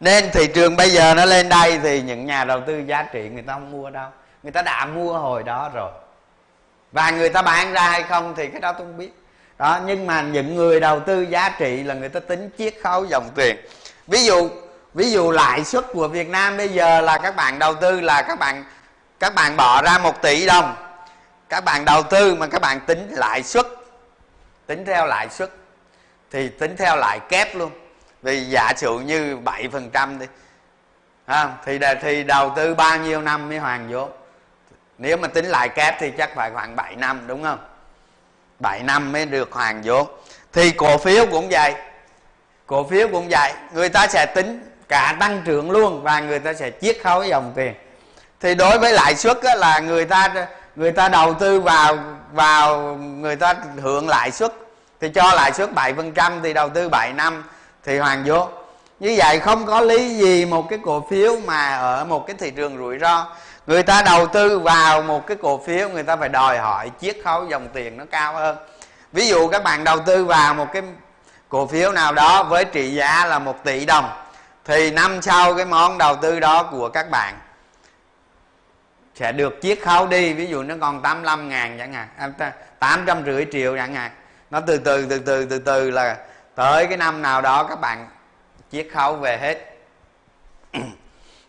Nên 0.00 0.30
thị 0.30 0.46
trường 0.46 0.76
bây 0.76 0.90
giờ 0.90 1.14
nó 1.14 1.24
lên 1.24 1.48
đây 1.48 1.78
thì 1.82 2.02
những 2.02 2.26
nhà 2.26 2.44
đầu 2.44 2.60
tư 2.66 2.78
giá 2.86 3.02
trị 3.02 3.28
người 3.28 3.42
ta 3.42 3.52
không 3.52 3.72
mua 3.72 3.90
đâu. 3.90 4.10
Người 4.42 4.52
ta 4.52 4.62
đã 4.62 4.86
mua 4.86 5.18
hồi 5.18 5.42
đó 5.42 5.70
rồi. 5.74 5.90
Và 6.92 7.10
người 7.10 7.28
ta 7.28 7.42
bán 7.42 7.72
ra 7.72 7.82
hay 7.82 8.02
không 8.02 8.34
thì 8.36 8.46
cái 8.46 8.60
đó 8.60 8.72
tôi 8.72 8.86
không 8.86 8.98
biết. 8.98 9.10
Đó, 9.58 9.80
nhưng 9.86 10.06
mà 10.06 10.22
những 10.22 10.56
người 10.56 10.80
đầu 10.80 11.00
tư 11.00 11.22
giá 11.22 11.48
trị 11.58 11.82
là 11.82 11.94
người 11.94 12.08
ta 12.08 12.20
tính 12.20 12.50
chiết 12.58 12.74
khấu 12.82 13.04
dòng 13.04 13.30
tiền. 13.34 13.56
Ví 14.06 14.24
dụ 14.24 14.50
ví 14.94 15.10
dụ 15.10 15.30
lãi 15.30 15.64
suất 15.64 15.84
của 15.92 16.08
Việt 16.08 16.28
Nam 16.28 16.56
bây 16.56 16.68
giờ 16.68 17.00
là 17.00 17.18
các 17.18 17.36
bạn 17.36 17.58
đầu 17.58 17.74
tư 17.74 18.00
là 18.00 18.22
các 18.22 18.38
bạn 18.38 18.64
các 19.20 19.34
bạn 19.34 19.56
bỏ 19.56 19.82
ra 19.82 19.98
một 19.98 20.22
tỷ 20.22 20.46
đồng 20.46 20.87
các 21.48 21.64
bạn 21.64 21.84
đầu 21.84 22.02
tư 22.02 22.34
mà 22.34 22.46
các 22.46 22.62
bạn 22.62 22.80
tính 22.80 23.08
lãi 23.10 23.42
suất 23.42 23.66
tính 24.66 24.84
theo 24.84 25.06
lãi 25.06 25.28
suất 25.28 25.50
thì 26.30 26.48
tính 26.48 26.76
theo 26.76 26.96
lãi 26.96 27.20
kép 27.28 27.56
luôn. 27.56 27.70
Vì 28.22 28.44
giả 28.44 28.72
sử 28.76 28.98
như 28.98 29.36
7 29.36 29.68
phần 29.72 29.90
trăm 29.90 30.18
đi 30.18 30.26
à, 31.26 31.50
thì 31.64 31.78
thì 32.02 32.22
đầu 32.24 32.52
tư 32.56 32.74
bao 32.74 32.98
nhiêu 32.98 33.20
năm 33.20 33.48
mới 33.48 33.58
hoàn 33.58 33.88
vốn 33.92 34.10
nếu 34.98 35.16
mà 35.16 35.28
tính 35.28 35.44
lãi 35.44 35.68
kép 35.68 35.94
thì 36.00 36.10
chắc 36.18 36.30
phải 36.34 36.50
khoảng 36.50 36.76
7 36.76 36.96
năm 36.96 37.24
đúng 37.26 37.42
không? 37.42 37.58
7 38.58 38.82
năm 38.82 39.12
mới 39.12 39.26
được 39.26 39.52
hoàn 39.52 39.82
vốn 39.84 40.06
thì 40.52 40.70
cổ 40.70 40.98
phiếu 40.98 41.26
cũng 41.26 41.48
vậy. 41.50 41.74
Cổ 42.66 42.84
phiếu 42.84 43.08
cũng 43.08 43.28
vậy. 43.30 43.52
Người 43.72 43.88
ta 43.88 44.06
sẽ 44.06 44.26
tính 44.34 44.70
cả 44.88 45.16
tăng 45.20 45.42
trưởng 45.44 45.70
luôn 45.70 46.02
và 46.02 46.20
người 46.20 46.38
ta 46.38 46.54
sẽ 46.54 46.70
chiết 46.80 46.98
khấu 47.02 47.24
dòng 47.24 47.52
tiền. 47.56 47.74
Thì 48.40 48.54
đối 48.54 48.78
với 48.78 48.92
lãi 48.92 49.14
suất 49.14 49.38
là 49.42 49.78
người 49.78 50.04
ta 50.04 50.46
người 50.78 50.92
ta 50.92 51.08
đầu 51.08 51.34
tư 51.34 51.60
vào 51.60 51.96
vào 52.32 52.78
người 52.96 53.36
ta 53.36 53.54
hưởng 53.82 54.08
lãi 54.08 54.30
suất, 54.30 54.52
thì 55.00 55.08
cho 55.08 55.32
lãi 55.34 55.52
suất 55.52 55.70
7% 55.74 56.40
thì 56.42 56.52
đầu 56.52 56.68
tư 56.68 56.88
7 56.88 57.12
năm, 57.12 57.44
thì 57.84 57.98
hoàn 57.98 58.24
vốn 58.26 58.48
như 59.00 59.14
vậy 59.18 59.40
không 59.40 59.66
có 59.66 59.80
lý 59.80 60.14
gì 60.14 60.44
một 60.44 60.66
cái 60.70 60.78
cổ 60.84 61.06
phiếu 61.10 61.36
mà 61.46 61.76
ở 61.76 62.04
một 62.04 62.26
cái 62.26 62.36
thị 62.38 62.50
trường 62.50 62.78
rủi 62.78 62.98
ro. 62.98 63.26
Người 63.66 63.82
ta 63.82 64.02
đầu 64.02 64.26
tư 64.26 64.58
vào 64.58 65.02
một 65.02 65.26
cái 65.26 65.36
cổ 65.42 65.62
phiếu, 65.66 65.88
người 65.88 66.02
ta 66.02 66.16
phải 66.16 66.28
đòi 66.28 66.58
hỏi 66.58 66.90
chiết 67.00 67.16
khấu 67.24 67.46
dòng 67.46 67.68
tiền 67.72 67.96
nó 67.96 68.04
cao 68.10 68.34
hơn. 68.34 68.56
Ví 69.12 69.28
dụ 69.28 69.48
các 69.48 69.64
bạn 69.64 69.84
đầu 69.84 69.98
tư 69.98 70.24
vào 70.24 70.54
một 70.54 70.66
cái 70.72 70.82
cổ 71.48 71.66
phiếu 71.66 71.92
nào 71.92 72.12
đó 72.12 72.42
với 72.42 72.64
trị 72.64 72.94
giá 72.94 73.26
là 73.26 73.38
một 73.38 73.64
tỷ 73.64 73.84
đồng, 73.84 74.10
thì 74.64 74.90
năm 74.90 75.22
sau 75.22 75.54
cái 75.54 75.66
món 75.66 75.98
đầu 75.98 76.16
tư 76.16 76.40
đó 76.40 76.62
của 76.62 76.88
các 76.88 77.10
bạn 77.10 77.34
sẽ 79.18 79.32
được 79.32 79.58
chiết 79.62 79.78
khấu 79.82 80.06
đi 80.06 80.32
ví 80.32 80.46
dụ 80.46 80.62
nó 80.62 80.74
còn 80.80 81.02
85 81.02 81.48
ngàn 81.48 81.78
chẳng 81.78 81.92
hạn 81.92 82.08
à, 82.38 82.52
tám 82.78 83.04
trăm 83.06 83.24
rưỡi 83.24 83.46
triệu 83.52 83.76
chẳng 83.76 83.94
hạn. 83.94 84.10
Nó 84.50 84.60
từ 84.60 84.78
từ 84.78 85.06
từ 85.10 85.18
từ 85.18 85.44
từ 85.44 85.58
từ 85.58 85.90
là 85.90 86.16
tới 86.54 86.86
cái 86.86 86.96
năm 86.96 87.22
nào 87.22 87.42
đó 87.42 87.64
các 87.64 87.80
bạn 87.80 88.08
chiết 88.72 88.88
khấu 88.92 89.16
về 89.16 89.38
hết. 89.38 89.78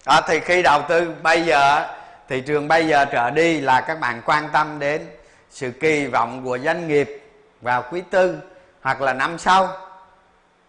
Đó, 0.05 0.22
thì 0.28 0.39
khi 0.39 0.61
đầu 0.61 0.82
tư 0.89 1.13
bây 1.22 1.45
giờ 1.45 1.88
thị 2.28 2.41
trường 2.41 2.67
bây 2.67 2.88
giờ 2.88 3.05
trở 3.05 3.30
đi 3.30 3.61
là 3.61 3.82
các 3.82 3.99
bạn 3.99 4.22
quan 4.26 4.49
tâm 4.53 4.80
đến 4.80 5.07
sự 5.49 5.72
kỳ 5.72 6.07
vọng 6.07 6.45
của 6.45 6.57
doanh 6.57 6.88
nghiệp 6.88 7.24
vào 7.61 7.84
quý 7.91 8.01
tư 8.09 8.38
hoặc 8.82 9.01
là 9.01 9.13
năm 9.13 9.38
sau. 9.38 9.70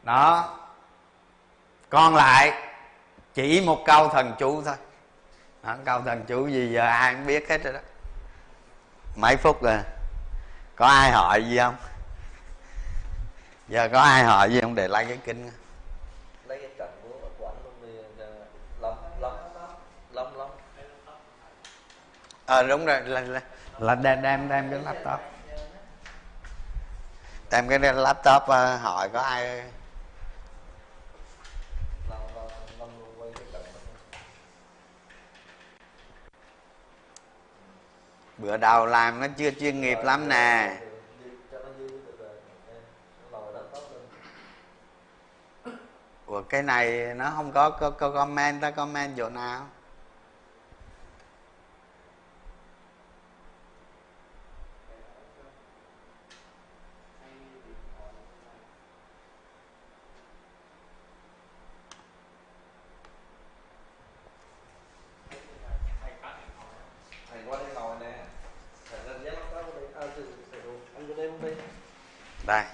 Đó. 0.03 0.57
Còn 1.89 2.15
lại 2.17 2.53
chỉ 3.35 3.63
một 3.67 3.83
câu 3.87 4.09
thần 4.09 4.33
chú 4.39 4.63
thôi 4.63 4.75
đó, 5.63 5.77
câu 5.85 6.03
thần 6.03 6.25
chú 6.27 6.47
gì 6.47 6.73
giờ? 6.73 6.87
Ai 6.87 7.15
cũng 7.15 7.27
biết 7.27 7.49
hết 7.49 7.63
rồi 7.65 7.73
đó. 7.73 7.81
Mấy 9.17 9.37
phút 9.37 9.63
rồi. 9.63 9.79
Có 10.77 10.87
ai 10.87 11.11
hỏi 11.11 11.45
gì 11.45 11.59
không? 11.59 11.77
Giờ 13.69 13.89
có 13.93 14.01
ai 14.01 14.25
hỏi 14.25 14.53
gì 14.53 14.61
không? 14.61 14.75
Để 14.75 14.89
lại 14.89 15.05
cái 15.05 15.19
kinh. 15.25 15.51
Lấy 16.47 16.59
cái 16.79 16.89
của 17.03 17.29
của 17.39 17.47
anh 17.47 17.57
luôn 17.65 17.75
đi 17.83 17.89
lắm 18.81 18.95
lắm 19.21 19.33
lắm 20.13 20.39
lắm 20.39 20.49
ờ 22.47 22.61
à, 22.61 22.63
đúng 22.63 22.87
rồi. 22.87 23.01
Là, 23.01 23.21
là, 23.21 23.41
là 23.79 23.95
đem 23.95 24.23
đem 24.23 24.49
đem 24.49 24.71
cái 24.71 24.81
laptop. 24.85 25.21
Đem 27.51 27.69
cái 27.69 27.79
laptop 27.79 28.43
uh, 28.43 28.81
hỏi 28.83 29.09
có 29.13 29.21
ai 29.21 29.63
bữa 38.41 38.57
đầu 38.57 38.87
làm 38.87 39.21
nó 39.21 39.27
chưa 39.37 39.51
chuyên 39.51 39.81
nghiệp 39.81 39.99
lắm 40.05 40.29
nè. 40.29 40.81
Ủa 46.27 46.43
cái 46.43 46.63
này 46.63 47.15
nó 47.15 47.33
không 47.37 47.53
có, 47.53 47.71
có, 47.71 47.91
có 47.91 48.11
comment 48.11 48.63
ta 48.63 48.71
comment 48.71 49.17
chỗ 49.17 49.29
nào? 49.29 49.67
Đây 67.31 67.80
rồi. 72.47 72.65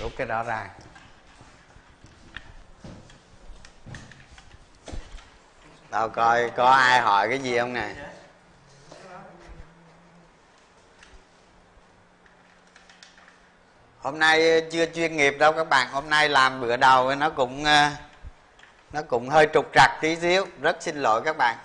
Rút 0.00 0.12
cái 0.16 0.26
đó 0.26 0.42
ra. 0.42 0.68
Đâu 5.90 6.08
coi 6.08 6.50
có 6.50 6.70
ai 6.70 7.00
hỏi 7.00 7.28
cái 7.28 7.38
gì 7.38 7.58
không 7.58 7.72
nè 7.72 7.94
hôm 14.06 14.18
nay 14.18 14.50
ờ, 14.50 14.60
chưa 14.70 14.86
chuyên 14.86 15.16
nghiệp 15.16 15.36
đâu 15.38 15.52
các 15.52 15.68
bạn. 15.68 15.88
Hôm 15.92 16.10
nay 16.10 16.28
làm 16.28 16.60
bữa 16.60 16.76
đầu 16.76 17.14
nó 17.14 17.30
cũng 17.30 17.64
ờ, 17.64 17.90
nó 18.92 19.02
cũng 19.02 19.28
hơi 19.28 19.46
trục 19.54 19.66
trặc 19.74 19.90
tí 20.00 20.16
xíu. 20.16 20.46
Rất 20.60 20.76
xin 20.80 20.96
lỗi 20.96 21.22
các 21.24 21.36
bạn. 21.36 21.56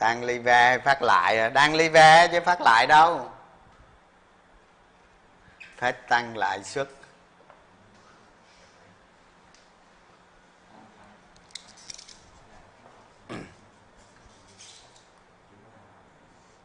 Đang 0.00 0.24
ly 0.24 0.38
ve 0.38 0.78
phát 0.78 1.02
lại 1.02 1.38
à. 1.38 1.48
đang 1.48 1.74
ly 1.74 1.88
ve 1.88 2.28
chứ 2.32 2.40
phát 2.40 2.60
lại 2.60 2.86
đâu 2.86 3.30
phải 5.84 5.92
tăng 5.92 6.36
lãi 6.36 6.64
suất. 6.64 6.88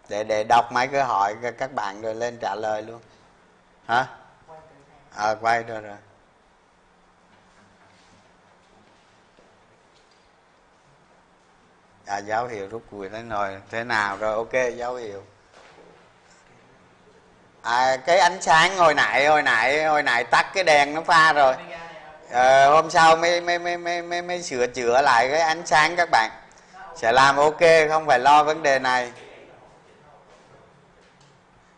Để 0.09 0.23
để 0.23 0.43
đọc 0.49 0.71
mấy 0.71 0.87
cái 0.87 1.03
hỏi 1.03 1.35
các 1.57 1.73
bạn 1.73 2.01
rồi 2.01 2.15
lên 2.15 2.37
trả 2.41 2.55
lời 2.55 2.81
luôn. 2.81 3.01
Hả? 3.87 4.07
À, 5.15 5.35
quay 5.41 5.63
rồi 5.63 5.81
rồi. 5.81 5.97
À 12.05 12.17
dấu 12.17 12.47
hiệu 12.47 12.67
rút 12.67 12.83
cùi 12.91 13.09
đến 13.09 13.29
rồi 13.29 13.61
thế 13.69 13.83
nào 13.83 14.17
rồi? 14.17 14.35
Ok 14.35 14.75
dấu 14.77 14.95
hiệu 14.95 15.23
à, 17.61 17.97
cái 18.05 18.19
ánh 18.19 18.41
sáng 18.41 18.77
hồi 18.77 18.93
nãy 18.93 19.27
hồi 19.27 19.43
nãy 19.43 19.83
hồi 19.83 20.03
nãy 20.03 20.23
tắt 20.23 20.51
cái 20.53 20.63
đèn 20.63 20.93
nó 20.93 21.01
pha 21.01 21.33
rồi. 21.33 21.55
À, 22.31 22.65
hôm 22.65 22.89
sau 22.89 23.15
mới 23.15 23.41
mới, 23.41 23.59
mới 23.59 23.77
mới 23.77 24.01
mới 24.01 24.21
mới 24.21 24.43
sửa 24.43 24.67
chữa 24.67 25.01
lại 25.01 25.29
cái 25.31 25.39
ánh 25.39 25.65
sáng 25.65 25.95
các 25.95 26.09
bạn. 26.11 26.31
Sẽ 26.95 27.11
làm 27.11 27.37
ok 27.37 27.61
không 27.89 28.05
phải 28.05 28.19
lo 28.19 28.43
vấn 28.43 28.63
đề 28.63 28.79
này. 28.79 29.11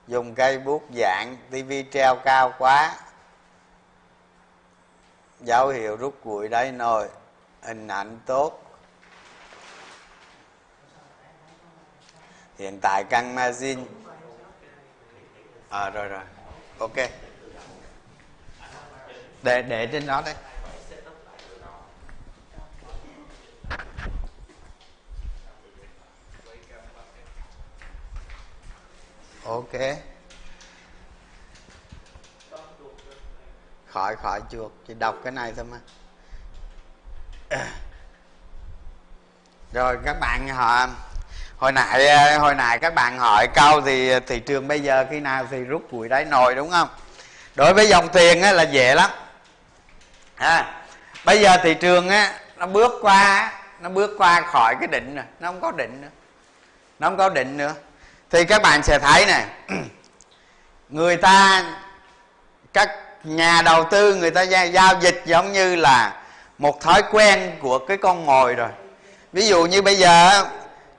Dùng 0.08 0.36
cây 0.36 0.60
bút 0.60 0.84
dạng 0.96 1.38
tivi 1.52 1.86
treo 1.92 2.16
cao 2.16 2.54
quá. 2.58 2.96
Dấu 5.40 5.68
hiệu 5.68 5.96
rút 5.96 6.16
cuội 6.24 6.48
đấy 6.48 6.72
nồi. 6.72 7.08
Hình 7.62 7.88
ảnh 7.88 8.20
tốt. 8.26 8.64
Hiện 12.60 12.80
tại 12.82 13.04
căn 13.10 13.36
magazine 13.36 13.84
à 15.72 15.90
rồi 15.90 16.08
rồi. 16.08 16.24
Ok. 16.80 16.96
Để 19.44 19.62
để 19.62 19.90
trên 19.92 20.06
đó 20.06 20.22
đấy. 20.26 20.36
Ok. 29.46 29.72
Khỏi 33.88 34.16
khỏi 34.16 34.42
chuột, 34.52 34.72
chỉ 34.88 34.94
đọc 34.94 35.16
cái 35.24 35.32
này 35.32 35.54
thôi 35.56 35.66
mà. 35.66 35.80
Rồi, 39.74 39.98
các 40.06 40.18
bạn 40.20 40.48
họ 40.48 40.88
hồi 41.62 41.72
nãy 41.72 42.08
à, 42.08 42.38
hồi 42.38 42.56
nãy 42.56 42.80
các 42.80 42.96
bạn 42.96 43.18
hỏi 43.18 43.48
câu 43.54 43.82
thì 43.82 44.12
à, 44.12 44.20
thị 44.28 44.40
trường 44.40 44.68
bây 44.68 44.80
giờ 44.80 45.06
khi 45.10 45.20
nào 45.20 45.48
thì 45.52 45.58
rút 45.58 45.88
củi 45.92 46.10
đáy 46.10 46.26
nồi 46.26 46.56
đúng 46.56 46.70
không? 46.70 46.88
Đối 47.56 47.74
với 47.74 47.88
dòng 47.88 48.10
tiền 48.10 48.42
á, 48.42 48.52
là 48.52 48.64
dễ 48.64 48.96
lắm. 48.96 49.10
À, 50.36 50.82
bây 51.26 51.42
giờ 51.42 51.58
thị 51.64 51.74
trường 51.74 52.10
á 52.10 52.34
nó 52.58 52.68
bước 52.68 52.92
qua 53.02 53.52
nó 53.82 53.90
bước 53.90 54.12
qua 54.18 54.42
khỏi 54.42 54.76
cái 54.80 54.88
định 54.88 55.16
rồi 55.16 55.26
nó 55.40 55.48
không 55.48 55.62
có 55.62 55.72
định 55.72 56.02
nữa. 56.02 56.08
Nó 57.00 57.08
không 57.08 57.18
có 57.18 57.30
định 57.30 57.58
nữa. 57.58 57.74
Thì 58.30 58.46
các 58.46 58.62
bạn 58.62 58.84
sẽ 58.84 59.00
thấy 59.00 59.26
này 59.26 59.46
người 60.90 61.18
ta 61.18 61.66
các 62.74 62.90
nhà 63.24 63.62
đầu 63.62 63.84
tư 63.92 64.16
người 64.16 64.32
ta 64.32 64.42
giao 64.64 64.96
dịch 65.02 65.22
giống 65.26 65.52
như 65.52 65.76
là 65.76 66.22
một 66.58 66.82
thói 66.82 67.04
quen 67.12 67.52
của 67.62 67.80
cái 67.80 67.98
con 67.98 68.26
mồi 68.26 68.54
rồi. 68.56 68.70
Ví 69.34 69.48
dụ 69.48 69.66
như 69.66 69.82
bây 69.82 69.96
giờ 69.96 70.46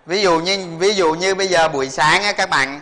ví 0.07 0.23
dụ 0.23 0.41
như 0.41 0.67
ví 0.79 0.95
dụ 0.95 1.15
như 1.15 1.35
bây 1.35 1.47
giờ 1.47 1.69
buổi 1.69 1.91
sáng 1.91 2.23
á, 2.23 2.33
các 2.33 2.51
bạn 2.51 2.81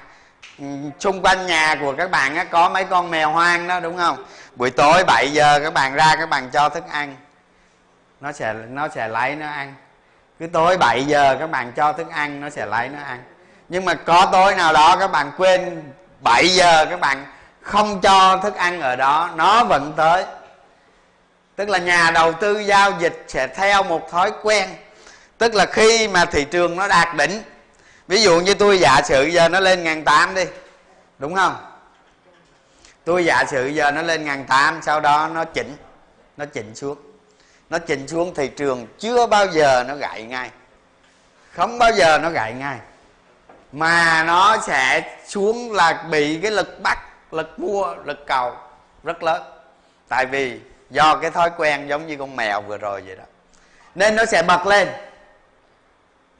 ừ, 0.59 0.64
xung 1.01 1.23
quanh 1.23 1.47
nhà 1.47 1.77
của 1.81 1.95
các 1.99 2.11
bạn 2.11 2.37
á, 2.37 2.45
có 2.45 2.68
mấy 2.68 2.85
con 2.85 3.11
mèo 3.11 3.31
hoang 3.31 3.68
đó 3.68 3.81
đúng 3.81 3.97
không? 3.97 4.25
Buổi 4.57 4.71
tối 4.71 5.05
7 5.05 5.33
giờ 5.33 5.61
các 5.62 5.75
bạn 5.75 5.95
ra 5.95 6.16
các 6.16 6.29
bạn 6.29 6.51
cho 6.51 6.68
thức 6.68 6.85
ăn. 6.91 7.16
Nó 8.21 8.33
sẽ 8.33 8.53
nó 8.53 8.89
sẽ 8.89 9.09
lấy 9.09 9.37
nó 9.37 9.47
ăn. 9.47 9.75
Cứ 10.39 10.47
tối 10.47 10.79
7 10.79 11.05
giờ 11.05 11.37
các 11.41 11.51
bạn 11.51 11.73
cho 11.77 11.93
thức 11.93 12.11
ăn 12.11 12.41
nó 12.41 12.51
sẽ 12.51 12.66
lấy 12.66 12.89
nó 12.89 12.99
ăn. 13.05 13.23
Nhưng 13.68 13.85
mà 13.85 13.95
có 13.95 14.29
tối 14.33 14.55
nào 14.55 14.73
đó 14.73 14.97
các 15.01 15.09
bạn 15.09 15.33
quên 15.37 15.83
7 16.21 16.49
giờ 16.49 16.87
các 16.91 17.01
bạn 17.01 17.27
không 17.61 18.01
cho 18.01 18.37
thức 18.37 18.57
ăn 18.57 18.81
ở 18.81 18.97
đó 18.97 19.31
nó 19.35 19.64
vẫn 19.64 19.93
tới. 19.97 20.25
Tức 21.57 21.68
là 21.68 21.79
nhà 21.79 22.11
đầu 22.11 22.33
tư 22.33 22.59
giao 22.59 22.93
dịch 22.99 23.25
sẽ 23.29 23.47
theo 23.47 23.83
một 23.83 24.11
thói 24.11 24.33
quen 24.43 24.68
tức 25.41 25.55
là 25.55 25.66
khi 25.66 26.09
mà 26.09 26.24
thị 26.24 26.45
trường 26.45 26.76
nó 26.76 26.88
đạt 26.88 27.16
đỉnh, 27.16 27.43
ví 28.09 28.22
dụ 28.22 28.41
như 28.41 28.55
tôi 28.55 28.78
giả 28.78 29.01
sử 29.05 29.24
giờ 29.24 29.49
nó 29.49 29.61
lên 29.61 29.84
ngàn 29.84 30.05
tám 30.05 30.34
đi, 30.34 30.45
đúng 31.18 31.34
không? 31.34 31.57
Tôi 33.05 33.24
giả 33.24 33.45
sử 33.45 33.66
giờ 33.66 33.91
nó 33.91 34.03
lên 34.03 34.24
ngàn 34.24 34.45
tám, 34.45 34.80
sau 34.82 35.01
đó 35.01 35.30
nó 35.34 35.45
chỉnh 35.45 35.76
nó 36.36 36.45
chỉnh 36.45 36.74
xuống. 36.74 36.99
Nó 37.70 37.78
chỉnh 37.78 38.09
xuống 38.09 38.34
thị 38.34 38.49
trường 38.49 38.86
chưa 38.99 39.26
bao 39.26 39.47
giờ 39.47 39.84
nó 39.88 39.95
gãy 39.95 40.22
ngay. 40.22 40.51
Không 41.53 41.78
bao 41.78 41.91
giờ 41.93 42.18
nó 42.18 42.30
gãy 42.30 42.53
ngay. 42.53 42.78
Mà 43.72 44.24
nó 44.26 44.57
sẽ 44.66 45.16
xuống 45.26 45.72
là 45.72 46.05
bị 46.11 46.38
cái 46.43 46.51
lực 46.51 46.80
bắt, 46.82 46.99
lực 47.30 47.59
mua, 47.59 47.95
lực 48.05 48.26
cầu 48.26 48.57
rất 49.05 49.22
lớn. 49.22 49.43
Tại 50.09 50.26
vì 50.26 50.61
do 50.91 51.16
cái 51.16 51.30
thói 51.30 51.51
quen 51.57 51.88
giống 51.88 52.07
như 52.07 52.16
con 52.16 52.36
mèo 52.36 52.61
vừa 52.61 52.78
rồi 52.78 53.03
vậy 53.07 53.16
đó. 53.16 53.24
Nên 53.95 54.16
nó 54.16 54.24
sẽ 54.24 54.43
bật 54.43 54.66
lên 54.66 54.88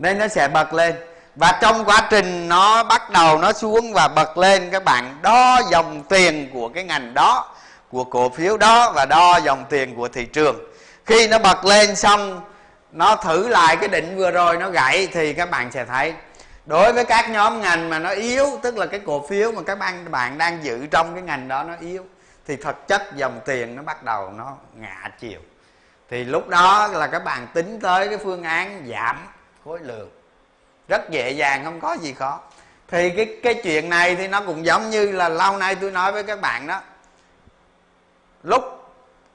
nên 0.01 0.19
nó 0.19 0.29
sẽ 0.29 0.49
bật 0.49 0.73
lên. 0.75 0.95
Và 1.37 1.59
trong 1.63 1.85
quá 1.85 2.07
trình 2.11 2.49
nó 2.49 2.83
bắt 2.83 3.11
đầu 3.11 3.39
nó 3.39 3.53
xuống 3.53 3.93
và 3.93 4.09
bật 4.09 4.39
lên, 4.39 4.71
các 4.71 4.85
bạn 4.85 5.19
đo 5.23 5.61
dòng 5.71 6.03
tiền 6.09 6.51
của 6.53 6.69
cái 6.69 6.85
ngành 6.85 7.15
đó, 7.15 7.55
của 7.91 8.05
cổ 8.05 8.29
phiếu 8.29 8.57
đó 8.57 8.93
và 8.93 9.07
đo 9.07 9.37
dòng 9.37 9.65
tiền 9.69 9.97
của 9.97 10.09
thị 10.09 10.25
trường. 10.25 10.59
Khi 11.07 11.29
nó 11.29 11.39
bật 11.39 11.65
lên 11.65 11.97
xong, 11.97 12.41
nó 12.93 13.17
thử 13.17 13.49
lại 13.49 13.77
cái 13.77 13.89
định 13.89 14.17
vừa 14.17 14.31
rồi 14.31 14.57
nó 14.57 14.71
gãy 14.71 15.09
thì 15.13 15.33
các 15.33 15.51
bạn 15.51 15.71
sẽ 15.73 15.85
thấy, 15.85 16.15
đối 16.67 16.93
với 16.93 17.05
các 17.05 17.31
nhóm 17.31 17.61
ngành 17.61 17.91
mà 17.91 17.99
nó 17.99 18.11
yếu, 18.11 18.47
tức 18.63 18.77
là 18.77 18.87
cái 18.87 19.01
cổ 19.07 19.27
phiếu 19.29 19.53
mà 19.53 19.63
các 19.63 19.79
bạn 19.79 20.11
bạn 20.11 20.39
đang 20.39 20.65
giữ 20.65 20.87
trong 20.87 21.15
cái 21.15 21.23
ngành 21.23 21.49
đó 21.49 21.63
nó 21.63 21.75
yếu, 21.81 22.05
thì 22.47 22.57
thực 22.57 22.89
chất 22.89 23.17
dòng 23.17 23.41
tiền 23.47 23.77
nó 23.77 23.83
bắt 23.83 24.03
đầu 24.03 24.31
nó 24.31 24.53
ngã 24.75 25.09
chiều. 25.21 25.41
Thì 26.11 26.25
lúc 26.25 26.49
đó 26.49 26.87
là 26.87 27.07
các 27.07 27.25
bạn 27.25 27.47
tính 27.55 27.81
tới 27.83 28.09
cái 28.09 28.19
phương 28.25 28.43
án 28.43 28.87
giảm 28.89 29.17
khối 29.71 29.81
lượng. 29.83 30.11
Rất 30.89 31.11
dễ 31.11 31.31
dàng, 31.31 31.65
không 31.65 31.81
có 31.81 31.93
gì 31.93 32.13
khó. 32.13 32.41
Thì 32.89 33.11
cái 33.11 33.37
cái 33.43 33.55
chuyện 33.55 33.89
này 33.89 34.17
thì 34.17 34.29
nó 34.29 34.41
cũng 34.41 34.67
giống 34.67 34.91
như 34.91 35.13
là 35.13 35.29
lâu 35.29 35.57
nay 35.57 35.75
tôi 35.75 35.91
nói 35.91 36.13
với 36.13 36.23
các 36.23 36.41
bạn 36.41 36.67
đó. 36.67 36.81
Lúc 38.43 38.63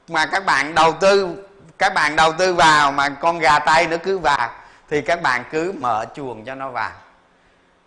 mà 0.08 0.26
các 0.26 0.46
bạn 0.46 0.76
đầu 0.76 0.92
tư, 0.92 1.44
các 1.78 1.94
bạn 1.94 2.16
đầu 2.16 2.34
tư 2.34 2.54
vào 2.54 2.92
mà 2.92 3.10
con 3.10 3.40
gà 3.40 3.60
tây 3.60 3.88
nó 3.88 3.98
cứ 4.04 4.18
vào, 4.20 4.50
thì 4.90 5.02
các 5.02 5.22
bạn 5.22 5.44
cứ 5.52 5.74
mở 5.80 6.06
chuồng 6.16 6.46
cho 6.46 6.56
nó 6.56 6.70
vào. 6.70 6.92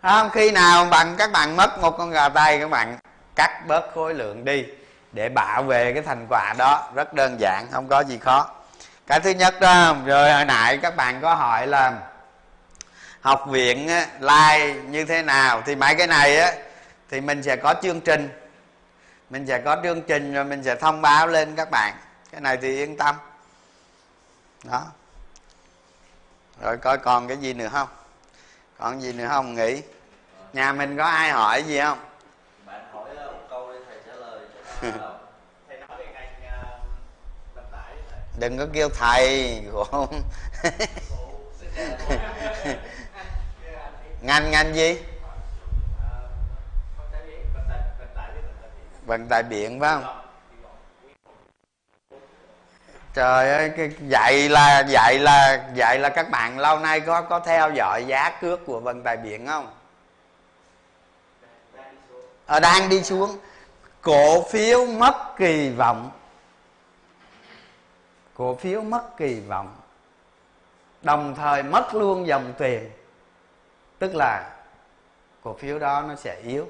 Không? 0.01 0.29
Khi 0.29 0.51
nào 0.51 0.85
bằng 0.85 1.15
các 1.17 1.31
bạn 1.31 1.55
mất 1.55 1.79
một 1.79 1.97
con 1.97 2.09
gà 2.09 2.29
tây 2.29 2.59
các 2.59 2.69
bạn 2.69 2.97
cắt 3.35 3.67
bớt 3.67 3.93
khối 3.95 4.13
lượng 4.13 4.45
đi 4.45 4.65
để 5.11 5.29
bảo 5.29 5.63
vệ 5.63 5.93
cái 5.93 6.03
thành 6.03 6.25
quả 6.29 6.53
đó. 6.57 6.89
Rất 6.95 7.13
đơn 7.13 7.39
giản, 7.39 7.67
không 7.71 7.87
có 7.87 7.99
gì 7.99 8.17
khó. 8.17 8.49
Cái 9.07 9.19
thứ 9.19 9.29
nhất 9.29 9.59
đó, 9.59 9.95
rồi 10.05 10.33
hồi 10.33 10.45
nãy 10.45 10.77
các 10.77 10.95
bạn 10.95 11.21
có 11.21 11.35
hỏi 11.35 11.67
là 11.67 11.93
học 13.21 13.45
viện 13.47 13.87
like 14.19 14.73
như 14.89 15.05
thế 15.05 15.21
nào? 15.21 15.61
Thì 15.65 15.75
mấy 15.75 15.95
cái 15.95 16.07
này 16.07 16.37
á 16.37 16.53
thì 17.09 17.21
mình 17.21 17.43
sẽ 17.43 17.55
có 17.55 17.75
chương 17.83 18.01
trình. 18.01 18.29
Mình 19.29 19.45
sẽ 19.47 19.61
có 19.65 19.77
chương 19.83 20.01
trình 20.01 20.33
rồi 20.33 20.43
mình 20.43 20.63
sẽ 20.63 20.75
thông 20.75 21.01
báo 21.01 21.27
lên 21.27 21.55
các 21.55 21.71
bạn. 21.71 21.93
Cái 22.31 22.41
này 22.41 22.57
thì 22.61 22.75
yên 22.75 22.97
tâm. 22.97 23.15
Đó. 24.63 24.85
Rồi 26.61 26.77
coi 26.77 26.97
còn 26.97 27.27
cái 27.27 27.37
gì 27.37 27.53
nữa 27.53 27.69
không? 27.71 27.87
Còn 28.77 29.01
gì 29.01 29.13
nữa 29.13 29.27
không 29.29 29.55
nghĩ 29.55 29.81
nhà 30.53 30.73
mình 30.73 30.97
có 30.97 31.03
ai 31.03 31.31
hỏi 31.31 31.63
gì 31.63 31.79
không? 31.79 31.99
Bạn 32.65 32.81
hỏi 32.93 33.09
ờ, 33.17 33.31
một 33.31 33.39
câu 33.49 33.73
để 33.73 33.79
thầy 33.89 33.97
trả 34.07 34.13
lời 34.13 34.39
ờ, 34.99 35.19
đừng 38.39 38.57
có 38.57 38.67
kêu 38.73 38.89
thầy 38.89 39.61
khổ 39.71 40.07
ngành 44.21 44.51
ngành 44.51 44.75
gì? 44.75 45.03
Vận 49.05 49.27
tải 49.27 49.43
biển, 49.43 49.79
phải 49.79 49.89
không? 49.89 50.15
Trời 53.13 53.51
ơi, 53.51 53.71
cái 53.77 53.91
dạy 54.07 54.49
là 54.49 54.79
dạy 54.79 55.19
là 55.19 55.69
dạy 55.75 55.99
là 55.99 56.09
các 56.09 56.29
bạn 56.29 56.59
lâu 56.59 56.79
nay 56.79 56.99
có 56.99 57.21
có 57.21 57.39
theo 57.39 57.71
dõi 57.71 58.05
giá 58.07 58.37
cước 58.41 58.65
của 58.65 58.79
vận 58.79 59.03
tải 59.03 59.17
biển 59.17 59.47
không? 59.47 59.73
Ở 62.45 62.59
đang 62.59 62.89
đi 62.89 63.03
xuống. 63.03 63.37
Cổ 64.01 64.43
phiếu 64.43 64.85
mất 64.85 65.15
kỳ 65.37 65.69
vọng. 65.69 66.11
Cổ 68.33 68.55
phiếu 68.55 68.81
mất 68.81 69.17
kỳ 69.17 69.39
vọng. 69.39 69.75
Đồng 71.01 71.35
thời 71.35 71.63
mất 71.63 71.95
luôn 71.95 72.27
dòng 72.27 72.53
tiền 72.57 72.89
tức 73.99 74.15
là 74.15 74.49
cổ 75.43 75.55
phiếu 75.59 75.79
đó 75.79 76.03
nó 76.07 76.15
sẽ 76.15 76.37
yếu. 76.45 76.69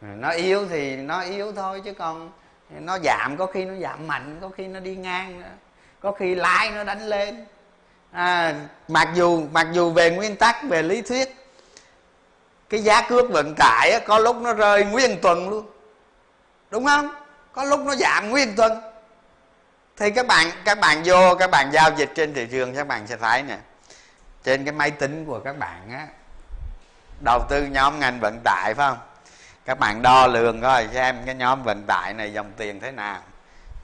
Nó 0.00 0.30
yếu 0.30 0.66
thì 0.68 0.96
nó 0.96 1.20
yếu 1.20 1.52
thôi 1.52 1.82
chứ 1.84 1.92
còn 1.92 2.30
nó 2.70 2.98
giảm 2.98 3.36
có 3.36 3.46
khi 3.46 3.64
nó 3.64 3.74
giảm 3.74 4.06
mạnh 4.06 4.38
có 4.40 4.48
khi 4.48 4.66
nó 4.66 4.80
đi 4.80 4.96
ngang 4.96 5.42
có 6.00 6.12
khi 6.12 6.34
lái 6.34 6.70
nó 6.70 6.84
đánh 6.84 7.08
lên. 7.08 7.46
À, 8.12 8.54
mặc 8.88 9.08
dù 9.14 9.46
mặc 9.52 9.66
dù 9.72 9.90
về 9.90 10.10
nguyên 10.10 10.36
tắc 10.36 10.56
về 10.62 10.82
lý 10.82 11.02
thuyết 11.02 11.36
cái 12.68 12.80
giá 12.80 13.08
cước 13.08 13.30
vận 13.30 13.54
tải 13.58 14.00
có 14.06 14.18
lúc 14.18 14.36
nó 14.36 14.52
rơi 14.52 14.84
nguyên 14.84 15.20
tuần 15.22 15.48
luôn. 15.48 15.66
Đúng 16.70 16.86
không? 16.86 17.08
Có 17.52 17.64
lúc 17.64 17.80
nó 17.80 17.94
giảm 17.94 18.30
nguyên 18.30 18.56
tuần. 18.56 18.72
Thì 19.96 20.10
các 20.10 20.26
bạn 20.26 20.46
các 20.64 20.80
bạn 20.80 21.02
vô 21.04 21.34
các 21.38 21.50
bạn 21.50 21.70
giao 21.72 21.90
dịch 21.96 22.10
trên 22.14 22.34
thị 22.34 22.46
trường 22.50 22.74
các 22.74 22.86
bạn 22.86 23.06
sẽ 23.06 23.16
thấy 23.16 23.42
nè 23.42 23.58
trên 24.42 24.64
cái 24.64 24.72
máy 24.72 24.90
tính 24.90 25.24
của 25.24 25.40
các 25.40 25.58
bạn 25.58 25.90
á 25.90 26.06
đầu 27.24 27.42
tư 27.48 27.66
nhóm 27.66 28.00
ngành 28.00 28.20
vận 28.20 28.40
tải, 28.44 28.74
phải 28.74 28.88
không? 28.88 28.98
Các 29.64 29.78
bạn 29.78 30.02
đo 30.02 30.26
lường 30.26 30.60
coi, 30.60 30.88
xem 30.92 31.16
cái 31.26 31.34
nhóm 31.34 31.62
vận 31.62 31.82
tải 31.86 32.14
này 32.14 32.32
dòng 32.32 32.52
tiền 32.56 32.80
thế 32.80 32.90
nào. 32.90 33.18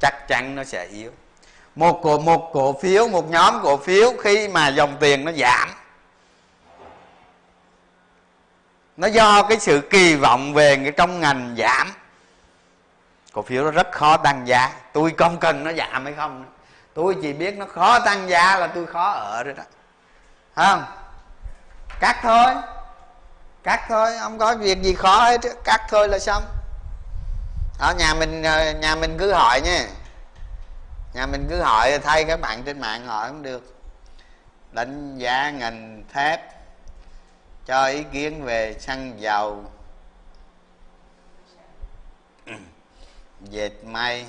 Chắc 0.00 0.28
chắn 0.28 0.54
nó 0.54 0.64
sẽ 0.64 0.86
yếu. 0.86 1.10
Một 1.74 2.00
cổ 2.02 2.18
một 2.18 2.50
cổ 2.52 2.80
phiếu, 2.82 3.08
một 3.08 3.30
nhóm 3.30 3.60
cổ 3.62 3.76
phiếu 3.76 4.12
khi 4.22 4.48
mà 4.48 4.68
dòng 4.68 4.96
tiền 5.00 5.24
nó 5.24 5.32
giảm. 5.32 5.68
Nó 8.96 9.06
do 9.06 9.42
cái 9.42 9.58
sự 9.58 9.80
kỳ 9.90 10.14
vọng 10.14 10.54
về 10.54 10.76
cái 10.76 10.92
trong 10.96 11.20
ngành 11.20 11.54
giảm. 11.58 11.92
Cổ 13.32 13.42
phiếu 13.42 13.64
nó 13.64 13.70
rất 13.70 13.92
khó 13.92 14.16
tăng 14.16 14.48
giá. 14.48 14.72
Tôi 14.92 15.14
không 15.18 15.38
cần 15.38 15.64
nó 15.64 15.72
giảm 15.72 16.04
hay 16.04 16.14
không. 16.14 16.44
Tôi 16.94 17.16
chỉ 17.22 17.32
biết 17.32 17.54
nó 17.58 17.66
khó 17.66 17.98
tăng 17.98 18.28
giá 18.28 18.58
là 18.58 18.66
tôi 18.66 18.86
khó 18.86 19.10
ở 19.10 19.42
rồi 19.44 19.54
đó. 19.54 19.62
Không? 20.54 20.84
Cắt 22.00 22.18
thôi 22.22 22.54
cắt 23.62 23.80
thôi 23.88 24.10
không 24.20 24.38
có 24.38 24.56
việc 24.56 24.82
gì 24.82 24.94
khó 24.94 25.24
hết 25.24 25.40
cắt 25.64 25.80
thôi 25.88 26.08
là 26.08 26.18
xong. 26.18 26.42
Ở 27.78 27.94
nhà 27.94 28.14
mình 28.14 28.42
ờ, 28.42 28.72
nhà 28.72 28.94
mình 28.94 29.16
cứ 29.18 29.32
hỏi 29.32 29.60
nha 29.60 29.86
nhà 31.14 31.26
mình 31.26 31.46
cứ 31.50 31.60
hỏi 31.60 31.98
thay 31.98 32.24
các 32.24 32.40
bạn 32.40 32.62
trên 32.62 32.80
mạng 32.80 33.06
hỏi 33.06 33.28
cũng 33.28 33.42
được. 33.42 33.74
Đánh 34.72 35.18
giá 35.18 35.50
ngành 35.50 36.04
thép 36.12 36.40
cho 37.66 37.86
ý 37.86 38.04
kiến 38.12 38.44
về 38.44 38.76
xăng 38.78 39.20
dầu. 39.20 39.64
Dệt 43.40 43.84
may. 43.84 44.26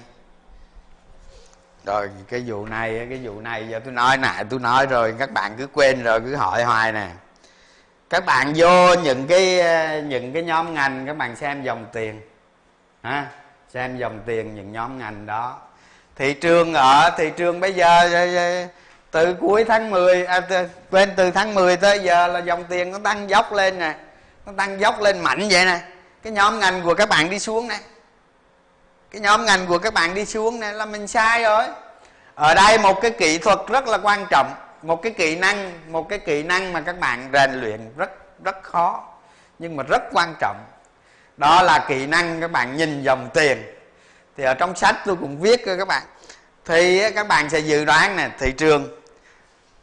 Rồi 1.86 2.09
cái 2.27 2.43
vụ 2.45 2.65
này 2.65 3.05
cái 3.09 3.19
vụ 3.23 3.41
này 3.41 3.67
giờ 3.67 3.80
tôi 3.84 3.93
nói 3.93 4.17
nè, 4.17 4.43
tôi 4.49 4.59
nói 4.59 4.86
rồi 4.86 5.15
các 5.19 5.32
bạn 5.32 5.55
cứ 5.57 5.67
quên 5.67 6.03
rồi 6.03 6.21
cứ 6.21 6.36
hỏi 6.36 6.63
hoài 6.63 6.91
nè 6.91 7.09
các 8.10 8.26
bạn 8.26 8.53
vô 8.55 8.93
những 8.93 9.28
cái 9.28 9.60
ờ, 9.60 10.01
những 10.01 10.34
cái 10.34 10.43
nhóm 10.43 10.74
ngành 10.74 11.05
các 11.07 11.18
bạn 11.18 11.36
xem 11.36 11.64
dòng 11.64 11.86
tiền 11.93 12.22
ha 13.03 13.28
xem 13.74 13.97
dòng 13.97 14.20
tiền 14.26 14.55
những 14.55 14.72
nhóm 14.72 14.99
ngành 14.99 15.26
đó. 15.26 15.57
Thị 16.16 16.34
trường 16.34 16.74
ở 16.74 17.10
thị 17.18 17.32
trường 17.38 17.60
bây 17.60 17.74
giờ 17.74 18.10
ờ, 18.14 18.36
ờ, 18.36 18.68
từ 19.12 19.34
cuối 19.34 19.64
tháng 19.64 19.89
10 19.89 20.26
à, 20.26 20.41
bên 20.91 21.10
từ 21.18 21.32
tháng 21.32 21.53
10 21.53 21.78
tới 21.78 21.99
giờ 21.99 22.28
là 22.28 22.39
dòng 22.39 22.64
tiền 22.70 22.91
nó 22.91 22.99
tăng 23.03 23.30
dốc 23.30 23.53
lên 23.53 23.80
nè 23.80 23.95
nó 24.45 24.51
tăng 24.57 24.80
dốc 24.80 25.01
lên 25.01 25.20
mạnh 25.20 25.47
vậy 25.51 25.66
nè. 25.66 25.80
Cái 26.24 26.34
nhóm 26.34 26.60
ngành 26.60 26.82
của 26.84 26.93
các 26.93 27.10
bạn 27.10 27.30
đi 27.30 27.39
xuống 27.39 27.68
nè. 27.68 27.80
Cái 29.12 29.22
nhóm 29.22 29.45
ngành 29.45 29.68
của 29.68 29.78
các 29.78 29.93
bạn 29.93 30.14
đi 30.14 30.26
xuống 30.26 30.60
nè 30.60 30.72
là 30.72 30.86
mình 30.86 31.07
sai 31.07 31.43
rồi. 31.43 31.64
Ở 32.36 32.53
đây 32.53 32.78
một 32.78 33.01
cái 33.01 33.12
kỹ 33.12 33.38
thuật 33.38 33.60
rất 33.68 33.88
là 33.88 33.97
quan 33.97 34.26
trọng 34.30 34.53
một 34.82 35.01
cái 35.01 35.11
kỹ 35.11 35.36
năng, 35.36 35.91
một 35.91 36.09
cái 36.09 36.19
kỹ 36.19 36.43
năng 36.43 36.73
mà 36.73 36.82
các 36.82 36.99
bạn 36.99 37.30
rèn 37.34 37.53
luyện 37.53 37.93
rất 37.97 38.11
rất 38.43 38.63
khó, 38.63 39.03
nhưng 39.59 39.75
mà 39.75 39.84
rất 39.84 40.01
quan 40.13 40.36
trọng. 40.39 40.65
Đó 41.38 41.61
là 41.61 41.86
kỹ 41.88 42.05
năng 42.05 42.41
các 42.41 42.51
bạn 42.51 42.77
nhìn 42.77 43.03
dòng 43.03 43.30
tiền. 43.34 43.75
Thì 44.38 44.43
ở 44.43 44.53
trong 44.53 44.75
sách 44.75 44.95
tôi 45.05 45.15
cũng 45.15 45.41
viết 45.41 45.61
cho 45.65 45.77
các 45.77 45.88
bạn. 45.88 46.03
Thì 46.65 47.11
các 47.11 47.27
bạn 47.27 47.49
sẽ 47.49 47.59
dự 47.59 47.86
đoán 47.86 48.15
nè, 48.15 48.30
thị 48.39 48.51
trường. 48.51 48.88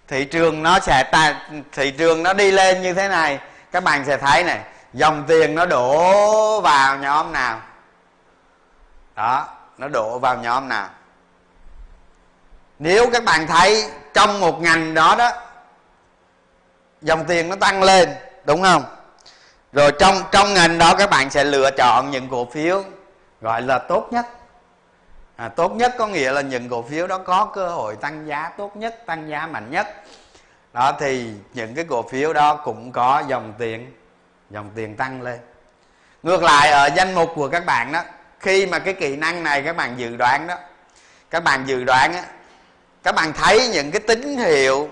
Thị 0.08 0.24
trường 0.24 0.62
nó 0.62 0.78
sẽ 0.80 1.08
ta, 1.12 1.48
thị 1.72 1.90
trường 1.90 2.22
nó 2.22 2.32
đi 2.32 2.50
lên 2.50 2.82
như 2.82 2.94
thế 2.94 3.08
này. 3.08 3.38
Các 3.72 3.84
bạn 3.84 4.04
sẽ 4.04 4.16
thấy 4.16 4.44
này 4.44 4.60
dòng 4.92 5.24
tiền 5.28 5.54
nó 5.54 5.66
đổ 5.66 6.60
vào 6.60 6.96
nhóm 6.96 7.32
nào? 7.32 7.60
Đó, 9.16 9.48
nó 9.78 9.88
đổ 9.88 10.18
vào 10.18 10.36
nhóm 10.36 10.68
nào? 10.68 10.88
Nếu 12.78 13.10
các 13.12 13.24
bạn 13.24 13.46
thấy 13.46 13.90
trong 14.16 14.40
một 14.40 14.60
ngành 14.60 14.94
đó 14.94 15.14
đó 15.18 15.30
dòng 17.02 17.24
tiền 17.24 17.48
nó 17.48 17.56
tăng 17.56 17.82
lên 17.82 18.08
đúng 18.44 18.62
không? 18.62 18.84
Rồi 19.72 19.92
trong 19.98 20.14
trong 20.32 20.54
ngành 20.54 20.78
đó 20.78 20.94
các 20.98 21.10
bạn 21.10 21.30
sẽ 21.30 21.44
lựa 21.44 21.70
chọn 21.78 22.10
những 22.10 22.28
cổ 22.28 22.44
phiếu 22.52 22.84
gọi 23.40 23.62
là 23.62 23.78
tốt 23.78 24.08
nhất. 24.10 24.26
À, 25.36 25.48
tốt 25.48 25.72
nhất 25.72 25.94
có 25.98 26.06
nghĩa 26.06 26.32
là 26.32 26.40
những 26.40 26.68
cổ 26.68 26.82
phiếu 26.82 27.06
đó 27.06 27.18
có 27.18 27.44
cơ 27.44 27.68
hội 27.68 27.96
tăng 27.96 28.26
giá 28.26 28.50
tốt 28.56 28.76
nhất 28.76 29.06
tăng 29.06 29.28
giá 29.28 29.46
mạnh 29.46 29.70
nhất. 29.70 29.86
Đó 30.72 30.92
thì 31.00 31.30
những 31.54 31.74
cái 31.74 31.84
cổ 31.88 32.02
phiếu 32.02 32.32
đó 32.32 32.54
cũng 32.54 32.92
có 32.92 33.22
dòng 33.28 33.54
tiền 33.58 33.94
dòng 34.50 34.70
tiền 34.74 34.96
tăng 34.96 35.22
lên. 35.22 35.38
Ngược 36.22 36.42
lại 36.42 36.70
ở 36.70 36.90
danh 36.96 37.14
mục 37.14 37.30
của 37.34 37.48
các 37.48 37.66
bạn 37.66 37.92
đó 37.92 38.02
khi 38.40 38.66
mà 38.66 38.78
cái 38.78 38.94
kỹ 38.94 39.16
năng 39.16 39.42
này 39.42 39.62
các 39.62 39.76
bạn 39.76 39.94
dự 39.98 40.16
đoán 40.16 40.46
đó 40.46 40.54
các 41.30 41.44
bạn 41.44 41.64
dự 41.66 41.84
đoán 41.84 42.12
á 42.12 42.22
các 43.06 43.14
bạn 43.14 43.32
thấy 43.32 43.68
những 43.68 43.90
cái 43.90 44.00
tín 44.00 44.36
hiệu 44.36 44.88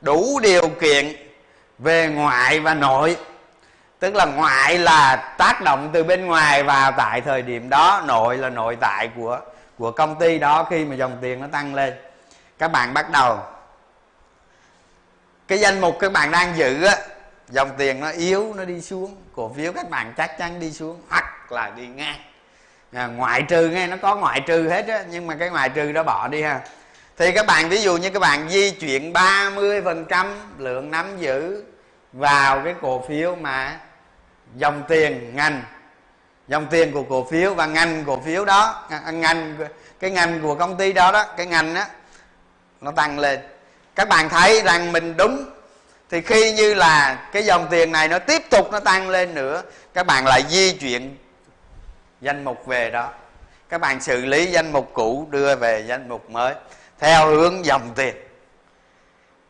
đủ 0.00 0.40
điều 0.42 0.68
kiện 0.68 1.12
về 1.78 2.08
ngoại 2.08 2.60
và 2.60 2.74
nội. 2.74 3.16
Tức 3.98 4.14
là 4.14 4.24
ngoại 4.24 4.78
là 4.78 5.16
tác 5.38 5.62
động 5.62 5.90
từ 5.92 6.04
bên 6.04 6.26
ngoài 6.26 6.62
vào 6.62 6.92
tại 6.96 7.20
thời 7.20 7.42
điểm 7.42 7.68
đó 7.68 8.02
nội 8.06 8.36
là 8.36 8.50
nội 8.50 8.76
tại 8.80 9.10
của 9.16 9.40
của 9.78 9.90
công 9.90 10.18
ty 10.18 10.38
đó 10.38 10.66
khi 10.70 10.84
mà 10.84 10.94
dòng 10.94 11.18
tiền 11.20 11.40
nó 11.40 11.46
tăng 11.52 11.74
lên. 11.74 11.94
Các 12.58 12.72
bạn 12.72 12.94
bắt 12.94 13.10
đầu. 13.10 13.38
Cái 15.48 15.58
danh 15.58 15.80
mục 15.80 15.96
các 16.00 16.12
bạn 16.12 16.30
đang 16.30 16.56
giữ 16.56 16.84
á 16.84 16.96
dòng 17.48 17.70
tiền 17.78 18.00
nó 18.00 18.10
yếu 18.10 18.54
nó 18.56 18.64
đi 18.64 18.80
xuống. 18.80 19.16
Cổ 19.36 19.52
phiếu 19.56 19.72
các 19.72 19.90
bạn 19.90 20.14
chắc 20.16 20.38
chắn 20.38 20.60
đi 20.60 20.72
xuống 20.72 21.02
hoặc 21.08 21.52
là 21.52 21.70
đi 21.76 21.86
ngang. 21.86 22.18
À, 22.92 23.06
ngoại 23.06 23.42
trừ 23.42 23.68
nghe 23.68 23.86
nó 23.86 23.96
có 24.02 24.16
ngoại 24.16 24.40
trừ 24.40 24.68
hết 24.68 24.88
á 24.88 25.04
nhưng 25.10 25.26
mà 25.26 25.36
cái 25.38 25.50
ngoại 25.50 25.68
trừ 25.68 25.92
đó 25.92 26.02
bỏ 26.02 26.28
đi 26.28 26.42
ha 26.42 26.60
thì 27.18 27.32
các 27.32 27.46
bạn, 27.46 27.68
ví 27.68 27.82
dụ 27.82 27.96
như 27.96 28.10
các 28.10 28.20
bạn 28.20 28.48
di 28.48 28.70
chuyển 28.70 29.12
30% 29.12 30.26
lượng 30.58 30.90
nắm 30.90 31.18
giữ 31.18 31.62
vào 32.12 32.60
cái 32.64 32.74
cổ 32.80 33.04
phiếu 33.08 33.34
mà 33.34 33.80
dòng 34.54 34.82
tiền 34.88 35.36
ngành, 35.36 35.62
dòng 36.48 36.66
tiền 36.70 36.92
của 36.92 37.02
cổ 37.02 37.26
phiếu 37.30 37.54
và 37.54 37.66
ngành 37.66 38.04
cổ 38.06 38.20
phiếu 38.20 38.44
đó 38.44 38.86
à, 38.90 39.00
à, 39.04 39.10
ngành, 39.10 39.56
cái 40.00 40.10
ngành 40.10 40.42
của 40.42 40.54
công 40.54 40.76
ty 40.76 40.92
đó 40.92 41.12
đó, 41.12 41.24
cái 41.36 41.46
ngành 41.46 41.74
đó 41.74 41.84
nó 42.80 42.90
tăng 42.90 43.18
lên. 43.18 43.40
Các 43.94 44.08
bạn 44.08 44.28
thấy 44.28 44.62
rằng 44.62 44.92
mình 44.92 45.16
đúng. 45.16 45.44
Thì 46.10 46.20
khi 46.20 46.52
như 46.52 46.74
là 46.74 47.28
cái 47.32 47.44
dòng 47.44 47.66
tiền 47.70 47.92
này 47.92 48.08
nó 48.08 48.18
tiếp 48.18 48.42
tục 48.50 48.72
nó 48.72 48.80
tăng 48.80 49.10
lên 49.10 49.34
nữa, 49.34 49.62
các 49.94 50.06
bạn 50.06 50.26
lại 50.26 50.42
di 50.48 50.72
chuyển 50.72 51.16
danh 52.20 52.44
mục 52.44 52.66
về 52.66 52.90
đó. 52.90 53.10
Các 53.68 53.80
bạn 53.80 54.00
xử 54.00 54.24
lý 54.24 54.46
danh 54.46 54.72
mục 54.72 54.90
cũ, 54.92 55.28
đưa 55.30 55.56
về 55.56 55.84
danh 55.88 56.08
mục 56.08 56.30
mới 56.30 56.54
theo 56.98 57.26
hướng 57.26 57.64
dòng 57.64 57.92
tiền. 57.94 58.16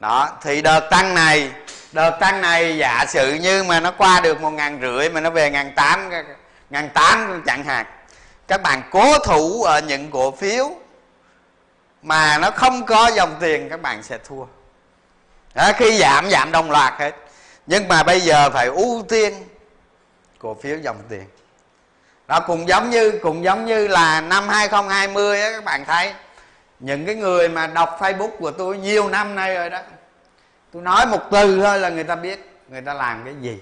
Đó 0.01 0.31
thì 0.43 0.63
đợt 0.63 0.89
tăng 0.91 1.15
này 1.15 1.51
đợt 1.93 2.11
tăng 2.21 2.41
này 2.41 2.79
giả 2.79 3.05
sử 3.09 3.35
như 3.35 3.65
mà 3.65 3.81
nó 3.81 3.93
qua 3.99 4.21
được 4.21 4.41
một 4.41 4.51
ngàn 4.51 4.79
rưỡi 4.83 5.09
mà 5.11 5.21
nó 5.21 5.31
về 5.31 5.51
ngàn 5.51 5.73
tám 5.77 6.11
ngàn 6.71 6.91
tám 6.95 7.43
chẳng 7.47 7.65
hạn 7.65 7.87
các 8.49 8.63
bạn 8.63 8.83
cố 8.91 9.19
thủ 9.19 9.63
ở 9.63 9.81
những 9.81 10.11
cổ 10.11 10.31
phiếu 10.31 10.71
mà 12.03 12.39
nó 12.39 12.51
không 12.51 12.87
có 12.87 13.11
dòng 13.15 13.37
tiền 13.41 13.69
các 13.69 13.83
bạn 13.83 14.03
sẽ 14.03 14.19
thua. 14.29 14.45
Đó, 15.55 15.73
khi 15.77 15.99
giảm 15.99 16.31
giảm 16.31 16.53
đồng 16.53 16.71
loạt 16.71 16.95
hết. 16.99 17.15
Nhưng 17.67 17.89
mà 17.89 18.03
bây 18.03 18.21
giờ 18.21 18.51
phải 18.51 18.67
ưu 18.67 19.05
tiên 19.09 19.35
cổ 20.39 20.57
phiếu 20.63 20.79
dòng 20.79 20.97
tiền. 21.09 21.25
Đó 22.27 22.41
cũng 22.41 22.69
giống 22.69 22.91
như 22.91 23.19
cũng 23.23 23.45
giống 23.45 23.67
như 23.67 23.87
là 23.89 24.21
năm 24.21 24.49
2020 24.49 25.41
á 25.41 25.51
các 25.53 25.65
bạn 25.65 25.85
thấy 25.85 26.15
những 26.81 27.07
cái 27.07 27.14
người 27.14 27.49
mà 27.49 27.66
đọc 27.66 27.97
Facebook 28.01 28.31
của 28.39 28.51
tôi 28.51 28.79
nhiều 28.79 29.09
năm 29.09 29.35
nay 29.35 29.55
rồi 29.55 29.70
đó 29.70 29.79
tôi 30.72 30.83
nói 30.83 31.07
một 31.07 31.20
từ 31.31 31.61
thôi 31.64 31.79
là 31.79 31.89
người 31.89 32.05
ta 32.05 32.16
biết 32.16 32.62
người 32.68 32.81
ta 32.81 32.95
làm 32.95 33.24
cái 33.24 33.35
gì. 33.41 33.59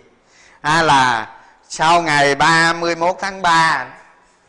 À, 0.60 0.82
là 0.82 1.34
sau 1.68 2.02
ngày 2.02 2.34
31 2.34 3.16
tháng 3.20 3.42
3 3.42 3.86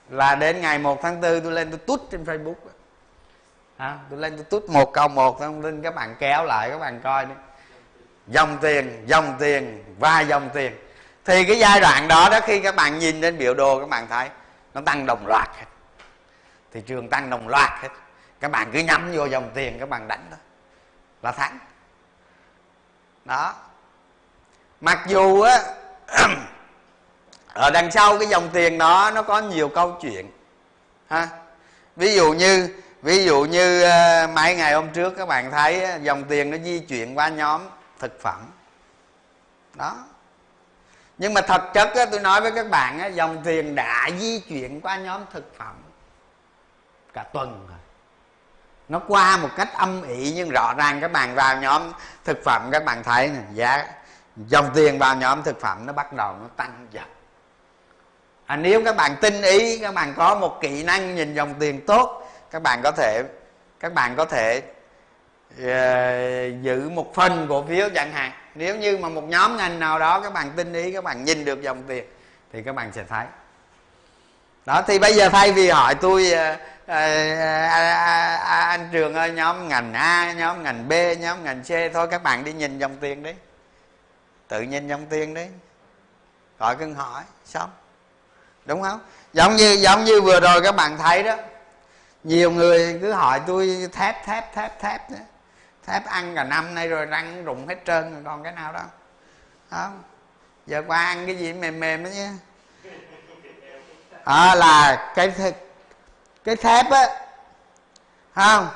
là 0.09 0.35
đến 0.35 0.61
ngày 0.61 0.79
1 0.79 1.01
tháng 1.01 1.21
4 1.21 1.41
tôi 1.41 1.51
lên 1.51 1.69
tôi 1.69 1.79
tút 1.79 2.01
trên 2.11 2.23
Facebook. 2.23 2.55
À, 3.77 3.97
tôi 4.09 4.19
lên 4.19 4.35
tôi 4.35 4.43
tút 4.43 4.69
một 4.69 4.93
câu 4.93 5.07
một 5.07 5.39
thông 5.39 5.61
tin 5.61 5.81
các 5.81 5.95
bạn 5.95 6.15
kéo 6.19 6.45
lại 6.45 6.69
các 6.69 6.77
bạn 6.77 7.01
coi 7.03 7.25
đi. 7.25 7.33
Dòng 8.27 8.57
tiền 8.61 9.03
dòng 9.05 9.35
tiền 9.39 9.83
và 9.99 10.21
dòng 10.21 10.49
tiền. 10.53 10.75
Thì 11.25 11.43
cái 11.43 11.59
giai 11.59 11.79
đoạn 11.79 12.07
đó 12.07 12.29
đó 12.29 12.39
khi 12.43 12.59
các 12.59 12.75
bạn 12.75 12.99
nhìn 12.99 13.21
lên 13.21 13.37
biểu 13.37 13.53
đồ 13.53 13.79
các 13.79 13.89
bạn 13.89 14.07
thấy 14.09 14.29
nó 14.73 14.81
tăng 14.81 15.05
đồng 15.05 15.27
loạt 15.27 15.49
hết. 15.57 15.65
Thị 16.73 16.81
trường 16.87 17.09
tăng 17.09 17.29
đồng 17.29 17.47
loạt 17.47 17.71
hết 17.81 17.89
các 18.39 18.51
bạn 18.51 18.69
cứ 18.73 18.79
nhắm 18.79 19.11
vô 19.13 19.25
dòng 19.25 19.51
tiền 19.53 19.79
các 19.79 19.89
bạn 19.89 20.07
đánh 20.07 20.25
thôi. 20.29 20.39
Là 21.21 21.31
thắng. 21.31 21.59
Đó. 23.25 23.53
Mặc 24.81 24.99
dù 25.07 25.41
á 25.41 25.59
ở 27.53 27.69
đằng 27.73 27.91
sau 27.91 28.19
cái 28.19 28.27
dòng 28.27 28.49
tiền 28.53 28.77
đó 28.77 29.11
nó 29.15 29.21
có 29.21 29.39
nhiều 29.41 29.69
câu 29.69 29.97
chuyện 30.01 30.31
ha. 31.09 31.27
Ví 31.95 32.15
dụ 32.15 32.33
như 32.33 32.69
ví 33.01 33.25
dụ 33.25 33.45
như 33.45 33.83
ờ, 33.83 34.27
mấy 34.35 34.55
ngày 34.55 34.73
hôm 34.73 34.93
trước 34.93 35.13
các 35.17 35.27
bạn 35.27 35.51
thấy 35.51 35.87
dòng 36.01 36.23
tiền 36.23 36.51
nó 36.51 36.57
di 36.57 36.79
chuyển 36.79 37.17
qua 37.17 37.29
nhóm 37.29 37.61
thực 37.99 38.21
phẩm. 38.21 38.51
Đó. 39.75 39.95
Nhưng 41.17 41.33
mà 41.33 41.41
thật 41.41 41.61
chất 41.73 41.95
á, 41.95 42.05
tôi 42.05 42.19
nói 42.19 42.41
với 42.41 42.51
các 42.51 42.69
bạn 42.69 42.99
á, 42.99 43.07
dòng 43.07 43.41
tiền 43.43 43.75
đã 43.75 44.09
di 44.19 44.39
chuyển 44.39 44.81
qua 44.81 44.97
nhóm 44.97 45.21
thực 45.33 45.57
phẩm 45.57 45.75
cả 47.13 47.23
tuần 47.23 47.67
rồi 47.69 47.76
nó 48.89 48.99
qua 49.07 49.37
một 49.37 49.49
cách 49.55 49.69
âm 49.73 50.03
ỉ 50.03 50.33
nhưng 50.35 50.49
rõ 50.49 50.73
ràng 50.77 51.01
các 51.01 51.11
bạn 51.11 51.35
vào 51.35 51.57
nhóm 51.57 51.91
thực 52.25 52.43
phẩm 52.43 52.69
các 52.71 52.85
bạn 52.85 53.03
thấy 53.03 53.27
này, 53.27 53.43
giá 53.53 53.87
dòng 54.47 54.69
tiền 54.75 54.99
vào 54.99 55.15
nhóm 55.15 55.43
thực 55.43 55.61
phẩm 55.61 55.85
nó 55.85 55.93
bắt 55.93 56.13
đầu 56.13 56.35
nó 56.41 56.47
tăng 56.55 56.87
dần. 56.91 57.03
À, 58.45 58.55
nếu 58.55 58.83
các 58.85 58.95
bạn 58.95 59.15
tinh 59.21 59.41
ý 59.41 59.79
các 59.79 59.93
bạn 59.93 60.13
có 60.17 60.35
một 60.35 60.61
kỹ 60.61 60.83
năng 60.83 61.15
nhìn 61.15 61.33
dòng 61.33 61.53
tiền 61.59 61.85
tốt 61.85 62.31
các 62.51 62.61
bạn 62.61 62.81
có 62.83 62.91
thể 62.91 63.23
các 63.79 63.93
bạn 63.93 64.15
có 64.15 64.25
thể 64.25 64.61
uh, 65.53 66.63
giữ 66.63 66.89
một 66.89 67.15
phần 67.15 67.45
cổ 67.49 67.65
phiếu 67.69 67.89
chẳng 67.95 68.11
hạn. 68.11 68.31
Nếu 68.55 68.75
như 68.75 68.97
mà 68.97 69.09
một 69.09 69.23
nhóm 69.23 69.57
ngành 69.57 69.79
nào 69.79 69.99
đó 69.99 70.19
các 70.19 70.33
bạn 70.33 70.51
tinh 70.55 70.73
ý 70.73 70.91
các 70.91 71.03
bạn 71.03 71.23
nhìn 71.25 71.45
được 71.45 71.61
dòng 71.61 71.83
tiền 71.87 72.05
thì 72.53 72.63
các 72.63 72.75
bạn 72.75 72.91
sẽ 72.93 73.03
thấy. 73.09 73.25
Đó 74.65 74.81
thì 74.87 74.99
bây 74.99 75.13
giờ 75.13 75.29
thay 75.29 75.51
vì 75.51 75.69
hỏi 75.69 75.95
tôi 75.95 76.31
uh, 76.33 76.59
à, 76.87 76.97
à, 77.69 78.35
à, 78.35 78.67
anh 78.67 78.89
trường 78.91 79.13
ơi 79.13 79.31
nhóm 79.31 79.67
ngành 79.67 79.93
a 79.93 80.33
nhóm 80.33 80.63
ngành 80.63 80.89
b 80.89 80.93
nhóm 81.19 81.43
ngành 81.43 81.63
c. 81.63 81.93
Thôi 81.93 82.07
các 82.11 82.23
bạn 82.23 82.43
đi 82.43 82.53
nhìn 82.53 82.79
dòng 82.79 82.97
tiền 83.01 83.23
đi. 83.23 83.33
Tự 84.47 84.61
nhìn 84.61 84.87
dòng 84.87 85.05
tiền 85.05 85.33
đi. 85.33 85.45
Gọi 86.59 86.75
cưng 86.75 86.95
hỏi 86.95 87.23
xong. 87.45 87.69
Đúng 88.65 88.81
không? 88.81 88.99
Giống 89.33 89.55
như 89.55 89.71
giống 89.71 90.03
như 90.03 90.21
vừa 90.21 90.39
rồi 90.39 90.61
các 90.61 90.75
bạn 90.75 90.97
thấy 90.97 91.23
đó. 91.23 91.35
Nhiều 92.23 92.51
người 92.51 92.99
cứ 93.01 93.11
hỏi 93.11 93.41
tôi 93.47 93.89
thép 93.93 94.25
thép 94.25 94.55
thép 94.55 94.79
thép 94.79 95.09
đó. 95.09 95.17
thép 95.85 96.05
ăn 96.05 96.35
cả 96.35 96.43
năm 96.43 96.75
nay 96.75 96.87
rồi 96.87 97.05
răng 97.05 97.45
rụng 97.45 97.67
hết 97.67 97.77
trơn 97.85 98.13
rồi 98.13 98.21
còn 98.25 98.43
cái 98.43 98.51
nào 98.51 98.73
đâu. 98.73 98.85
Không? 99.71 100.03
Giờ 100.67 100.83
qua 100.87 101.05
ăn 101.05 101.25
cái 101.25 101.35
gì 101.35 101.53
mềm 101.53 101.79
mềm 101.79 102.03
đó 102.03 102.09
nhé. 102.09 102.29
À, 104.23 104.55
là 104.55 105.11
cái 105.15 105.33
cái 106.47 106.55
thép 106.55 106.91
á 106.91 107.07
không 108.35 108.67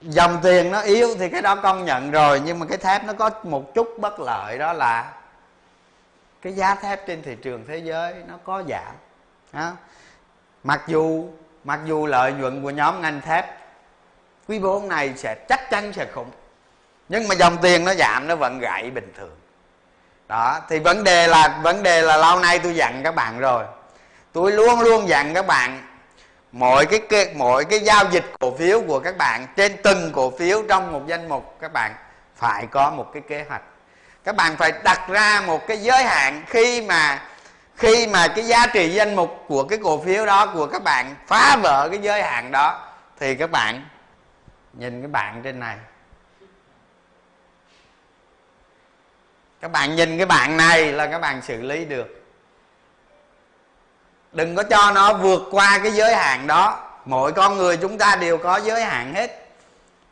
dòng 0.00 0.40
tiền 0.42 0.72
nó 0.72 0.80
yếu 0.80 1.08
thì 1.18 1.28
cái 1.28 1.42
đó 1.42 1.56
công 1.56 1.84
nhận 1.84 2.10
rồi, 2.10 2.40
nhưng 2.44 2.58
mà 2.58 2.66
cái 2.68 2.78
thép 2.78 3.04
nó 3.04 3.12
có 3.12 3.30
một 3.42 3.74
chút 3.74 3.88
bất 3.98 4.20
lợi 4.20 4.58
đó 4.58 4.72
là 4.72 5.12
cái 6.42 6.52
giá 6.52 6.74
thép 6.74 7.06
trên 7.06 7.22
thị 7.22 7.36
trường 7.42 7.64
thế 7.68 7.76
giới 7.76 8.14
nó 8.28 8.34
có 8.44 8.62
giảm 8.68 8.94
đó. 9.52 9.72
mặc 10.64 10.80
dù 10.86 11.28
mặc 11.64 11.80
dù 11.84 12.06
lợi 12.06 12.32
nhuận 12.32 12.62
của 12.62 12.70
nhóm 12.70 13.00
ngành 13.00 13.20
thép 13.20 13.58
quý 14.48 14.58
bốn 14.58 14.88
này 14.88 15.14
sẽ 15.16 15.34
chắc 15.48 15.70
chắn 15.70 15.92
sẽ 15.92 16.06
khủng, 16.14 16.30
nhưng 17.08 17.28
mà 17.28 17.34
dòng 17.34 17.56
tiền 17.62 17.84
nó 17.84 17.94
giảm, 17.94 18.28
nó 18.28 18.36
vẫn 18.36 18.58
gãy 18.58 18.90
bình 18.90 19.12
thường 19.16 19.36
đó, 20.28 20.60
thì 20.68 20.78
vấn 20.78 21.04
đề 21.04 21.26
là, 21.26 21.60
vấn 21.62 21.82
đề 21.82 22.02
là 22.02 22.16
lâu 22.16 22.38
nay 22.38 22.58
tôi 22.58 22.74
dặn 22.74 23.00
các 23.04 23.14
bạn 23.14 23.38
rồi 23.38 23.64
tôi 24.32 24.52
luôn 24.52 24.80
luôn 24.80 25.08
dặn 25.08 25.34
các 25.34 25.46
bạn 25.46 25.82
mọi 26.52 26.86
cái, 26.86 27.00
cái 27.08 27.34
mọi 27.34 27.64
cái 27.64 27.80
giao 27.80 28.04
dịch 28.10 28.24
cổ 28.40 28.56
phiếu 28.56 28.80
của 28.80 29.00
các 29.00 29.16
bạn 29.16 29.46
trên 29.56 29.76
từng 29.82 30.12
cổ 30.12 30.30
phiếu 30.38 30.62
trong 30.68 30.92
một 30.92 31.02
danh 31.06 31.28
mục 31.28 31.56
các 31.60 31.72
bạn 31.72 31.94
phải 32.36 32.66
có 32.70 32.90
một 32.90 33.10
cái 33.12 33.22
kế 33.28 33.44
hoạch. 33.48 33.62
Các 34.24 34.36
bạn 34.36 34.56
phải 34.56 34.72
đặt 34.84 35.08
ra 35.08 35.42
một 35.46 35.66
cái 35.66 35.76
giới 35.76 36.04
hạn 36.04 36.42
khi 36.46 36.82
mà 36.82 37.22
khi 37.76 38.06
mà 38.06 38.28
cái 38.28 38.44
giá 38.44 38.66
trị 38.66 38.88
danh 38.88 39.16
mục 39.16 39.44
của 39.48 39.64
cái 39.64 39.78
cổ 39.82 40.02
phiếu 40.04 40.26
đó 40.26 40.46
của 40.54 40.66
các 40.66 40.82
bạn 40.82 41.14
phá 41.26 41.56
vỡ 41.62 41.88
cái 41.90 41.98
giới 42.02 42.22
hạn 42.22 42.52
đó 42.52 42.88
thì 43.18 43.34
các 43.34 43.50
bạn 43.50 43.88
nhìn 44.72 45.02
cái 45.02 45.08
bạn 45.08 45.42
trên 45.42 45.60
này. 45.60 45.76
Các 49.60 49.72
bạn 49.72 49.96
nhìn 49.96 50.16
cái 50.16 50.26
bạn 50.26 50.56
này 50.56 50.92
là 50.92 51.06
các 51.06 51.18
bạn 51.18 51.42
xử 51.42 51.62
lý 51.62 51.84
được 51.84 52.21
đừng 54.32 54.56
có 54.56 54.62
cho 54.62 54.90
nó 54.94 55.12
vượt 55.12 55.42
qua 55.50 55.78
cái 55.82 55.92
giới 55.92 56.14
hạn 56.14 56.46
đó. 56.46 56.78
Mỗi 57.04 57.32
con 57.32 57.58
người 57.58 57.76
chúng 57.76 57.98
ta 57.98 58.16
đều 58.16 58.38
có 58.38 58.56
giới 58.56 58.84
hạn 58.84 59.14
hết. 59.14 59.48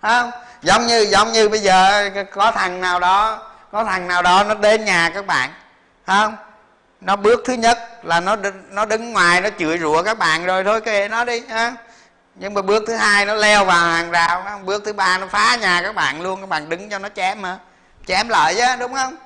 Không? 0.02 0.30
Giống 0.62 0.86
như 0.86 1.06
giống 1.10 1.32
như 1.32 1.48
bây 1.48 1.60
giờ 1.60 2.10
có 2.32 2.52
thằng 2.52 2.80
nào 2.80 3.00
đó, 3.00 3.42
có 3.72 3.84
thằng 3.84 4.08
nào 4.08 4.22
đó 4.22 4.44
nó 4.44 4.54
đến 4.54 4.84
nhà 4.84 5.10
các 5.14 5.26
bạn. 5.26 5.50
Không? 6.06 6.36
Nó 7.00 7.16
bước 7.16 7.40
thứ 7.46 7.52
nhất 7.52 7.78
là 8.02 8.20
nó 8.20 8.36
nó 8.70 8.84
đứng 8.84 9.12
ngoài, 9.12 9.40
nó 9.40 9.48
chửi 9.58 9.78
rủa 9.78 10.02
các 10.02 10.18
bạn 10.18 10.46
rồi 10.46 10.64
thôi 10.64 10.80
kệ 10.80 11.08
nó 11.08 11.24
đi. 11.24 11.42
Ha 11.48 11.72
nhưng 12.34 12.54
mà 12.54 12.62
bước 12.62 12.84
thứ 12.86 12.96
hai 12.96 13.26
nó 13.26 13.34
leo 13.34 13.64
vào 13.64 13.86
hàng 13.86 14.10
rào 14.10 14.60
bước 14.64 14.82
thứ 14.84 14.92
ba 14.92 15.18
nó 15.18 15.26
phá 15.26 15.56
nhà 15.60 15.82
các 15.82 15.94
bạn 15.94 16.22
luôn, 16.22 16.40
các 16.40 16.48
bạn 16.48 16.68
đứng 16.68 16.90
cho 16.90 16.98
nó 16.98 17.08
chém 17.16 17.42
mà 17.42 17.58
chém 18.06 18.28
lại 18.28 18.54
chứ, 18.54 18.64
đúng 18.78 18.94
không? 18.94 19.16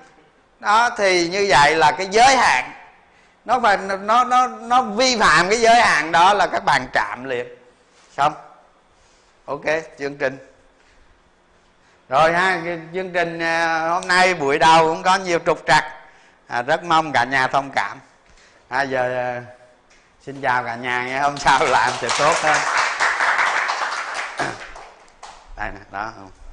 Đó, 0.61 0.91
thì 0.99 1.29
như 1.29 1.47
vậy 1.49 1.75
là 1.77 1.93
cái 1.93 2.09
giới 2.11 2.37
hạn 2.37 2.73
nó 3.45 3.61
phải 3.61 3.77
nó 3.77 4.25
nó 4.25 4.47
nó 4.47 4.83
vi 4.83 5.17
phạm 5.21 5.49
cái 5.49 5.61
giới 5.61 5.81
hạn 5.81 6.13
đó 6.13 6.35
là 6.35 6.47
các 6.47 6.65
bạn 6.65 6.87
chạm 6.93 7.25
liền. 7.25 7.47
Xong. 8.17 8.33
Ok 9.45 9.65
chương 9.99 10.17
trình. 10.17 10.39
Rồi 12.09 12.33
ha 12.33 12.61
chương 12.95 13.13
trình 13.13 13.39
à, 13.43 13.89
hôm 13.89 14.09
nay 14.09 14.35
buổi 14.35 14.59
đầu 14.59 14.89
cũng 14.89 15.03
có 15.03 15.17
nhiều 15.17 15.39
trục 15.47 15.63
trặc. 15.67 15.85
À, 16.47 16.63
rất 16.63 16.85
mong 16.85 17.13
cả 17.13 17.25
nhà 17.25 17.47
thông 17.47 17.71
cảm. 17.71 18.01
À, 18.69 18.83
giờ 18.83 19.17
à, 19.17 19.43
xin 20.27 20.41
chào 20.43 20.65
cả 20.65 20.75
nhà 20.75 21.05
nghe 21.07 21.21
hôm 21.21 21.37
sau 21.37 21.65
làm 21.65 21.93
sẽ 22.01 22.09
tốt 22.19 22.35
hơn. 22.43 22.57
À, 24.37 24.51
đây 25.57 25.71
nè 25.71 25.81
đó. 25.91 26.13
không 26.17 26.44